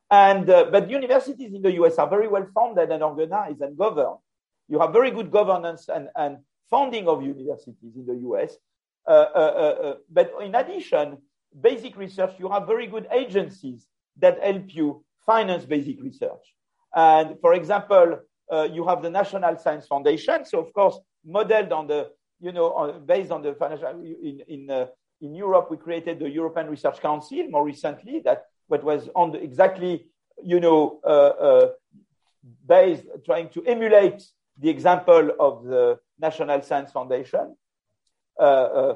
And, 0.09 0.49
uh, 0.49 0.65
but 0.71 0.89
universities 0.89 1.53
in 1.53 1.61
the 1.61 1.71
US 1.83 1.97
are 1.97 2.09
very 2.09 2.27
well 2.27 2.45
funded 2.53 2.91
and 2.91 3.01
organized 3.01 3.61
and 3.61 3.77
governed. 3.77 4.17
You 4.71 4.79
have 4.79 4.93
very 4.93 5.11
good 5.11 5.29
governance 5.29 5.89
and, 5.89 6.07
and 6.15 6.37
funding 6.69 7.09
of 7.09 7.21
universities 7.21 7.93
in 7.97 8.05
the 8.05 8.17
US. 8.29 8.55
Uh, 9.05 9.11
uh, 9.11 9.13
uh, 9.35 9.87
uh, 9.87 9.95
but 10.09 10.31
in 10.41 10.55
addition, 10.55 11.17
basic 11.59 11.97
research, 11.97 12.31
you 12.39 12.49
have 12.49 12.67
very 12.67 12.87
good 12.87 13.05
agencies 13.11 13.85
that 14.17 14.41
help 14.41 14.73
you 14.73 15.03
finance 15.25 15.65
basic 15.65 16.01
research. 16.01 16.45
And 16.95 17.37
for 17.41 17.53
example, 17.53 18.19
uh, 18.49 18.69
you 18.71 18.87
have 18.87 19.01
the 19.01 19.09
National 19.09 19.57
Science 19.57 19.87
Foundation. 19.87 20.45
So 20.45 20.59
of 20.59 20.71
course, 20.71 20.97
modeled 21.25 21.73
on 21.73 21.87
the, 21.87 22.09
you 22.39 22.53
know, 22.53 22.67
on, 22.71 23.05
based 23.05 23.31
on 23.31 23.41
the 23.41 23.53
financial, 23.55 23.89
in, 23.89 24.41
in, 24.47 24.69
uh, 24.69 24.85
in 25.19 25.35
Europe, 25.35 25.69
we 25.69 25.75
created 25.75 26.19
the 26.19 26.29
European 26.29 26.69
Research 26.69 27.01
Council 27.01 27.45
more 27.49 27.65
recently 27.65 28.21
that 28.23 28.45
what 28.67 28.85
was 28.85 29.09
on 29.17 29.33
the, 29.33 29.43
exactly, 29.43 30.07
you 30.41 30.61
know, 30.61 30.79
based, 32.65 33.03
trying 33.25 33.49
to 33.49 33.61
emulate 33.65 34.23
the 34.59 34.69
example 34.69 35.31
of 35.39 35.63
the 35.63 35.99
National 36.19 36.61
Science 36.61 36.91
Foundation. 36.91 37.55
Uh, 38.39 38.43
uh, 38.43 38.95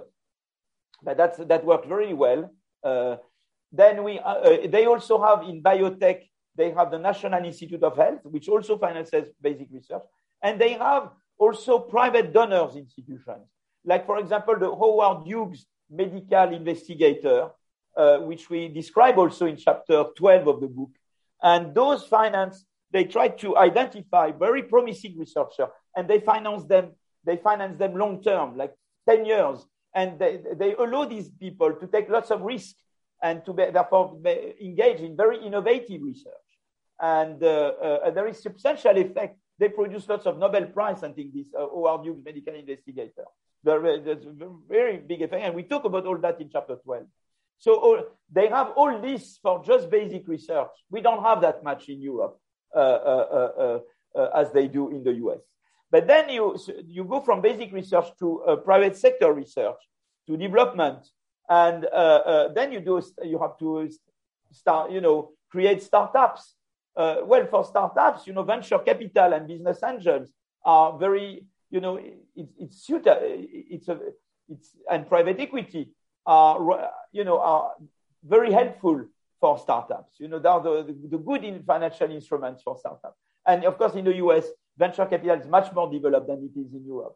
but 1.04 1.18
that's, 1.18 1.38
that 1.38 1.66
worked 1.66 1.88
very 1.88 2.14
well. 2.14 2.52
Uh, 2.84 3.18
then 3.72 4.04
we, 4.04 4.20
they 4.68 4.86
also 4.86 5.22
have 5.22 5.44
in 5.44 5.62
biotech, 5.62 6.22
they 6.56 6.72
have 6.72 6.92
the 6.92 7.00
National 7.00 7.44
Institute 7.44 7.84
of 7.84 7.98
Health, 7.98 8.22
which 8.24 8.48
also 8.48 8.78
finances 8.78 9.28
basic 9.42 9.68
research. 9.72 10.04
And 10.42 10.60
they 10.60 10.74
have 10.74 11.10
also 11.38 11.80
private 11.80 12.32
donors 12.32 12.76
institutions. 12.76 13.48
Like, 13.84 14.06
for 14.06 14.18
example, 14.20 14.58
the 14.58 14.70
Howard 14.70 15.28
Hughes 15.28 15.66
Medical 15.90 16.54
Investigator, 16.54 17.50
uh, 17.96 18.18
which 18.20 18.50
we 18.50 18.68
describe 18.70 19.18
also 19.18 19.46
in 19.46 19.58
chapter 19.58 20.06
12 20.16 20.48
of 20.48 20.62
the 20.62 20.68
book. 20.68 20.92
And 21.42 21.76
those 21.76 22.06
finance 22.06 22.66
they 22.92 23.06
try 23.06 23.28
to 23.28 23.58
identify 23.58 24.32
very 24.32 24.64
promising 24.64 25.18
researchers 25.18 25.70
and 25.96 26.08
they 26.08 26.20
finance 26.20 26.64
them, 26.66 26.92
they 27.24 27.38
finance 27.38 27.78
them 27.78 27.96
long 27.96 28.22
term, 28.22 28.58
like 28.58 28.74
10 29.10 29.26
years. 29.26 29.66
And 29.94 30.20
they, 30.20 30.42
they 30.56 30.76
allow 30.76 31.06
these 31.06 31.30
people 31.30 31.74
to 31.74 31.88
take 31.88 32.10
lots 32.10 32.32
of 32.32 32.42
risk 32.42 32.76
and 33.24 33.46
to 33.46 33.54
be, 33.54 33.70
therefore 33.72 34.18
engage 34.62 35.00
in 35.00 35.16
very 35.16 35.46
innovative 35.46 36.02
research. 36.02 36.34
And, 37.00 37.42
uh, 37.44 37.74
uh, 37.82 38.12
there 38.12 38.28
is 38.28 38.42
substantial 38.42 38.98
effect. 38.98 39.38
They 39.58 39.70
produce 39.70 40.08
lots 40.10 40.26
of 40.26 40.38
Nobel 40.38 40.66
Prize, 40.68 41.02
I 41.04 41.12
think, 41.12 41.34
this 41.34 41.48
uh, 41.58 41.68
medical 42.24 42.56
investigator. 42.56 43.26
There's 43.64 44.26
a 44.26 44.50
very 44.70 44.98
big 44.98 45.22
effect. 45.22 45.44
And 45.44 45.56
we 45.56 45.64
talk 45.64 45.86
about 45.86 46.06
all 46.06 46.18
that 46.20 46.40
in 46.40 46.50
chapter 46.52 46.76
12. 46.76 47.06
So 47.58 47.76
all, 47.76 48.04
they 48.32 48.48
have 48.48 48.72
all 48.76 49.02
this 49.02 49.40
for 49.42 49.64
just 49.64 49.90
basic 49.90 50.28
research. 50.28 50.70
We 50.90 51.02
don't 51.02 51.24
have 51.24 51.42
that 51.42 51.64
much 51.64 51.90
in 51.90 52.02
Europe. 52.02 52.38
Uh 52.76 52.80
uh, 52.80 53.28
uh, 53.32 53.62
uh, 53.64 53.80
uh, 54.20 54.30
as 54.36 54.52
they 54.52 54.68
do 54.68 54.90
in 54.90 55.02
the 55.02 55.14
US. 55.14 55.40
But 55.90 56.08
then 56.08 56.28
you, 56.28 56.58
you 56.86 57.06
go 57.06 57.22
from 57.22 57.40
basic 57.40 57.72
research 57.72 58.08
to 58.20 58.44
uh, 58.44 58.56
private 58.58 58.98
sector 58.98 59.32
research, 59.32 59.78
to 60.28 60.36
development, 60.36 61.08
And 61.48 61.88
then 62.54 62.74
you 62.74 62.82
do, 62.82 63.02
you 63.24 63.40
have 63.40 63.58
to 63.60 63.90
start, 64.52 64.92
you 64.92 65.00
know, 65.00 65.32
create 65.50 65.84
startups. 65.84 66.56
Well, 66.98 67.48
for 67.50 67.64
startups, 67.64 68.28
you 68.28 68.34
know, 68.34 68.44
venture 68.44 68.80
capital 68.80 69.32
and 69.32 69.48
business 69.48 69.82
angels 69.82 70.34
are 70.66 70.98
very, 70.98 71.46
you 71.70 71.80
know, 71.80 71.96
it, 71.96 72.50
it's 72.60 72.86
suited, 72.86 73.18
it's 73.72 73.88
a, 73.88 74.00
it's, 74.50 74.76
and 74.92 75.08
private 75.08 75.40
equity 75.40 75.92
are, 76.26 76.92
you 77.14 77.24
know, 77.24 77.40
are 77.40 77.72
very 78.22 78.52
helpful 78.52 79.06
for 79.46 79.60
startups. 79.60 80.14
You 80.20 80.28
know, 80.28 80.40
they 80.40 80.50
are 80.50 80.64
the, 80.68 80.76
the, 80.88 80.96
the 81.14 81.18
good 81.20 81.44
in 81.44 81.62
financial 81.62 82.10
instruments 82.10 82.64
for 82.64 82.76
startups. 82.80 83.20
And 83.46 83.64
of 83.64 83.78
course, 83.78 83.94
in 83.94 84.04
the 84.04 84.16
US, 84.26 84.46
venture 84.76 85.06
capital 85.06 85.40
is 85.40 85.48
much 85.48 85.72
more 85.72 85.88
developed 85.98 86.28
than 86.32 86.40
it 86.50 86.60
is 86.60 86.74
in 86.74 86.84
Europe. 86.84 87.16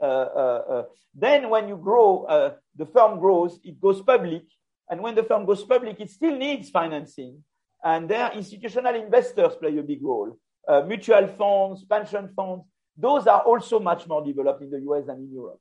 Uh, 0.00 0.04
uh, 0.04 0.62
uh, 0.74 0.82
then 1.12 1.50
when 1.50 1.66
you 1.66 1.76
grow, 1.76 2.22
uh, 2.34 2.52
the 2.76 2.86
firm 2.86 3.18
grows, 3.18 3.58
it 3.64 3.80
goes 3.80 4.00
public. 4.00 4.44
And 4.88 5.02
when 5.02 5.16
the 5.16 5.24
firm 5.24 5.44
goes 5.44 5.64
public, 5.64 5.98
it 5.98 6.10
still 6.10 6.36
needs 6.36 6.70
financing. 6.70 7.42
And 7.82 8.08
there, 8.08 8.30
institutional 8.32 8.94
investors 8.94 9.56
play 9.56 9.76
a 9.76 9.82
big 9.82 10.04
role. 10.04 10.38
Uh, 10.68 10.82
mutual 10.82 11.26
funds, 11.26 11.84
pension 11.84 12.28
funds, 12.36 12.64
those 12.96 13.26
are 13.26 13.40
also 13.40 13.80
much 13.80 14.06
more 14.06 14.24
developed 14.24 14.62
in 14.62 14.70
the 14.70 14.80
US 14.88 15.06
than 15.06 15.16
in 15.16 15.32
Europe. 15.32 15.60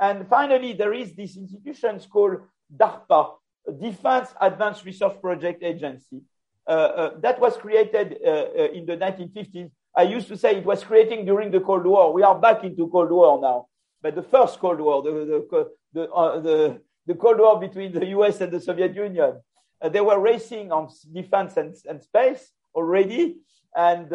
And 0.00 0.26
finally, 0.26 0.72
there 0.72 0.92
is 0.92 1.14
these 1.14 1.36
institutions 1.36 2.06
called 2.06 2.38
DARPA, 2.76 3.34
Defense 3.80 4.34
Advanced 4.40 4.84
Research 4.84 5.20
Project 5.20 5.62
Agency, 5.62 6.22
uh, 6.66 6.70
uh, 6.70 7.10
that 7.20 7.38
was 7.40 7.56
created 7.56 8.16
uh, 8.26 8.70
in 8.72 8.86
the 8.86 8.96
1950s. 8.96 9.70
I 9.96 10.02
used 10.02 10.28
to 10.28 10.36
say 10.36 10.56
it 10.56 10.64
was 10.64 10.82
creating 10.82 11.26
during 11.26 11.50
the 11.50 11.60
Cold 11.60 11.86
War. 11.86 12.12
We 12.12 12.22
are 12.22 12.38
back 12.38 12.64
into 12.64 12.88
Cold 12.88 13.10
War 13.10 13.40
now. 13.40 13.66
But 14.02 14.14
the 14.14 14.22
first 14.22 14.58
Cold 14.58 14.80
War, 14.80 15.02
the, 15.02 15.10
the, 15.52 15.70
the, 15.92 16.80
the, 17.06 17.14
Cold 17.14 17.38
War 17.38 17.60
between 17.60 17.92
the 17.92 18.06
US 18.06 18.40
and 18.40 18.52
the 18.52 18.60
Soviet 18.60 18.94
Union, 18.94 19.40
they 19.82 20.00
were 20.00 20.18
racing 20.18 20.72
on 20.72 20.88
defense 21.12 21.56
and, 21.56 21.74
and 21.88 22.02
space 22.02 22.52
already. 22.74 23.38
And, 23.76 24.12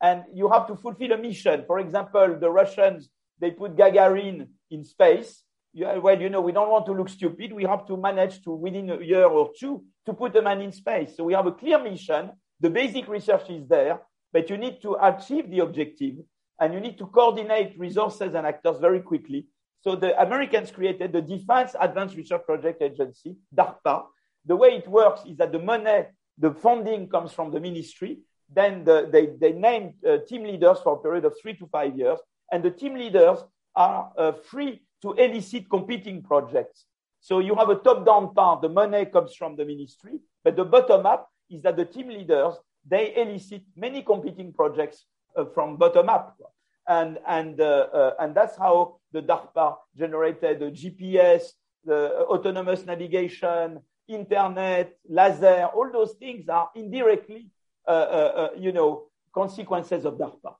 and 0.00 0.24
you 0.32 0.48
have 0.50 0.66
to 0.68 0.76
fulfill 0.76 1.12
a 1.12 1.18
mission. 1.18 1.64
For 1.66 1.78
example, 1.78 2.36
the 2.38 2.50
Russians, 2.50 3.08
they 3.40 3.50
put 3.50 3.76
Gagarin 3.76 4.48
in 4.70 4.84
space 4.84 5.42
well, 5.74 6.20
you 6.20 6.28
know, 6.28 6.40
we 6.40 6.52
don't 6.52 6.70
want 6.70 6.86
to 6.86 6.92
look 6.92 7.08
stupid. 7.08 7.52
We 7.52 7.64
have 7.64 7.86
to 7.86 7.96
manage 7.96 8.42
to, 8.44 8.50
within 8.50 8.90
a 8.90 9.00
year 9.00 9.24
or 9.24 9.50
two, 9.58 9.84
to 10.06 10.12
put 10.12 10.36
a 10.36 10.42
man 10.42 10.60
in 10.60 10.72
space. 10.72 11.16
So 11.16 11.24
we 11.24 11.32
have 11.32 11.46
a 11.46 11.52
clear 11.52 11.82
mission. 11.82 12.30
The 12.60 12.70
basic 12.70 13.08
research 13.08 13.48
is 13.50 13.66
there, 13.66 14.00
but 14.32 14.50
you 14.50 14.56
need 14.56 14.82
to 14.82 14.96
achieve 15.00 15.50
the 15.50 15.60
objective 15.60 16.16
and 16.60 16.74
you 16.74 16.80
need 16.80 16.98
to 16.98 17.06
coordinate 17.06 17.78
resources 17.78 18.34
and 18.34 18.46
actors 18.46 18.78
very 18.78 19.00
quickly. 19.00 19.46
So 19.80 19.96
the 19.96 20.20
Americans 20.20 20.70
created 20.70 21.12
the 21.12 21.22
Defense 21.22 21.74
Advanced 21.80 22.16
Research 22.16 22.42
Project 22.46 22.82
Agency, 22.82 23.36
DARPA. 23.54 24.04
The 24.46 24.54
way 24.54 24.76
it 24.76 24.86
works 24.86 25.22
is 25.26 25.36
that 25.38 25.50
the 25.50 25.58
money, 25.58 26.04
the 26.38 26.52
funding 26.52 27.08
comes 27.08 27.32
from 27.32 27.50
the 27.50 27.58
ministry. 27.58 28.20
Then 28.48 28.84
the, 28.84 29.08
they, 29.10 29.26
they 29.40 29.52
name 29.58 29.94
uh, 30.08 30.18
team 30.28 30.44
leaders 30.44 30.78
for 30.84 30.94
a 30.94 30.98
period 30.98 31.24
of 31.24 31.34
three 31.40 31.56
to 31.56 31.66
five 31.66 31.96
years. 31.96 32.18
And 32.52 32.62
the 32.62 32.70
team 32.70 32.94
leaders 32.94 33.38
are 33.74 34.12
uh, 34.16 34.32
free 34.32 34.82
to 35.02 35.12
elicit 35.12 35.68
competing 35.68 36.22
projects. 36.22 36.86
So 37.20 37.38
you 37.38 37.54
have 37.54 37.68
a 37.68 37.76
top-down 37.76 38.34
part, 38.34 38.62
the 38.62 38.68
money 38.68 39.04
comes 39.06 39.34
from 39.34 39.56
the 39.56 39.64
ministry, 39.64 40.18
but 40.42 40.56
the 40.56 40.64
bottom-up 40.64 41.28
is 41.50 41.62
that 41.62 41.76
the 41.76 41.84
team 41.84 42.08
leaders, 42.08 42.54
they 42.88 43.14
elicit 43.16 43.62
many 43.76 44.02
competing 44.02 44.52
projects 44.52 45.04
uh, 45.36 45.44
from 45.54 45.76
bottom-up. 45.76 46.36
And, 46.88 47.18
and, 47.28 47.60
uh, 47.60 47.86
uh, 47.94 48.14
and 48.18 48.34
that's 48.34 48.56
how 48.56 48.96
the 49.12 49.22
DARPA 49.22 49.76
generated 49.96 50.58
the 50.58 50.70
GPS, 50.72 51.52
the 51.84 52.24
autonomous 52.26 52.84
navigation, 52.84 53.80
internet, 54.08 54.92
laser, 55.08 55.66
all 55.74 55.90
those 55.92 56.12
things 56.14 56.48
are 56.48 56.70
indirectly, 56.74 57.50
uh, 57.86 57.90
uh, 57.90 57.94
uh, 57.94 58.48
you 58.58 58.72
know, 58.72 59.04
consequences 59.34 60.04
of 60.04 60.14
DARPA. 60.14 60.54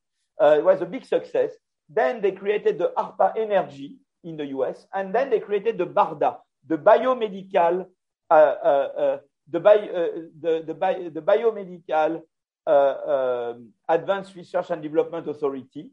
it 0.58 0.64
was 0.64 0.80
a 0.80 0.86
big 0.86 1.04
success. 1.04 1.52
Then 1.88 2.22
they 2.22 2.32
created 2.32 2.78
the 2.78 2.92
ARPA 2.96 3.32
Energy, 3.36 3.96
in 4.24 4.36
the 4.36 4.46
US. 4.46 4.86
And 4.92 5.14
then 5.14 5.30
they 5.30 5.40
created 5.40 5.78
the 5.78 5.86
BARDA, 5.86 6.38
the 6.66 6.78
biomedical, 6.78 7.86
uh, 8.30 8.34
uh, 8.34 8.88
uh 8.96 9.18
the, 9.50 9.60
bi- 9.60 9.88
uh, 9.88 10.08
the, 10.40 10.62
the, 10.66 10.74
bi- 10.74 11.08
the, 11.08 11.20
biomedical 11.20 12.22
uh, 12.66 13.50
um, 13.50 13.70
Advanced 13.88 14.34
Research 14.36 14.70
and 14.70 14.82
Development 14.82 15.26
Authority. 15.28 15.90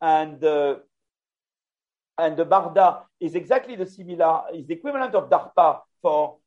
And, 0.00 0.42
and 0.42 2.36
the 2.36 2.46
BARDA 2.46 3.02
is 3.20 3.34
exactly 3.34 3.76
the 3.76 3.86
similar, 3.86 4.42
is 4.54 4.66
the 4.66 4.74
equivalent 4.74 5.14
of 5.14 5.30
DARPA 5.30 5.80
for, 6.00 6.38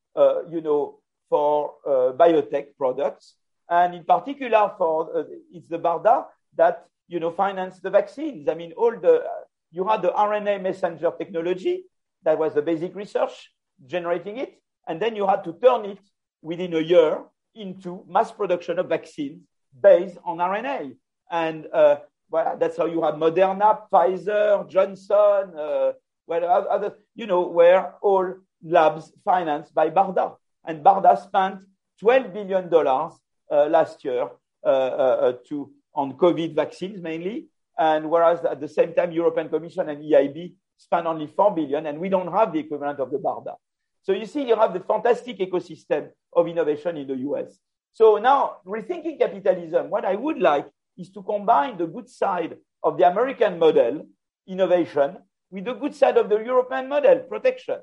you 0.49 0.61
know, 0.61 0.99
for 1.29 1.73
biotech 1.85 2.67
products. 2.77 3.35
And 3.69 3.95
in 3.95 4.03
particular, 4.03 4.71
for 4.77 5.25
it's 5.51 5.67
the 5.67 5.79
BARDA 5.79 6.25
that 6.55 6.87
you 7.07 7.19
know 7.19 7.31
finance 7.31 7.79
the 7.79 7.89
vaccines. 7.89 8.47
I 8.47 8.55
mean, 8.55 8.73
all 8.73 8.91
the 8.91 9.23
you 9.71 9.87
had 9.87 10.01
the 10.01 10.09
RNA 10.09 10.61
messenger 10.61 11.11
technology, 11.17 11.83
that 12.23 12.37
was 12.37 12.53
the 12.53 12.61
basic 12.61 12.95
research, 12.95 13.51
generating 13.85 14.37
it, 14.37 14.61
and 14.87 15.01
then 15.01 15.15
you 15.15 15.27
had 15.27 15.43
to 15.43 15.53
turn 15.53 15.85
it 15.85 15.99
within 16.41 16.73
a 16.73 16.79
year 16.79 17.23
into 17.55 18.03
mass 18.07 18.31
production 18.31 18.79
of 18.79 18.89
vaccines 18.89 19.41
based 19.81 20.17
on 20.23 20.37
RNA. 20.37 20.95
And 21.31 21.67
uh, 21.73 21.97
well, 22.29 22.57
that's 22.59 22.77
how 22.77 22.85
you 22.85 23.01
had 23.03 23.15
Moderna, 23.15 23.81
Pfizer, 23.91 24.69
Johnson, 24.69 25.57
uh, 25.57 25.91
well, 26.27 26.67
other, 26.69 26.95
you 27.15 27.27
know, 27.27 27.47
were 27.47 27.93
all 28.01 28.35
labs 28.63 29.11
financed 29.23 29.73
by 29.73 29.89
BARDA. 29.89 30.35
And 30.65 30.83
BARDA 30.83 31.21
spent 31.23 31.59
$12 32.03 32.33
billion 32.33 32.69
uh, 32.73 33.65
last 33.69 34.03
year 34.03 34.29
uh, 34.63 34.67
uh, 34.67 35.33
to, 35.49 35.71
on 35.93 36.13
COVID 36.13 36.55
vaccines 36.55 37.01
mainly, 37.01 37.47
and 37.77 38.09
whereas 38.09 38.43
at 38.45 38.59
the 38.59 38.67
same 38.67 38.93
time, 38.93 39.11
European 39.11 39.49
Commission 39.49 39.89
and 39.89 40.03
EIB 40.03 40.53
spend 40.77 41.07
only 41.07 41.27
4 41.27 41.55
billion, 41.55 41.85
and 41.85 41.99
we 41.99 42.09
don't 42.09 42.31
have 42.31 42.53
the 42.53 42.59
equivalent 42.59 42.99
of 42.99 43.11
the 43.11 43.17
BARDA. 43.17 43.55
So 44.03 44.11
you 44.11 44.25
see, 44.25 44.47
you 44.47 44.55
have 44.55 44.73
the 44.73 44.81
fantastic 44.81 45.39
ecosystem 45.39 46.09
of 46.33 46.47
innovation 46.47 46.97
in 46.97 47.07
the 47.07 47.15
US. 47.29 47.57
So 47.93 48.17
now, 48.17 48.57
rethinking 48.65 49.19
capitalism, 49.19 49.89
what 49.89 50.05
I 50.05 50.15
would 50.15 50.37
like 50.37 50.67
is 50.97 51.09
to 51.11 51.23
combine 51.23 51.77
the 51.77 51.87
good 51.87 52.09
side 52.09 52.57
of 52.83 52.97
the 52.97 53.09
American 53.09 53.57
model, 53.57 54.05
innovation, 54.47 55.17
with 55.49 55.65
the 55.65 55.73
good 55.73 55.95
side 55.95 56.17
of 56.17 56.29
the 56.29 56.37
European 56.37 56.89
model, 56.89 57.19
protection. 57.19 57.79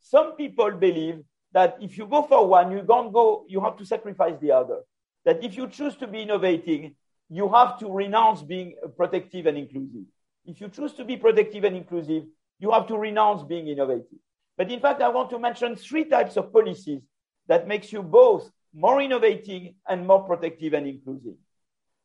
Some 0.00 0.36
people 0.36 0.70
believe 0.70 1.22
that 1.52 1.76
if 1.80 1.98
you 1.98 2.06
go 2.06 2.22
for 2.22 2.46
one, 2.46 2.70
you 2.70 2.82
don't 2.82 3.12
go, 3.12 3.44
you 3.48 3.60
have 3.60 3.76
to 3.78 3.84
sacrifice 3.84 4.38
the 4.40 4.52
other. 4.52 4.80
That 5.24 5.42
if 5.42 5.56
you 5.56 5.68
choose 5.68 5.96
to 5.96 6.06
be 6.06 6.22
innovating, 6.22 6.94
you 7.28 7.48
have 7.52 7.78
to 7.78 7.90
renounce 7.90 8.42
being 8.42 8.74
protective 8.96 9.46
and 9.46 9.58
inclusive. 9.58 10.04
If 10.44 10.60
you 10.60 10.68
choose 10.68 10.92
to 10.94 11.04
be 11.04 11.16
protective 11.16 11.64
and 11.64 11.76
inclusive, 11.76 12.24
you 12.58 12.70
have 12.70 12.86
to 12.86 12.96
renounce 12.96 13.42
being 13.42 13.68
innovative. 13.68 14.18
But 14.56 14.70
in 14.70 14.80
fact, 14.80 15.02
I 15.02 15.08
want 15.08 15.30
to 15.30 15.38
mention 15.38 15.76
three 15.76 16.04
types 16.04 16.36
of 16.36 16.52
policies 16.52 17.02
that 17.48 17.68
makes 17.68 17.92
you 17.92 18.02
both 18.02 18.50
more 18.74 19.00
innovating 19.00 19.74
and 19.88 20.06
more 20.06 20.22
protective 20.22 20.72
and 20.74 20.86
inclusive. 20.86 21.34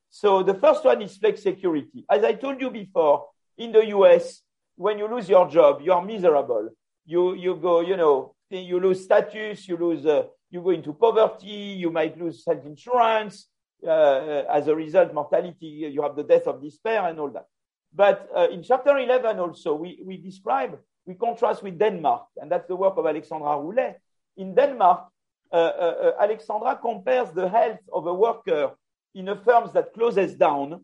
So 0.09 0.43
the 0.43 0.55
first 0.55 0.83
one 0.83 1.01
is 1.01 1.17
flexicurity. 1.17 2.05
As 2.09 2.23
I 2.23 2.33
told 2.33 2.59
you 2.59 2.69
before, 2.69 3.27
in 3.57 3.71
the 3.71 3.85
US, 3.87 4.41
when 4.75 4.97
you 4.97 5.07
lose 5.07 5.29
your 5.29 5.47
job, 5.47 5.81
you 5.81 5.93
are 5.93 6.03
miserable. 6.03 6.69
You, 7.05 7.35
you 7.35 7.55
go, 7.55 7.81
you 7.81 7.95
know, 7.95 8.35
you 8.49 8.79
lose 8.79 9.03
status, 9.03 9.67
you 9.67 9.77
lose, 9.77 10.05
uh, 10.05 10.23
you 10.49 10.61
go 10.61 10.71
into 10.71 10.93
poverty, 10.93 11.77
you 11.79 11.91
might 11.91 12.19
lose 12.19 12.43
health 12.45 12.65
insurance, 12.65 13.47
uh, 13.87 14.43
as 14.49 14.67
a 14.67 14.75
result, 14.75 15.13
mortality, 15.13 15.89
you 15.91 16.01
have 16.01 16.15
the 16.15 16.23
death 16.23 16.47
of 16.47 16.61
despair 16.61 17.05
and 17.07 17.19
all 17.19 17.29
that. 17.29 17.47
But 17.93 18.29
uh, 18.35 18.47
in 18.49 18.63
chapter 18.63 18.97
11 18.97 19.39
also, 19.39 19.75
we, 19.75 19.99
we 20.03 20.17
describe, 20.17 20.79
we 21.05 21.15
contrast 21.15 21.61
with 21.63 21.77
Denmark, 21.77 22.27
and 22.37 22.51
that's 22.51 22.67
the 22.67 22.75
work 22.75 22.97
of 22.97 23.05
Alexandra 23.05 23.57
Roulet. 23.57 23.95
In 24.37 24.55
Denmark, 24.55 25.07
uh, 25.51 25.55
uh, 25.55 25.59
uh 25.59 26.23
Alexandra 26.23 26.77
compares 26.81 27.31
the 27.31 27.49
health 27.49 27.81
of 27.91 28.07
a 28.07 28.13
worker 28.13 28.71
in 29.13 29.27
a 29.27 29.35
firm 29.35 29.69
that 29.73 29.93
closes 29.93 30.35
down 30.35 30.81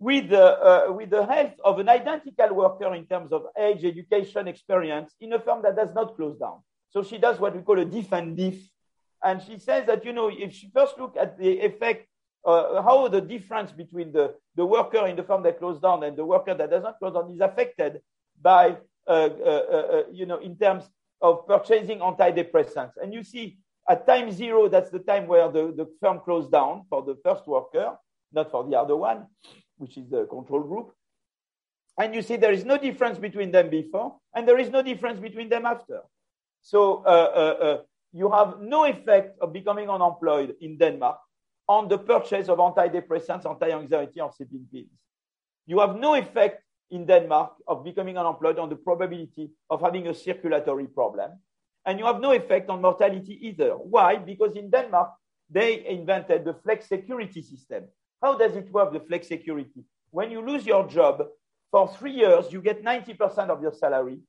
with, 0.00 0.32
uh, 0.32 0.86
with 0.88 1.10
the 1.10 1.24
health 1.24 1.54
of 1.64 1.78
an 1.78 1.88
identical 1.88 2.52
worker 2.54 2.92
in 2.94 3.06
terms 3.06 3.32
of 3.32 3.46
age, 3.56 3.84
education, 3.84 4.48
experience 4.48 5.14
in 5.20 5.32
a 5.32 5.38
firm 5.38 5.62
that 5.62 5.76
does 5.76 5.94
not 5.94 6.16
close 6.16 6.36
down. 6.38 6.58
So 6.90 7.04
she 7.04 7.18
does 7.18 7.38
what 7.38 7.54
we 7.54 7.62
call 7.62 7.78
a 7.78 7.84
diff 7.84 8.12
and 8.12 8.36
diff 8.36 8.71
and 9.24 9.40
she 9.42 9.58
says 9.58 9.86
that, 9.86 10.04
you 10.04 10.12
know, 10.12 10.30
if 10.32 10.52
she 10.52 10.70
first 10.74 10.98
look 10.98 11.16
at 11.18 11.38
the 11.38 11.60
effect, 11.60 12.08
uh, 12.44 12.82
how 12.82 13.06
the 13.08 13.20
difference 13.20 13.70
between 13.70 14.12
the, 14.12 14.34
the 14.56 14.66
worker 14.66 15.06
in 15.06 15.14
the 15.14 15.22
firm 15.22 15.42
that 15.44 15.58
closed 15.58 15.80
down 15.80 16.02
and 16.02 16.16
the 16.16 16.24
worker 16.24 16.54
that 16.54 16.70
does 16.70 16.82
not 16.82 16.98
close 16.98 17.14
down 17.14 17.30
is 17.30 17.40
affected 17.40 18.00
by, 18.40 18.76
uh, 19.06 19.10
uh, 19.10 19.28
uh, 19.46 19.86
uh 19.92 20.02
you 20.12 20.26
know, 20.26 20.38
in 20.38 20.56
terms 20.56 20.84
of 21.20 21.46
purchasing 21.46 22.00
antidepressants. 22.00 22.92
And 23.00 23.14
you 23.14 23.22
see 23.22 23.58
at 23.88 24.06
time 24.06 24.32
zero, 24.32 24.68
that's 24.68 24.90
the 24.90 24.98
time 24.98 25.28
where 25.28 25.48
the, 25.50 25.72
the 25.76 25.86
firm 26.00 26.20
closed 26.20 26.50
down 26.50 26.84
for 26.90 27.02
the 27.02 27.16
first 27.24 27.46
worker, 27.46 27.96
not 28.32 28.50
for 28.50 28.68
the 28.68 28.76
other 28.76 28.96
one, 28.96 29.26
which 29.76 29.96
is 29.96 30.08
the 30.08 30.24
control 30.26 30.62
group. 30.62 30.92
And 31.96 32.12
you 32.14 32.22
see 32.22 32.36
there 32.36 32.52
is 32.52 32.64
no 32.64 32.76
difference 32.76 33.18
between 33.18 33.52
them 33.52 33.70
before, 33.70 34.16
and 34.34 34.48
there 34.48 34.58
is 34.58 34.70
no 34.70 34.82
difference 34.82 35.20
between 35.20 35.48
them 35.48 35.66
after. 35.66 36.00
So 36.62 37.04
uh, 37.04 37.82
you 38.12 38.30
have 38.30 38.60
no 38.60 38.84
effect 38.84 39.38
of 39.40 39.52
becoming 39.52 39.88
unemployed 39.88 40.54
in 40.60 40.76
Denmark 40.76 41.18
on 41.68 41.88
the 41.88 41.98
purchase 41.98 42.48
of 42.48 42.58
antidepressants, 42.58 43.46
anti-anxiety, 43.48 44.20
or 44.20 44.30
sleeping 44.32 44.66
pills. 44.70 44.86
You 45.66 45.80
have 45.80 45.96
no 45.96 46.14
effect 46.14 46.62
in 46.90 47.06
Denmark 47.06 47.54
of 47.66 47.84
becoming 47.84 48.18
unemployed 48.18 48.58
on 48.58 48.68
the 48.68 48.76
probability 48.76 49.50
of 49.70 49.80
having 49.80 50.08
a 50.08 50.14
circulatory 50.14 50.86
problem. 50.86 51.30
And 51.86 51.98
you 51.98 52.04
have 52.04 52.20
no 52.20 52.32
effect 52.32 52.68
on 52.68 52.82
mortality 52.82 53.38
either. 53.48 53.70
Why? 53.70 54.16
Because 54.16 54.54
in 54.56 54.70
Denmark, 54.70 55.10
they 55.50 55.86
invented 55.86 56.44
the 56.44 56.54
flexicurity 56.54 57.42
system. 57.42 57.84
How 58.20 58.36
does 58.36 58.54
it 58.56 58.70
work, 58.70 58.92
the 58.92 59.00
flexicurity? 59.00 59.84
When 60.10 60.30
you 60.30 60.46
lose 60.46 60.66
your 60.66 60.86
job, 60.86 61.22
for 61.70 61.88
three 61.88 62.12
years, 62.12 62.52
you 62.52 62.60
get 62.60 62.84
90% 62.84 63.48
of 63.48 63.62
your 63.62 63.72
salary. 63.72 64.20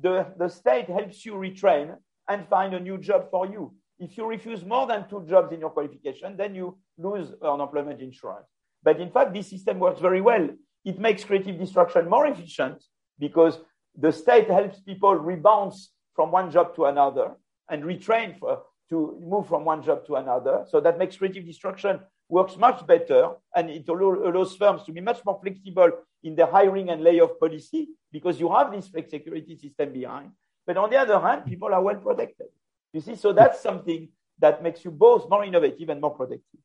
The, 0.00 0.32
the 0.38 0.48
state 0.48 0.88
helps 0.88 1.26
you 1.26 1.34
retrain 1.34 1.96
and 2.32 2.48
find 2.48 2.74
a 2.74 2.80
new 2.80 2.98
job 2.98 3.30
for 3.30 3.46
you. 3.46 3.74
If 3.98 4.16
you 4.16 4.26
refuse 4.26 4.64
more 4.64 4.86
than 4.86 5.08
two 5.08 5.24
jobs 5.28 5.52
in 5.52 5.60
your 5.60 5.70
qualification, 5.70 6.36
then 6.36 6.54
you 6.54 6.78
lose 6.98 7.32
unemployment 7.42 8.00
insurance. 8.00 8.46
But 8.82 9.00
in 9.00 9.10
fact, 9.10 9.32
this 9.32 9.48
system 9.48 9.78
works 9.78 10.00
very 10.00 10.20
well. 10.20 10.48
It 10.84 10.98
makes 10.98 11.24
creative 11.24 11.58
destruction 11.58 12.08
more 12.08 12.26
efficient 12.26 12.82
because 13.18 13.60
the 13.96 14.10
state 14.10 14.48
helps 14.48 14.80
people 14.80 15.14
rebound 15.14 15.74
from 16.14 16.32
one 16.32 16.50
job 16.50 16.74
to 16.76 16.86
another 16.86 17.36
and 17.70 17.84
retrain 17.84 18.38
for, 18.38 18.62
to 18.90 19.18
move 19.22 19.46
from 19.46 19.64
one 19.64 19.82
job 19.82 20.04
to 20.06 20.16
another. 20.16 20.64
So 20.68 20.80
that 20.80 20.98
makes 20.98 21.16
creative 21.16 21.46
destruction 21.46 22.00
works 22.32 22.56
much 22.56 22.86
better 22.86 23.30
and 23.54 23.68
it 23.68 23.86
allows 23.88 24.56
firms 24.56 24.82
to 24.84 24.92
be 24.92 25.02
much 25.02 25.20
more 25.24 25.38
flexible 25.42 25.90
in 26.22 26.34
their 26.34 26.46
hiring 26.46 26.88
and 26.88 27.02
layoff 27.02 27.38
policy 27.38 27.88
because 28.10 28.40
you 28.40 28.50
have 28.50 28.72
this 28.72 28.88
flexicurity 28.88 29.54
system 29.54 29.92
behind. 29.92 30.30
But 30.66 30.76
on 30.76 30.90
the 30.90 30.96
other 30.96 31.18
hand, 31.20 31.44
people 31.44 31.72
are 31.72 31.82
well 31.82 31.96
protected. 31.96 32.48
You 32.92 33.00
see, 33.00 33.16
so 33.16 33.32
that's 33.32 33.60
something 33.60 34.08
that 34.38 34.62
makes 34.62 34.84
you 34.84 34.90
both 34.90 35.28
more 35.28 35.44
innovative 35.44 35.88
and 35.88 36.00
more 36.00 36.14
productive. 36.14 36.60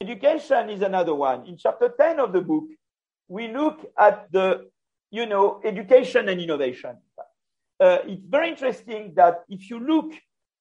Education 0.00 0.70
is 0.70 0.82
another 0.82 1.14
one. 1.14 1.46
In 1.46 1.56
chapter 1.56 1.88
10 1.88 2.20
of 2.20 2.32
the 2.32 2.40
book, 2.40 2.64
we 3.28 3.48
look 3.48 3.90
at 3.98 4.30
the, 4.32 4.68
you 5.10 5.26
know, 5.26 5.60
education 5.64 6.28
and 6.28 6.40
innovation. 6.40 6.96
Uh, 7.80 7.98
it's 8.06 8.26
very 8.26 8.48
interesting 8.50 9.12
that 9.14 9.44
if 9.48 9.70
you 9.70 9.80
look 9.80 10.12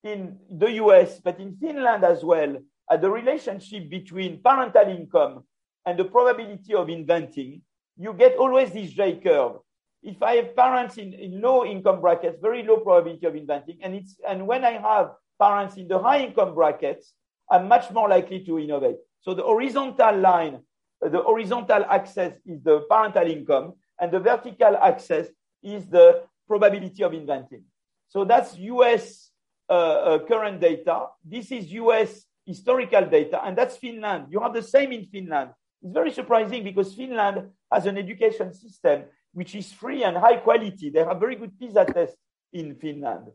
in 0.03 0.37
the 0.49 0.71
US, 0.83 1.19
but 1.19 1.39
in 1.39 1.55
Finland 1.57 2.03
as 2.03 2.23
well, 2.23 2.57
at 2.89 3.01
the 3.01 3.09
relationship 3.09 3.89
between 3.89 4.41
parental 4.41 4.87
income 4.87 5.43
and 5.85 5.97
the 5.97 6.05
probability 6.05 6.73
of 6.73 6.89
inventing, 6.89 7.61
you 7.97 8.13
get 8.13 8.37
always 8.37 8.71
this 8.71 8.91
J 8.91 9.17
curve. 9.17 9.57
If 10.03 10.21
I 10.23 10.35
have 10.37 10.55
parents 10.55 10.97
in, 10.97 11.13
in 11.13 11.41
low 11.41 11.65
income 11.65 12.01
brackets, 12.01 12.39
very 12.41 12.63
low 12.63 12.77
probability 12.77 13.25
of 13.27 13.35
inventing, 13.35 13.77
and 13.81 13.93
it's 13.93 14.15
and 14.27 14.47
when 14.47 14.65
I 14.65 14.71
have 14.71 15.11
parents 15.39 15.77
in 15.77 15.87
the 15.87 15.99
high 15.99 16.21
income 16.25 16.55
brackets, 16.55 17.13
I'm 17.49 17.67
much 17.67 17.91
more 17.91 18.09
likely 18.09 18.43
to 18.45 18.59
innovate. 18.59 18.97
So 19.21 19.33
the 19.33 19.43
horizontal 19.43 20.17
line, 20.17 20.61
the 21.01 21.21
horizontal 21.21 21.85
axis 21.85 22.35
is 22.45 22.63
the 22.63 22.81
parental 22.89 23.29
income, 23.29 23.73
and 23.99 24.11
the 24.11 24.19
vertical 24.19 24.75
axis 24.77 25.27
is 25.61 25.85
the 25.85 26.23
probability 26.47 27.03
of 27.03 27.13
inventing. 27.13 27.63
So 28.09 28.25
that's 28.25 28.57
US 28.57 29.31
uh, 29.69 29.73
uh, 29.73 30.19
current 30.25 30.59
data. 30.59 31.07
This 31.23 31.51
is 31.51 31.71
US 31.73 32.25
historical 32.45 33.05
data, 33.05 33.39
and 33.45 33.57
that's 33.57 33.77
Finland. 33.77 34.27
You 34.29 34.39
have 34.39 34.53
the 34.53 34.63
same 34.63 34.91
in 34.91 35.05
Finland. 35.05 35.51
It's 35.81 35.93
very 35.93 36.11
surprising 36.11 36.63
because 36.63 36.93
Finland 36.93 37.49
has 37.71 37.85
an 37.85 37.97
education 37.97 38.53
system 38.53 39.03
which 39.33 39.55
is 39.55 39.71
free 39.71 40.03
and 40.03 40.17
high 40.17 40.37
quality. 40.37 40.89
They 40.89 41.03
have 41.03 41.19
very 41.19 41.35
good 41.35 41.57
PISA 41.59 41.85
tests 41.85 42.17
in 42.53 42.75
Finland. 42.75 43.27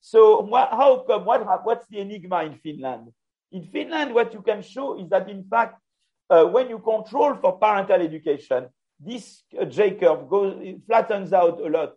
So 0.00 0.40
what, 0.40 0.70
how 0.70 1.04
come, 1.06 1.24
what, 1.24 1.64
what's 1.64 1.86
the 1.88 1.98
enigma 2.00 2.44
in 2.44 2.54
Finland? 2.56 3.12
In 3.52 3.64
Finland, 3.64 4.14
what 4.14 4.34
you 4.34 4.42
can 4.42 4.62
show 4.62 4.98
is 4.98 5.08
that 5.10 5.28
in 5.28 5.44
fact, 5.44 5.80
uh, 6.28 6.44
when 6.44 6.68
you 6.68 6.78
control 6.78 7.36
for 7.36 7.58
parental 7.58 8.00
education, 8.00 8.66
this 8.98 9.42
uh, 9.58 9.64
J 9.64 9.92
curve 9.92 10.28
goes, 10.28 10.54
flattens 10.86 11.32
out 11.32 11.60
a 11.60 11.68
lot. 11.68 11.94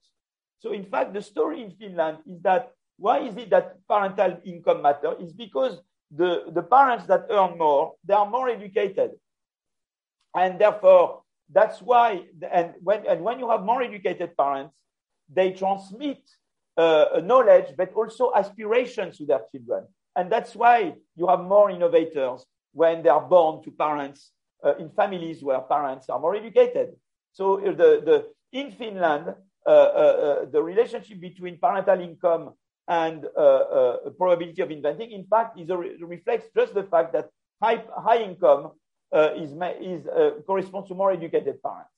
So 0.60 0.72
in 0.74 0.86
fact, 0.86 1.14
the 1.14 1.22
story 1.22 1.64
in 1.64 1.72
Finland 1.72 2.20
is 2.28 2.42
that 2.42 2.72
why 2.98 3.20
is 3.20 3.38
it 3.38 3.50
that 3.50 3.78
parental 3.88 4.38
income 4.44 4.82
matter? 4.82 5.16
Is 5.20 5.32
because 5.32 5.80
the, 6.12 6.46
the 6.52 6.62
parents 6.62 7.06
that 7.06 7.28
earn 7.30 7.58
more, 7.58 7.94
they 8.04 8.14
are 8.14 8.30
more 8.30 8.50
educated. 8.50 9.12
And 10.36 10.60
therefore, 10.60 11.24
that's 11.52 11.82
why, 11.82 12.26
and 12.52 12.74
when, 12.82 13.06
and 13.08 13.24
when 13.24 13.40
you 13.40 13.50
have 13.50 13.64
more 13.64 13.82
educated 13.82 14.38
parents, 14.38 14.76
they 15.32 15.52
transmit 15.52 16.20
uh, 16.78 17.22
knowledge, 17.24 17.76
but 17.78 17.94
also 17.94 18.32
aspirations 18.36 19.18
to 19.18 19.26
their 19.26 19.42
children. 19.52 19.86
And 20.16 20.32
that's 20.32 20.56
why 20.56 20.96
you 21.16 21.28
have 21.28 21.42
more 21.42 21.70
innovators 21.72 22.46
when 22.74 23.04
they 23.04 23.10
are 23.10 23.22
born 23.22 23.64
to 23.64 23.72
parents 23.72 24.32
uh, 24.64 24.76
in 24.78 24.90
families 24.90 25.44
where 25.44 25.60
parents 25.62 26.10
are 26.10 26.20
more 26.20 26.36
educated. 26.36 26.96
So 27.34 27.60
uh, 27.60 27.72
the, 27.72 28.02
the, 28.06 28.26
in 28.52 28.72
Finland, 28.72 29.34
uh, 29.66 29.70
uh, 29.70 29.72
uh 29.72 30.46
the 30.52 30.62
relationship 30.62 31.20
between 31.20 31.58
parental 31.58 32.00
income 32.00 32.54
and 32.88 33.28
probability 34.18 34.62
of 34.62 34.72
inventing, 34.72 35.12
in 35.12 35.26
fact, 35.26 35.60
is 35.60 35.70
a 35.70 35.78
re- 35.78 35.96
reflects 36.02 36.48
just 36.56 36.74
the 36.74 36.84
fact 36.84 37.14
that 37.14 37.30
high, 37.62 37.84
high 37.96 38.24
income 38.24 38.72
uh, 39.14 39.30
is, 39.36 39.52
is 39.82 40.08
uh, 40.08 40.32
corresponds 40.46 40.88
to 40.90 40.96
more 40.96 41.12
educated 41.12 41.62
parents. 41.62 41.92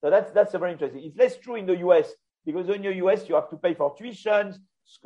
So 0.00 0.10
that's 0.10 0.32
that's 0.32 0.54
a 0.54 0.58
very 0.58 0.72
interesting. 0.72 1.02
It's 1.04 1.16
less 1.16 1.38
true 1.38 1.56
in 1.56 1.66
the 1.66 1.76
US 1.78 2.12
because 2.44 2.68
in 2.68 2.82
the 2.82 2.94
US 2.96 3.28
you 3.28 3.34
have 3.34 3.50
to 3.50 3.56
pay 3.56 3.74
for 3.74 3.94
tuitions. 3.94 4.56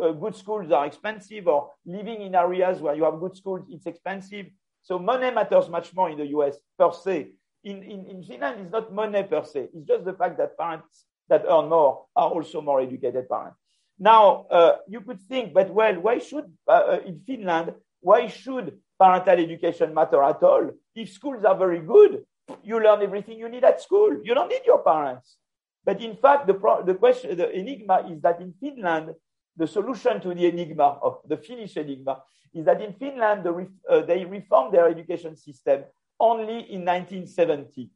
Uh, 0.02 0.12
good 0.12 0.34
schools 0.34 0.72
are 0.72 0.86
expensive, 0.86 1.46
or 1.46 1.70
living 1.84 2.22
in 2.22 2.34
areas 2.34 2.80
where 2.80 2.94
you 2.94 3.04
have 3.04 3.20
good 3.20 3.36
schools, 3.36 3.60
it's 3.68 3.86
expensive. 3.86 4.46
So 4.82 4.98
money 4.98 5.30
matters 5.30 5.68
much 5.68 5.94
more 5.94 6.10
in 6.10 6.16
the 6.16 6.26
US 6.28 6.56
per 6.78 6.92
se. 6.92 7.32
In, 7.64 7.82
in, 7.82 8.06
in 8.06 8.22
Finland, 8.22 8.60
it's 8.60 8.72
not 8.72 8.92
money 8.92 9.22
per 9.24 9.44
se. 9.44 9.68
It's 9.74 9.86
just 9.86 10.04
the 10.04 10.14
fact 10.14 10.38
that 10.38 10.56
parents 10.56 11.04
that 11.28 11.44
earn 11.46 11.68
more 11.68 12.06
are 12.14 12.30
also 12.30 12.60
more 12.60 12.80
educated 12.80 13.28
parents. 13.28 13.58
Now, 13.98 14.46
uh, 14.50 14.76
you 14.88 15.00
could 15.00 15.20
think, 15.22 15.52
but 15.52 15.70
well, 15.70 15.94
why 16.00 16.18
should, 16.18 16.52
uh, 16.68 16.72
uh 16.72 17.00
in 17.04 17.20
Finland, 17.20 17.74
why 18.00 18.28
should 18.28 18.78
parental 18.98 19.38
education 19.38 19.94
matter 19.94 20.22
at 20.22 20.42
all. 20.42 20.70
If 20.94 21.12
schools 21.12 21.44
are 21.44 21.56
very 21.56 21.80
good, 21.80 22.24
you 22.62 22.80
learn 22.80 23.02
everything 23.02 23.38
you 23.38 23.48
need 23.48 23.64
at 23.64 23.80
school. 23.80 24.20
You 24.22 24.34
don't 24.34 24.48
need 24.48 24.62
your 24.66 24.82
parents. 24.82 25.36
But 25.84 26.00
in 26.00 26.16
fact, 26.16 26.46
the, 26.46 26.54
pro- 26.54 26.84
the 26.84 26.94
question, 26.94 27.36
the 27.36 27.50
enigma 27.50 28.08
is 28.10 28.20
that 28.22 28.40
in 28.40 28.52
Finland, 28.60 29.14
the 29.56 29.66
solution 29.66 30.20
to 30.20 30.34
the 30.34 30.46
enigma 30.46 30.98
of 31.02 31.20
the 31.26 31.36
Finnish 31.36 31.76
enigma 31.76 32.22
is 32.52 32.64
that 32.64 32.80
in 32.82 32.92
Finland, 32.92 33.44
the 33.44 33.52
re- 33.52 33.66
uh, 33.88 34.02
they 34.02 34.24
reformed 34.24 34.74
their 34.74 34.88
education 34.88 35.36
system 35.36 35.84
only 36.18 36.72
in 36.72 36.84
1970. 36.84 37.90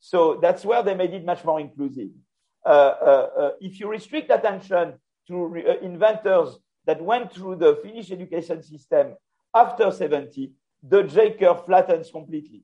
So 0.00 0.38
that's 0.40 0.64
where 0.64 0.82
they 0.82 0.94
made 0.94 1.14
it 1.14 1.24
much 1.24 1.44
more 1.44 1.60
inclusive. 1.60 2.10
Uh, 2.64 2.68
uh, 2.68 3.28
uh 3.36 3.50
if 3.60 3.78
you 3.78 3.90
restrict 3.90 4.30
attention 4.30 4.94
to 5.28 5.46
re- 5.46 5.66
uh, 5.66 5.78
inventors 5.80 6.58
that 6.86 7.00
went 7.02 7.32
through 7.32 7.56
the 7.56 7.78
Finnish 7.82 8.10
education 8.10 8.62
system 8.62 9.14
after 9.54 9.90
70, 9.90 10.52
the 10.82 11.02
J 11.04 11.32
curve 11.32 11.64
flattens 11.64 12.10
completely. 12.10 12.62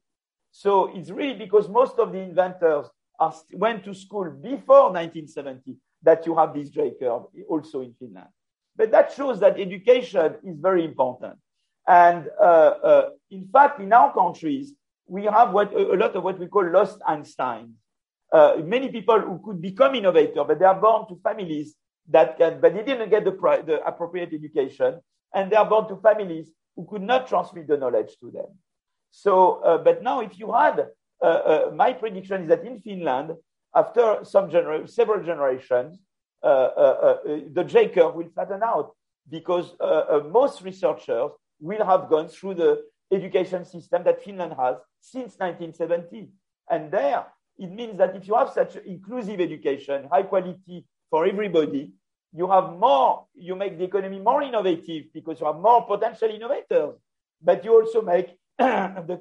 So 0.50 0.94
it's 0.96 1.10
really 1.10 1.34
because 1.34 1.68
most 1.68 1.98
of 1.98 2.12
the 2.12 2.18
inventors 2.18 2.86
are, 3.18 3.34
went 3.52 3.84
to 3.84 3.94
school 3.94 4.30
before 4.30 4.90
1970 4.92 5.76
that 6.02 6.26
you 6.26 6.36
have 6.36 6.54
this 6.54 6.70
J 6.70 6.92
curve 7.00 7.24
also 7.48 7.82
in 7.82 7.94
Finland. 7.98 8.28
But 8.76 8.90
that 8.92 9.12
shows 9.12 9.40
that 9.40 9.60
education 9.60 10.36
is 10.44 10.58
very 10.58 10.84
important. 10.84 11.38
And 11.86 12.28
uh, 12.40 12.42
uh, 12.42 13.08
in 13.30 13.48
fact, 13.52 13.80
in 13.80 13.92
our 13.92 14.12
countries, 14.12 14.72
we 15.06 15.24
have 15.24 15.52
what, 15.52 15.72
a 15.72 15.96
lot 15.96 16.14
of 16.14 16.22
what 16.22 16.38
we 16.38 16.46
call 16.46 16.68
lost 16.70 16.98
Einstein. 17.06 17.74
Uh, 18.32 18.56
many 18.64 18.88
people 18.88 19.20
who 19.20 19.40
could 19.44 19.60
become 19.60 19.94
innovators, 19.96 20.44
but 20.46 20.58
they 20.58 20.64
are 20.64 20.80
born 20.80 21.08
to 21.08 21.20
families 21.22 21.74
that 22.08 22.38
can, 22.38 22.60
but 22.60 22.74
they 22.74 22.84
didn't 22.84 23.10
get 23.10 23.24
the, 23.24 23.32
the 23.66 23.84
appropriate 23.84 24.32
education, 24.32 25.00
and 25.34 25.50
they 25.50 25.56
are 25.56 25.68
born 25.68 25.88
to 25.88 25.96
families 25.96 26.52
who 26.76 26.86
could 26.88 27.02
not 27.02 27.28
transmit 27.28 27.66
the 27.66 27.76
knowledge 27.76 28.16
to 28.20 28.30
them. 28.30 28.46
So, 29.10 29.62
uh, 29.62 29.78
but 29.78 30.02
now 30.02 30.20
if 30.20 30.38
you 30.38 30.52
had, 30.52 30.86
uh, 31.22 31.24
uh, 31.24 31.70
my 31.74 31.92
prediction 31.92 32.42
is 32.42 32.48
that 32.48 32.64
in 32.64 32.80
Finland, 32.80 33.32
after 33.74 34.24
some 34.24 34.50
several 34.86 35.22
generations, 35.22 35.98
uh, 36.42 36.46
uh, 36.46 36.80
uh, 36.80 37.16
the 37.52 37.64
J 37.64 37.88
curve 37.88 38.14
will 38.14 38.28
flatten 38.34 38.62
out 38.62 38.94
because 39.28 39.74
most 40.30 40.62
researchers 40.62 41.30
will 41.60 41.84
have 41.84 42.08
gone 42.08 42.28
through 42.28 42.54
the 42.54 42.82
education 43.12 43.64
system 43.64 44.02
that 44.04 44.22
Finland 44.22 44.54
has 44.58 44.76
since 45.00 45.36
1970. 45.38 46.30
And 46.70 46.90
there, 46.90 47.26
it 47.58 47.70
means 47.70 47.98
that 47.98 48.16
if 48.16 48.26
you 48.26 48.34
have 48.34 48.50
such 48.50 48.76
inclusive 48.76 49.40
education, 49.40 50.08
high 50.10 50.22
quality 50.22 50.86
for 51.10 51.26
everybody, 51.26 51.92
you 52.32 52.48
have 52.50 52.72
more, 52.78 53.26
you 53.34 53.56
make 53.56 53.78
the 53.78 53.84
economy 53.84 54.20
more 54.20 54.42
innovative 54.42 55.06
because 55.12 55.40
you 55.40 55.46
have 55.46 55.56
more 55.56 55.86
potential 55.86 56.30
innovators, 56.30 56.94
but 57.42 57.64
you 57.64 57.72
also 57.74 58.02
make 58.02 58.36
the, 58.58 59.20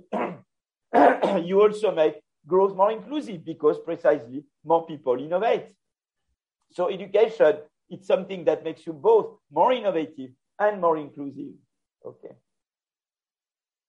you 1.46 1.62
also 1.62 1.94
make 1.94 2.22
growth 2.46 2.76
more 2.76 2.92
inclusive 2.92 3.44
because 3.44 3.80
precisely 3.80 4.44
more 4.64 4.86
people 4.86 5.18
innovate. 5.18 5.68
So 6.72 6.90
education, 6.90 7.58
it's 7.90 8.08
something 8.08 8.46
that 8.46 8.64
makes 8.64 8.86
you 8.86 8.94
both 8.94 9.38
more 9.52 9.74
innovative 9.74 10.32
and 10.60 10.80
more 10.80 10.98
inclusive. 10.98 11.54
Okay. 12.06 12.36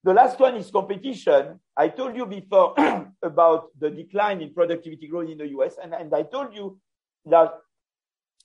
The 0.02 0.14
last 0.14 0.40
one 0.40 0.56
is 0.56 0.70
competition. 0.70 1.60
I 1.76 1.88
told 1.88 2.16
you 2.16 2.24
before 2.24 2.74
about 3.22 3.68
the 3.78 3.90
decline 3.90 4.40
in 4.40 4.54
productivity 4.54 5.08
growth 5.08 5.28
in 5.28 5.36
the 5.36 5.48
US, 5.48 5.76
and, 5.82 5.92
and 5.92 6.14
I 6.14 6.22
told 6.22 6.54
you 6.54 6.80
that 7.26 7.52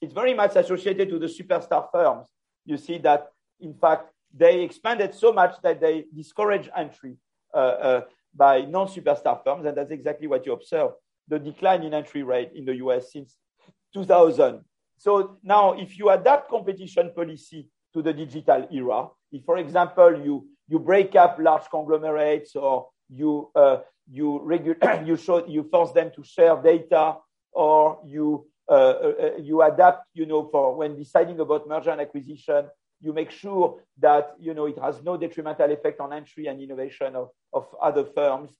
it's 0.02 0.14
very 0.14 0.34
much 0.34 0.56
associated 0.56 1.10
to 1.10 1.20
the 1.20 1.28
superstar 1.28 1.88
firms. 1.92 2.28
You 2.66 2.78
see 2.78 2.98
that, 3.00 3.28
in 3.60 3.74
fact, 3.74 4.12
they 4.34 4.62
expanded 4.62 5.14
so 5.14 5.32
much 5.32 5.56
that 5.64 5.80
they 5.80 6.06
discourage 6.14 6.70
entry 6.76 7.16
uh, 7.54 7.58
uh, 7.58 8.02
by 8.36 8.62
non-superstar 8.62 9.44
firms, 9.44 9.66
and 9.66 9.78
that's 9.78 9.92
exactly 9.92 10.28
what 10.28 10.46
you 10.46 10.54
observe, 10.54 10.92
the 11.28 11.40
decline 11.40 11.84
in 11.84 11.94
entry 11.94 12.24
rate 12.24 12.52
in 12.54 12.66
the 12.66 12.76
US 12.76 13.14
since 13.14 13.38
2000. 13.94 14.62
So 14.98 15.38
now, 15.44 15.74
if 15.74 15.98
you 15.98 16.10
adapt 16.10 16.50
competition 16.50 17.12
policy 17.16 17.70
to 17.94 18.02
the 18.02 18.14
digital 18.14 18.68
era, 18.72 19.08
if, 19.32 19.44
for 19.46 19.58
example, 19.58 20.22
you, 20.24 20.48
you 20.68 20.80
break 20.80 21.16
up 21.16 21.38
large 21.40 21.70
conglomerates 21.70 22.56
or 22.56 22.88
you, 23.10 23.50
uh, 23.56 23.78
you, 24.12 24.42
regu- 24.46 25.08
you, 25.08 25.16
show, 25.16 25.46
you 25.48 25.64
force 25.64 25.92
them 25.92 26.12
to 26.16 26.24
share 26.24 26.56
data 26.62 27.16
or 27.52 28.00
you, 28.06 28.48
you 28.70 29.62
adapt, 29.62 30.08
you 30.14 30.26
know, 30.26 30.48
for 30.52 30.76
when 30.76 30.96
deciding 30.96 31.40
about 31.40 31.68
merger 31.68 31.92
and 31.92 32.02
acquisition, 32.02 32.66
you 33.02 33.14
make 33.14 33.32
sure 33.32 33.82
that 34.00 34.36
you 34.40 34.54
know 34.54 34.66
it 34.66 34.78
has 34.80 35.02
no 35.04 35.18
detrimental 35.18 35.72
effect 35.72 36.00
on 36.00 36.14
entry 36.14 36.48
and 36.48 36.62
innovation 36.62 37.16
of, 37.16 37.30
of 37.54 37.68
other 37.82 38.06
firms. 38.06 38.52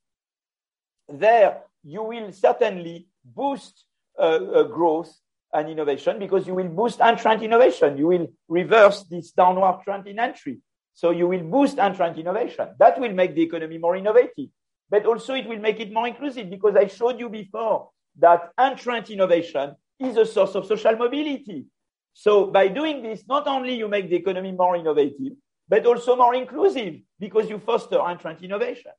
There, 1.08 1.62
you 1.84 2.04
will 2.04 2.32
certainly 2.32 3.08
boost 3.24 3.86
uh, 4.20 4.22
uh, 4.22 4.64
growth 4.64 5.14
and 5.54 5.70
innovation 5.70 6.20
because 6.20 6.46
you 6.48 6.54
will 6.54 6.68
boost 6.68 7.00
entrant 7.02 7.44
innovation. 7.44 7.98
You 7.98 8.08
will 8.08 8.28
reverse 8.48 9.04
this 9.04 9.32
downward 9.32 9.82
trend 9.84 10.08
in 10.08 10.20
entry. 10.20 10.60
So 10.94 11.12
you 11.12 11.28
will 11.28 11.44
boost 11.44 11.78
entrant 11.78 12.18
innovation. 12.18 12.70
That 12.80 13.00
will 13.00 13.14
make 13.14 13.36
the 13.36 13.44
economy 13.44 13.78
more 13.78 13.96
innovative. 13.96 14.50
But 14.90 15.06
also 15.06 15.34
it 15.34 15.48
will 15.48 15.60
make 15.60 15.80
it 15.80 15.92
more 15.92 16.08
inclusive 16.08 16.50
because 16.50 16.76
I 16.76 16.88
showed 16.88 17.20
you 17.20 17.30
before 17.30 17.90
that 18.20 18.52
entrant 18.58 19.10
innovation 19.10 19.76
is 20.00 20.18
a 20.18 20.26
source 20.26 20.56
of 20.56 20.66
social 20.66 20.96
mobility. 20.96 21.66
So 22.14 22.48
by 22.48 22.68
doing 22.70 23.04
this, 23.04 23.28
not 23.28 23.48
only 23.48 23.76
you 23.76 23.88
make 23.88 24.10
the 24.10 24.16
economy 24.16 24.52
more 24.52 24.76
innovative, 24.76 25.34
but 25.68 25.86
also 25.86 26.16
more 26.16 26.36
inclusive 26.36 26.96
because 27.20 27.50
you 27.50 27.60
foster 27.60 28.00
entrant 28.08 28.42
innovation. 28.42 28.92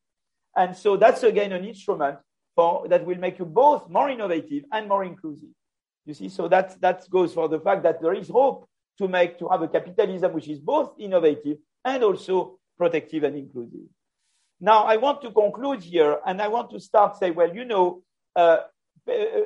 And 0.56 0.76
so 0.76 0.96
that's 0.96 1.22
again 1.22 1.52
an 1.52 1.64
instrument 1.64 2.18
for, 2.54 2.88
that 2.88 3.04
will 3.04 3.18
make 3.18 3.38
you 3.38 3.44
both 3.44 3.88
more 3.88 4.10
innovative 4.10 4.64
and 4.72 4.88
more 4.88 5.04
inclusive. 5.04 5.50
You 6.06 6.14
see, 6.14 6.28
so 6.28 6.48
that, 6.48 6.80
that 6.80 7.08
goes 7.10 7.34
for 7.34 7.48
the 7.48 7.60
fact 7.60 7.82
that 7.82 8.00
there 8.00 8.14
is 8.14 8.28
hope 8.28 8.68
to 8.98 9.08
make, 9.08 9.38
to 9.38 9.48
have 9.48 9.62
a 9.62 9.68
capitalism 9.68 10.32
which 10.32 10.48
is 10.48 10.58
both 10.58 10.94
innovative 10.98 11.58
and 11.84 12.02
also 12.02 12.58
protective 12.78 13.24
and 13.24 13.36
inclusive. 13.36 13.86
Now, 14.60 14.84
I 14.84 14.96
want 14.96 15.20
to 15.22 15.30
conclude 15.30 15.82
here 15.82 16.18
and 16.24 16.40
I 16.40 16.48
want 16.48 16.70
to 16.70 16.80
start 16.80 17.16
say, 17.16 17.30
well, 17.30 17.54
you 17.54 17.64
know, 17.64 18.02
uh, 18.34 18.58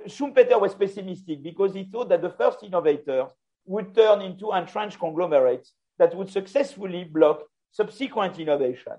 Schumpeter 0.06 0.60
was 0.60 0.74
pessimistic 0.74 1.42
because 1.42 1.74
he 1.74 1.84
thought 1.84 2.08
that 2.08 2.22
the 2.22 2.30
first 2.30 2.62
innovators 2.62 3.30
would 3.66 3.94
turn 3.94 4.22
into 4.22 4.52
entrenched 4.52 4.98
conglomerates 4.98 5.72
that 5.98 6.14
would 6.16 6.30
successfully 6.30 7.04
block 7.04 7.42
subsequent 7.70 8.38
innovation. 8.38 8.94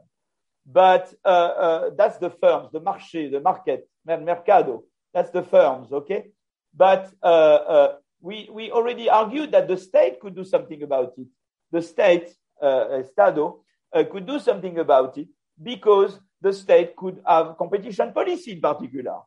But 0.66 1.14
uh, 1.26 1.28
uh, 1.28 1.90
that's 1.98 2.18
the 2.18 2.30
firms, 2.30 2.70
the 2.72 2.80
marché, 2.82 3.32
the 3.32 3.40
market, 3.40 3.90
mercado. 4.06 4.84
That's 5.14 5.32
the 5.32 5.44
firms, 5.44 5.92
okay? 5.92 6.28
But 6.76 7.12
uh, 7.22 7.26
uh, 7.26 7.96
we, 8.22 8.48
we 8.52 8.72
already 8.72 9.10
argued 9.10 9.52
that 9.52 9.68
the 9.68 9.78
state 9.78 10.20
could 10.20 10.36
do 10.36 10.46
something 10.46 10.82
about 10.84 11.14
it. 11.18 11.28
The 11.72 11.82
state, 11.82 12.34
uh, 12.62 13.00
Estado, 13.00 13.64
uh, 13.94 14.04
could 14.04 14.26
do 14.26 14.40
something 14.40 14.78
about 14.78 15.18
it 15.18 15.28
because 15.62 16.20
the 16.40 16.54
state 16.54 16.96
could 16.96 17.22
have 17.26 17.58
competition 17.58 18.14
policy 18.14 18.54
in 18.54 18.62
particular. 18.62 19.18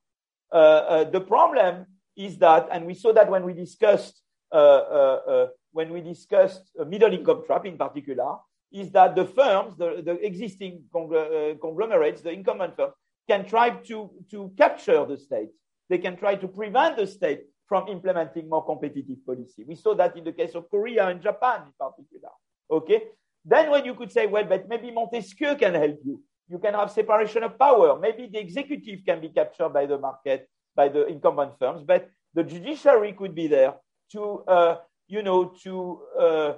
The 0.55 1.25
problem 1.27 1.87
is 2.17 2.39
that, 2.39 2.69
and 2.71 2.87
we 2.87 2.95
saw 2.95 3.13
that 3.13 3.31
when 3.31 3.45
we 3.45 3.53
discussed 3.53 4.25
uh, 4.55 4.57
uh, 4.57 5.21
uh, 5.27 5.47
when 5.73 5.93
we 5.93 6.01
discussed 6.01 6.71
middle 6.87 7.13
income 7.13 7.43
trap 7.45 7.67
in 7.67 7.77
particular, 7.77 8.37
is 8.71 8.93
that 8.93 9.17
the 9.17 9.25
firms, 9.25 9.77
the, 9.77 10.01
the 10.05 10.25
existing 10.25 10.85
conglomerates, 10.93 12.23
the 12.23 12.31
incumbent 12.31 12.77
firms, 12.77 12.93
can 13.29 13.45
try 13.45 13.71
to, 13.71 14.11
to 14.31 14.53
capture 14.57 15.05
the 15.07 15.19
state. 15.19 15.49
They 15.89 15.99
can 15.99 16.17
try 16.17 16.37
to 16.37 16.47
prevent 16.47 16.97
the 16.97 17.07
state 17.09 17.47
from 17.67 17.89
implementing 17.89 18.49
more 18.49 18.65
competitive 18.65 19.27
policy. 19.27 19.65
We 19.67 19.75
saw 19.75 19.95
that 19.97 20.17
in 20.17 20.23
the 20.23 20.33
case 20.33 20.55
of 20.55 20.71
Korea 20.71 21.09
and 21.09 21.21
Japan 21.21 21.63
in 21.67 21.73
particular. 21.77 22.31
Okay? 22.71 23.03
Then 23.45 23.71
when 23.71 23.85
you 23.85 23.95
could 23.95 24.13
say, 24.13 24.27
well, 24.27 24.45
but 24.45 24.69
maybe 24.69 24.93
Montesquieu 24.93 25.57
can 25.57 25.75
help 25.75 25.99
you. 26.05 26.23
You 26.49 26.59
can 26.59 26.75
have 26.75 26.91
separation 26.91 27.43
of 27.43 27.59
power. 27.59 27.99
Maybe 27.99 28.29
the 28.31 28.39
executive 28.39 29.05
can 29.07 29.21
be 29.21 29.31
captured 29.31 29.71
by 29.71 29.87
the 29.87 29.99
market, 29.99 30.49
by 30.77 30.89
the 30.89 31.07
incumbent 31.07 31.59
firms, 31.59 31.83
but 31.87 32.11
the 32.35 32.43
judiciary 32.43 33.13
could 33.13 33.35
be 33.35 33.47
there 33.47 33.75
to, 34.13 34.45
uh, 34.47 34.77
you 35.09 35.23
know, 35.23 35.55
to, 35.63 36.01
uh, 36.19 36.53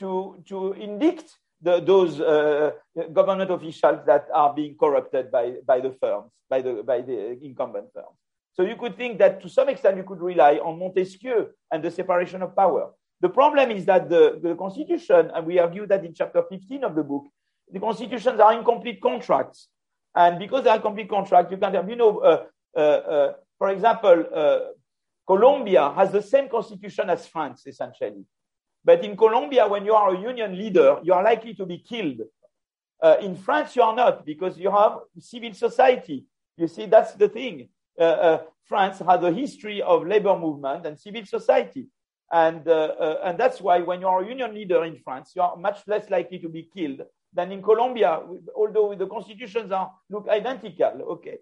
to, 0.00 0.42
to 0.48 0.72
indict 0.72 1.24
the, 1.62 1.80
those 1.80 2.20
uh, 2.20 2.72
government 3.12 3.50
officials 3.50 4.00
that 4.06 4.26
are 4.34 4.52
being 4.52 4.76
corrupted 4.78 5.30
by, 5.30 5.54
by 5.64 5.80
the 5.80 5.92
firms, 6.00 6.30
by 6.50 6.60
the, 6.60 6.82
by 6.82 7.00
the 7.00 7.38
incumbent 7.42 7.86
firms. 7.94 8.18
So 8.54 8.64
you 8.64 8.76
could 8.76 8.96
think 8.96 9.18
that 9.18 9.40
to 9.42 9.48
some 9.48 9.68
extent 9.68 9.96
you 9.96 10.02
could 10.02 10.20
rely 10.20 10.56
on 10.56 10.78
Montesquieu 10.78 11.48
and 11.70 11.82
the 11.82 11.90
separation 11.90 12.42
of 12.42 12.54
power. 12.54 12.90
The 13.20 13.28
problem 13.28 13.70
is 13.70 13.86
that 13.86 14.10
the, 14.10 14.40
the 14.42 14.54
Constitution, 14.56 15.30
and 15.34 15.46
we 15.46 15.58
argue 15.58 15.86
that 15.86 16.04
in 16.04 16.12
chapter 16.12 16.42
15 16.50 16.84
of 16.84 16.94
the 16.94 17.04
book, 17.04 17.24
the 17.72 17.80
constitutions 17.80 18.38
are 18.38 18.52
incomplete 18.52 19.00
contracts. 19.00 19.68
And 20.14 20.38
because 20.38 20.64
they 20.64 20.70
are 20.70 20.76
incomplete 20.76 21.08
contracts, 21.08 21.50
you 21.50 21.56
can't 21.56 21.74
have, 21.74 21.88
you 21.88 21.96
know, 21.96 22.18
uh, 22.18 22.44
uh, 22.76 22.80
uh, 22.80 23.32
for 23.58 23.70
example, 23.70 24.24
uh, 24.34 24.58
Colombia 25.26 25.90
has 25.96 26.12
the 26.12 26.22
same 26.22 26.48
constitution 26.48 27.08
as 27.08 27.26
France, 27.26 27.66
essentially. 27.66 28.24
But 28.84 29.04
in 29.04 29.16
Colombia, 29.16 29.66
when 29.66 29.86
you 29.86 29.94
are 29.94 30.14
a 30.14 30.20
union 30.20 30.56
leader, 30.58 30.98
you 31.02 31.14
are 31.14 31.22
likely 31.22 31.54
to 31.54 31.64
be 31.64 31.78
killed. 31.78 32.20
Uh, 33.02 33.16
in 33.20 33.36
France, 33.36 33.74
you 33.74 33.82
are 33.82 33.94
not 33.94 34.26
because 34.26 34.58
you 34.58 34.70
have 34.70 34.98
civil 35.18 35.54
society. 35.54 36.26
You 36.56 36.68
see, 36.68 36.86
that's 36.86 37.14
the 37.14 37.28
thing. 37.28 37.68
Uh, 37.98 38.38
France 38.64 38.98
has 38.98 39.22
a 39.22 39.32
history 39.32 39.80
of 39.80 40.06
labor 40.06 40.38
movement 40.38 40.84
and 40.84 40.98
civil 40.98 41.24
society. 41.24 41.86
And, 42.30 42.66
and 42.66 43.38
that's 43.38 43.60
why 43.60 43.80
when 43.80 44.00
you 44.00 44.08
are 44.08 44.22
a 44.22 44.28
union 44.28 44.54
leader 44.54 44.84
in 44.84 44.96
France, 44.96 45.32
you 45.36 45.42
are 45.42 45.56
much 45.56 45.80
less 45.86 46.08
likely 46.10 46.38
to 46.40 46.48
be 46.48 46.68
killed 46.74 47.02
than 47.32 47.52
in 47.52 47.62
Colombia, 47.62 48.20
although 48.54 48.94
the 48.94 49.06
constitutions 49.06 49.72
are, 49.72 49.90
look 50.10 50.28
identical. 50.28 51.02
Okay. 51.12 51.38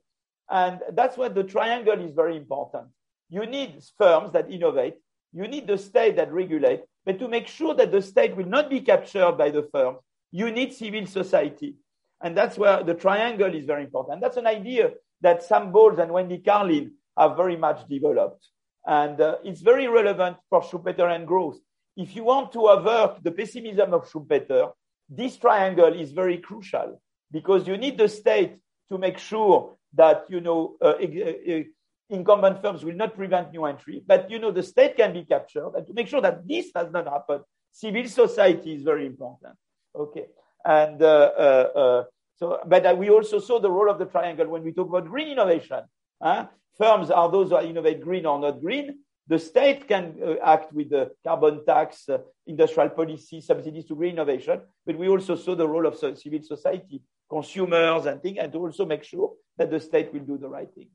And 0.50 0.80
that's 0.92 1.16
why 1.16 1.28
the 1.28 1.44
triangle 1.44 2.00
is 2.00 2.12
very 2.14 2.36
important. 2.36 2.88
You 3.28 3.46
need 3.46 3.82
firms 3.96 4.32
that 4.32 4.50
innovate. 4.50 4.94
You 5.32 5.46
need 5.46 5.66
the 5.66 5.78
state 5.78 6.16
that 6.16 6.32
regulate. 6.32 6.82
But 7.04 7.18
to 7.20 7.28
make 7.28 7.46
sure 7.46 7.74
that 7.74 7.92
the 7.92 8.02
state 8.02 8.36
will 8.36 8.46
not 8.46 8.68
be 8.68 8.80
captured 8.80 9.32
by 9.32 9.50
the 9.50 9.68
firms, 9.72 9.98
you 10.32 10.50
need 10.50 10.72
civil 10.72 11.06
society. 11.06 11.76
And 12.22 12.36
that's 12.36 12.58
where 12.58 12.82
the 12.82 12.94
triangle 12.94 13.54
is 13.54 13.64
very 13.64 13.84
important. 13.84 14.20
That's 14.20 14.36
an 14.36 14.46
idea 14.46 14.92
that 15.22 15.42
Sam 15.42 15.72
Bowles 15.72 15.98
and 15.98 16.12
Wendy 16.12 16.38
Carlin 16.38 16.92
have 17.16 17.36
very 17.36 17.56
much 17.56 17.86
developed. 17.88 18.46
And 18.86 19.20
uh, 19.20 19.36
it's 19.44 19.60
very 19.60 19.86
relevant 19.86 20.36
for 20.48 20.62
Schumpeter 20.62 21.14
and 21.14 21.26
growth. 21.26 21.58
If 21.96 22.16
you 22.16 22.24
want 22.24 22.52
to 22.52 22.66
avert 22.66 23.22
the 23.22 23.30
pessimism 23.30 23.94
of 23.94 24.10
Schumpeter, 24.10 24.72
this 25.10 25.36
triangle 25.36 25.92
is 25.92 26.12
very 26.12 26.38
crucial 26.38 27.02
because 27.30 27.66
you 27.66 27.76
need 27.76 27.98
the 27.98 28.08
state 28.08 28.56
to 28.90 28.98
make 28.98 29.18
sure 29.18 29.76
that, 29.94 30.24
you 30.28 30.40
know, 30.40 30.76
uh, 30.80 30.94
uh 30.94 31.62
incumbent 32.10 32.60
firms 32.60 32.84
will 32.84 32.94
not 32.94 33.14
prevent 33.14 33.52
new 33.52 33.64
entry, 33.64 34.02
but 34.06 34.30
you 34.30 34.38
know 34.38 34.50
the 34.50 34.62
state 34.62 34.96
can 34.96 35.12
be 35.12 35.24
captured, 35.24 35.72
and 35.76 35.86
to 35.86 35.92
make 35.94 36.08
sure 36.08 36.20
that 36.20 36.46
this 36.46 36.72
does 36.72 36.90
not 36.92 37.06
happen, 37.06 37.40
civil 37.72 38.06
society 38.06 38.74
is 38.74 38.82
very 38.82 39.06
important. 39.06 39.54
Okay, 39.94 40.26
and 40.64 41.00
uh, 41.02 41.06
uh, 41.06 41.78
uh, 41.80 42.04
so, 42.36 42.58
but 42.66 42.84
uh, 42.84 42.94
we 42.96 43.10
also 43.10 43.38
saw 43.38 43.60
the 43.60 43.70
role 43.70 43.90
of 43.90 43.98
the 43.98 44.06
triangle 44.06 44.48
when 44.48 44.62
we 44.62 44.72
talk 44.72 44.88
about 44.88 45.06
green 45.06 45.28
innovation. 45.28 45.80
Huh? 46.20 46.46
Firms 46.76 47.10
are 47.10 47.30
those 47.30 47.50
who 47.50 47.60
innovate 47.60 48.00
green 48.00 48.26
or 48.26 48.38
not 48.38 48.60
green. 48.60 48.98
The 49.30 49.38
state 49.38 49.86
can 49.86 50.16
uh, 50.20 50.34
act 50.44 50.72
with 50.72 50.90
the 50.90 51.12
carbon 51.22 51.64
tax, 51.64 52.08
uh, 52.08 52.18
industrial 52.48 52.88
policy, 52.90 53.40
subsidies 53.40 53.84
to 53.84 53.94
green 53.94 54.14
innovation, 54.14 54.60
but 54.84 54.98
we 54.98 55.08
also 55.08 55.36
saw 55.36 55.54
the 55.54 55.68
role 55.68 55.86
of 55.86 55.96
civil 55.96 56.42
society, 56.42 57.00
consumers, 57.30 58.06
and 58.06 58.20
things, 58.20 58.38
and 58.40 58.52
to 58.52 58.58
also 58.58 58.84
make 58.84 59.04
sure 59.04 59.34
that 59.56 59.70
the 59.70 59.78
state 59.78 60.12
will 60.12 60.26
do 60.32 60.36
the 60.36 60.48
right 60.48 60.68
thing. 60.74 60.88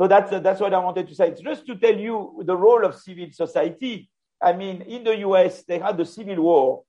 So 0.00 0.06
that's, 0.06 0.30
uh, 0.30 0.38
that's 0.38 0.60
what 0.60 0.72
I 0.72 0.78
wanted 0.78 1.08
to 1.08 1.14
say. 1.16 1.30
It's 1.30 1.40
just 1.40 1.66
to 1.66 1.74
tell 1.74 1.96
you 1.96 2.40
the 2.46 2.56
role 2.56 2.84
of 2.84 2.94
civil 2.94 3.26
society. 3.32 4.08
I 4.40 4.52
mean, 4.52 4.82
in 4.82 5.02
the 5.02 5.16
US, 5.26 5.64
they 5.64 5.80
had 5.80 5.96
the 5.96 6.06
Civil 6.06 6.40
War. 6.40 6.84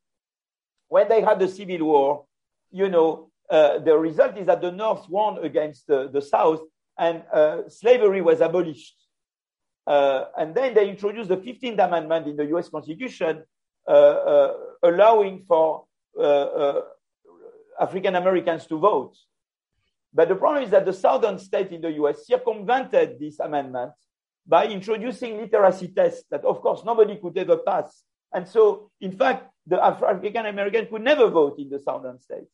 When 0.89 1.09
they 1.09 1.21
had 1.21 1.39
the 1.39 1.47
Civil 1.47 1.87
War, 1.87 2.25
you 2.69 2.87
know, 2.87 3.31
uh, 3.49 3.79
the 3.79 3.97
result 3.97 4.37
is 4.37 4.45
that 4.45 4.61
the 4.61 4.71
North 4.71 5.09
won 5.09 5.43
against 5.43 5.87
the, 5.87 6.07
the 6.13 6.21
South 6.21 6.61
and 6.99 7.23
uh, 7.33 7.67
slavery 7.67 8.21
was 8.21 8.41
abolished. 8.41 8.93
Uh, 9.89 10.25
and 10.37 10.53
then 10.53 10.75
they 10.75 10.87
introduced 10.87 11.29
the 11.29 11.37
15th 11.37 11.83
Amendment 11.83 12.27
in 12.27 12.35
the 12.35 12.45
US 12.55 12.69
Constitution, 12.69 13.43
uh, 13.87 13.91
uh, 13.91 14.53
allowing 14.83 15.43
for 15.47 15.85
uh, 16.15 16.21
uh, 16.21 16.81
African 17.81 18.13
Americans 18.13 18.67
to 18.67 18.77
vote. 18.77 19.17
But 20.13 20.29
the 20.29 20.35
problem 20.35 20.63
is 20.63 20.69
that 20.69 20.85
the 20.85 20.93
southern 20.93 21.39
state 21.39 21.71
in 21.71 21.81
the 21.81 21.91
US 22.03 22.27
circumvented 22.27 23.19
this 23.19 23.39
amendment 23.39 23.93
by 24.45 24.67
introducing 24.67 25.37
literacy 25.37 25.87
tests 25.87 26.23
that, 26.29 26.45
of 26.45 26.61
course, 26.61 26.83
nobody 26.85 27.15
could 27.15 27.35
ever 27.39 27.57
pass. 27.57 28.03
And 28.31 28.47
so, 28.47 28.91
in 29.01 29.11
fact, 29.11 29.49
the 29.65 29.83
African 29.83 30.45
American 30.45 30.85
could 30.85 31.01
never 31.01 31.29
vote 31.29 31.57
in 31.57 31.67
the 31.67 31.79
southern 31.79 32.19
states. 32.19 32.51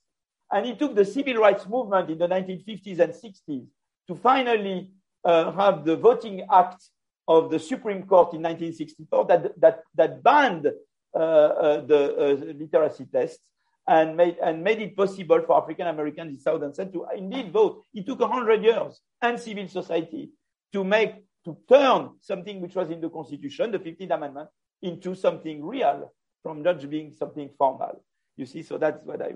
And 0.49 0.65
it 0.65 0.79
took 0.79 0.95
the 0.95 1.03
civil 1.03 1.35
rights 1.35 1.67
movement 1.67 2.09
in 2.09 2.17
the 2.17 2.29
1950s 2.29 2.99
and 2.99 3.13
60s 3.13 3.67
to 4.07 4.15
finally 4.15 4.91
uh, 5.25 5.51
have 5.51 5.83
the 5.83 5.97
Voting 5.97 6.47
Act 6.49 6.81
of 7.27 7.49
the 7.49 7.59
Supreme 7.59 8.03
Court 8.03 8.33
in 8.33 8.41
1964 8.41 9.25
that, 9.25 9.59
that, 9.59 9.79
that 9.95 10.23
banned 10.23 10.67
uh, 10.67 11.17
uh, 11.17 11.81
the 11.85 12.15
uh, 12.15 12.53
literacy 12.53 13.05
test 13.11 13.39
and 13.87 14.17
made, 14.17 14.37
and 14.43 14.63
made 14.63 14.81
it 14.81 14.95
possible 14.95 15.41
for 15.45 15.61
African 15.61 15.87
Americans 15.87 16.31
in 16.31 16.39
Southern 16.39 16.73
States 16.73 16.91
to 16.93 17.05
indeed 17.15 17.51
vote. 17.51 17.83
It 17.93 18.05
took 18.05 18.19
100 18.19 18.63
years 18.63 18.99
and 19.21 19.39
civil 19.39 19.67
society 19.67 20.31
to 20.73 20.83
make, 20.83 21.15
to 21.45 21.57
turn 21.69 22.11
something 22.21 22.61
which 22.61 22.75
was 22.75 22.89
in 22.89 22.99
the 22.99 23.09
Constitution, 23.09 23.71
the 23.71 23.79
15th 23.79 24.11
Amendment, 24.11 24.49
into 24.81 25.15
something 25.15 25.63
real 25.63 26.11
from 26.43 26.61
not 26.61 26.87
being 26.89 27.11
something 27.11 27.49
formal. 27.57 28.03
You 28.37 28.45
see, 28.45 28.63
so 28.63 28.77
that's 28.77 29.03
what 29.03 29.21
I, 29.21 29.35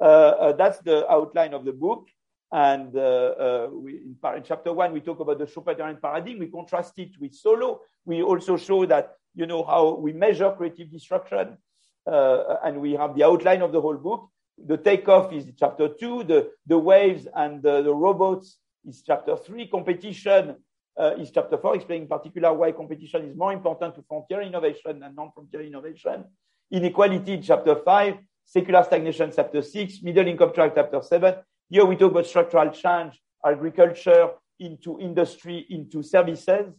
uh, 0.00 0.04
uh, 0.04 0.52
that's 0.52 0.78
the 0.78 1.10
outline 1.10 1.54
of 1.54 1.64
the 1.64 1.72
book. 1.72 2.08
And 2.52 2.96
uh, 2.96 3.00
uh 3.00 3.68
we, 3.72 3.92
in, 3.92 4.16
in, 4.36 4.42
chapter 4.44 4.72
one, 4.72 4.92
we 4.92 5.00
talk 5.00 5.20
about 5.20 5.38
the 5.38 5.46
Schumpeterian 5.46 6.00
paradigm. 6.00 6.38
We 6.38 6.46
contrast 6.46 6.98
it 6.98 7.12
with 7.20 7.32
Solow. 7.32 7.80
We 8.04 8.22
also 8.22 8.56
show 8.56 8.86
that, 8.86 9.14
you 9.34 9.46
know, 9.46 9.64
how 9.64 9.96
we 9.96 10.12
measure 10.12 10.52
creative 10.56 10.90
destruction 10.90 11.58
uh, 12.06 12.56
and 12.64 12.80
we 12.80 12.92
have 12.92 13.16
the 13.16 13.24
outline 13.24 13.62
of 13.62 13.72
the 13.72 13.80
whole 13.80 13.96
book. 13.96 14.30
The 14.64 14.76
takeoff 14.78 15.32
is 15.32 15.46
chapter 15.58 15.88
two, 15.88 16.24
the, 16.24 16.50
the 16.66 16.78
waves 16.78 17.26
and 17.34 17.62
the, 17.62 17.82
the 17.82 17.94
robots 17.94 18.58
is 18.86 19.02
chapter 19.02 19.36
three, 19.36 19.66
competition 19.68 20.56
uh, 20.98 21.14
is 21.18 21.30
chapter 21.30 21.58
four, 21.58 21.74
explaining 21.74 22.04
in 22.04 22.08
particular 22.08 22.52
why 22.54 22.72
competition 22.72 23.28
is 23.28 23.36
more 23.36 23.52
important 23.52 23.94
to 23.96 24.02
frontier 24.08 24.40
innovation 24.40 25.00
than 25.00 25.14
non-frontier 25.14 25.62
innovation. 25.62 26.24
Inequality, 26.70 27.40
chapter 27.42 27.76
five, 27.76 28.16
secular 28.44 28.82
stagnation, 28.82 29.30
chapter 29.34 29.60
six, 29.60 30.02
middle 30.02 30.26
income 30.26 30.52
track, 30.54 30.72
chapter 30.74 31.02
seven. 31.02 31.34
Here 31.68 31.84
we 31.84 31.96
talk 31.96 32.12
about 32.12 32.26
structural 32.26 32.70
change, 32.70 33.20
agriculture 33.44 34.30
into 34.60 35.00
industry, 35.00 35.66
into 35.68 36.02
services. 36.02 36.72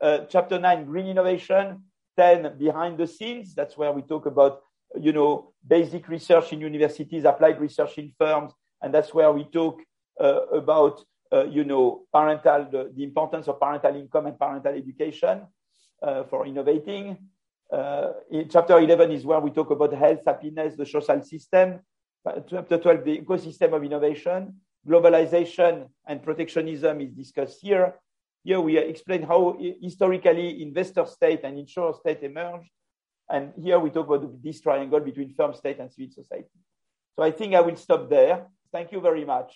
Uh, 0.00 0.20
chapter 0.28 0.58
nine, 0.58 0.84
green 0.84 1.06
innovation. 1.06 1.82
10 2.16 2.58
behind 2.58 2.98
the 2.98 3.06
scenes. 3.06 3.54
That's 3.54 3.76
where 3.76 3.92
we 3.92 4.02
talk 4.02 4.26
about, 4.26 4.60
you 5.00 5.12
know, 5.12 5.52
basic 5.66 6.08
research 6.08 6.52
in 6.52 6.60
universities, 6.60 7.24
applied 7.24 7.60
research 7.60 7.98
in 7.98 8.12
firms. 8.18 8.52
And 8.82 8.92
that's 8.92 9.14
where 9.14 9.32
we 9.32 9.44
talk 9.44 9.80
uh, 10.20 10.46
about, 10.52 11.02
uh, 11.32 11.44
you 11.44 11.64
know, 11.64 12.02
parental, 12.12 12.68
the, 12.70 12.92
the, 12.94 13.04
importance 13.04 13.48
of 13.48 13.58
parental 13.58 13.94
income 13.96 14.26
and 14.26 14.38
parental 14.38 14.74
education 14.74 15.46
uh, 16.02 16.24
for 16.24 16.46
innovating. 16.46 17.16
Uh, 17.72 18.12
in 18.30 18.48
chapter 18.48 18.78
11 18.78 19.12
is 19.12 19.24
where 19.24 19.40
we 19.40 19.50
talk 19.50 19.70
about 19.70 19.92
health, 19.94 20.20
happiness, 20.26 20.76
the 20.76 20.84
social 20.84 21.22
system. 21.22 21.80
Chapter 22.24 22.78
12, 22.78 23.04
the 23.04 23.18
ecosystem 23.18 23.72
of 23.74 23.82
innovation. 23.82 24.60
Globalization 24.86 25.88
and 26.06 26.22
protectionism 26.22 27.00
is 27.00 27.12
discussed 27.12 27.60
here. 27.60 27.94
Here 28.44 28.60
we 28.60 28.78
explain 28.78 29.22
how 29.22 29.58
historically 29.82 30.62
investor 30.62 31.04
state 31.06 31.40
and 31.44 31.58
insurer 31.58 31.92
state 31.94 32.22
emerged. 32.22 32.70
And 33.28 33.52
here 33.62 33.78
we 33.78 33.90
talk 33.90 34.06
about 34.06 34.42
this 34.42 34.60
triangle 34.60 35.00
between 35.00 35.34
firm 35.34 35.54
state 35.54 35.78
and 35.78 35.90
civil 35.90 36.10
society. 36.12 36.48
So 37.16 37.22
I 37.22 37.30
think 37.30 37.54
I 37.54 37.60
will 37.60 37.76
stop 37.76 38.08
there. 38.08 38.46
Thank 38.72 38.92
you 38.92 39.00
very 39.00 39.24
much. 39.24 39.54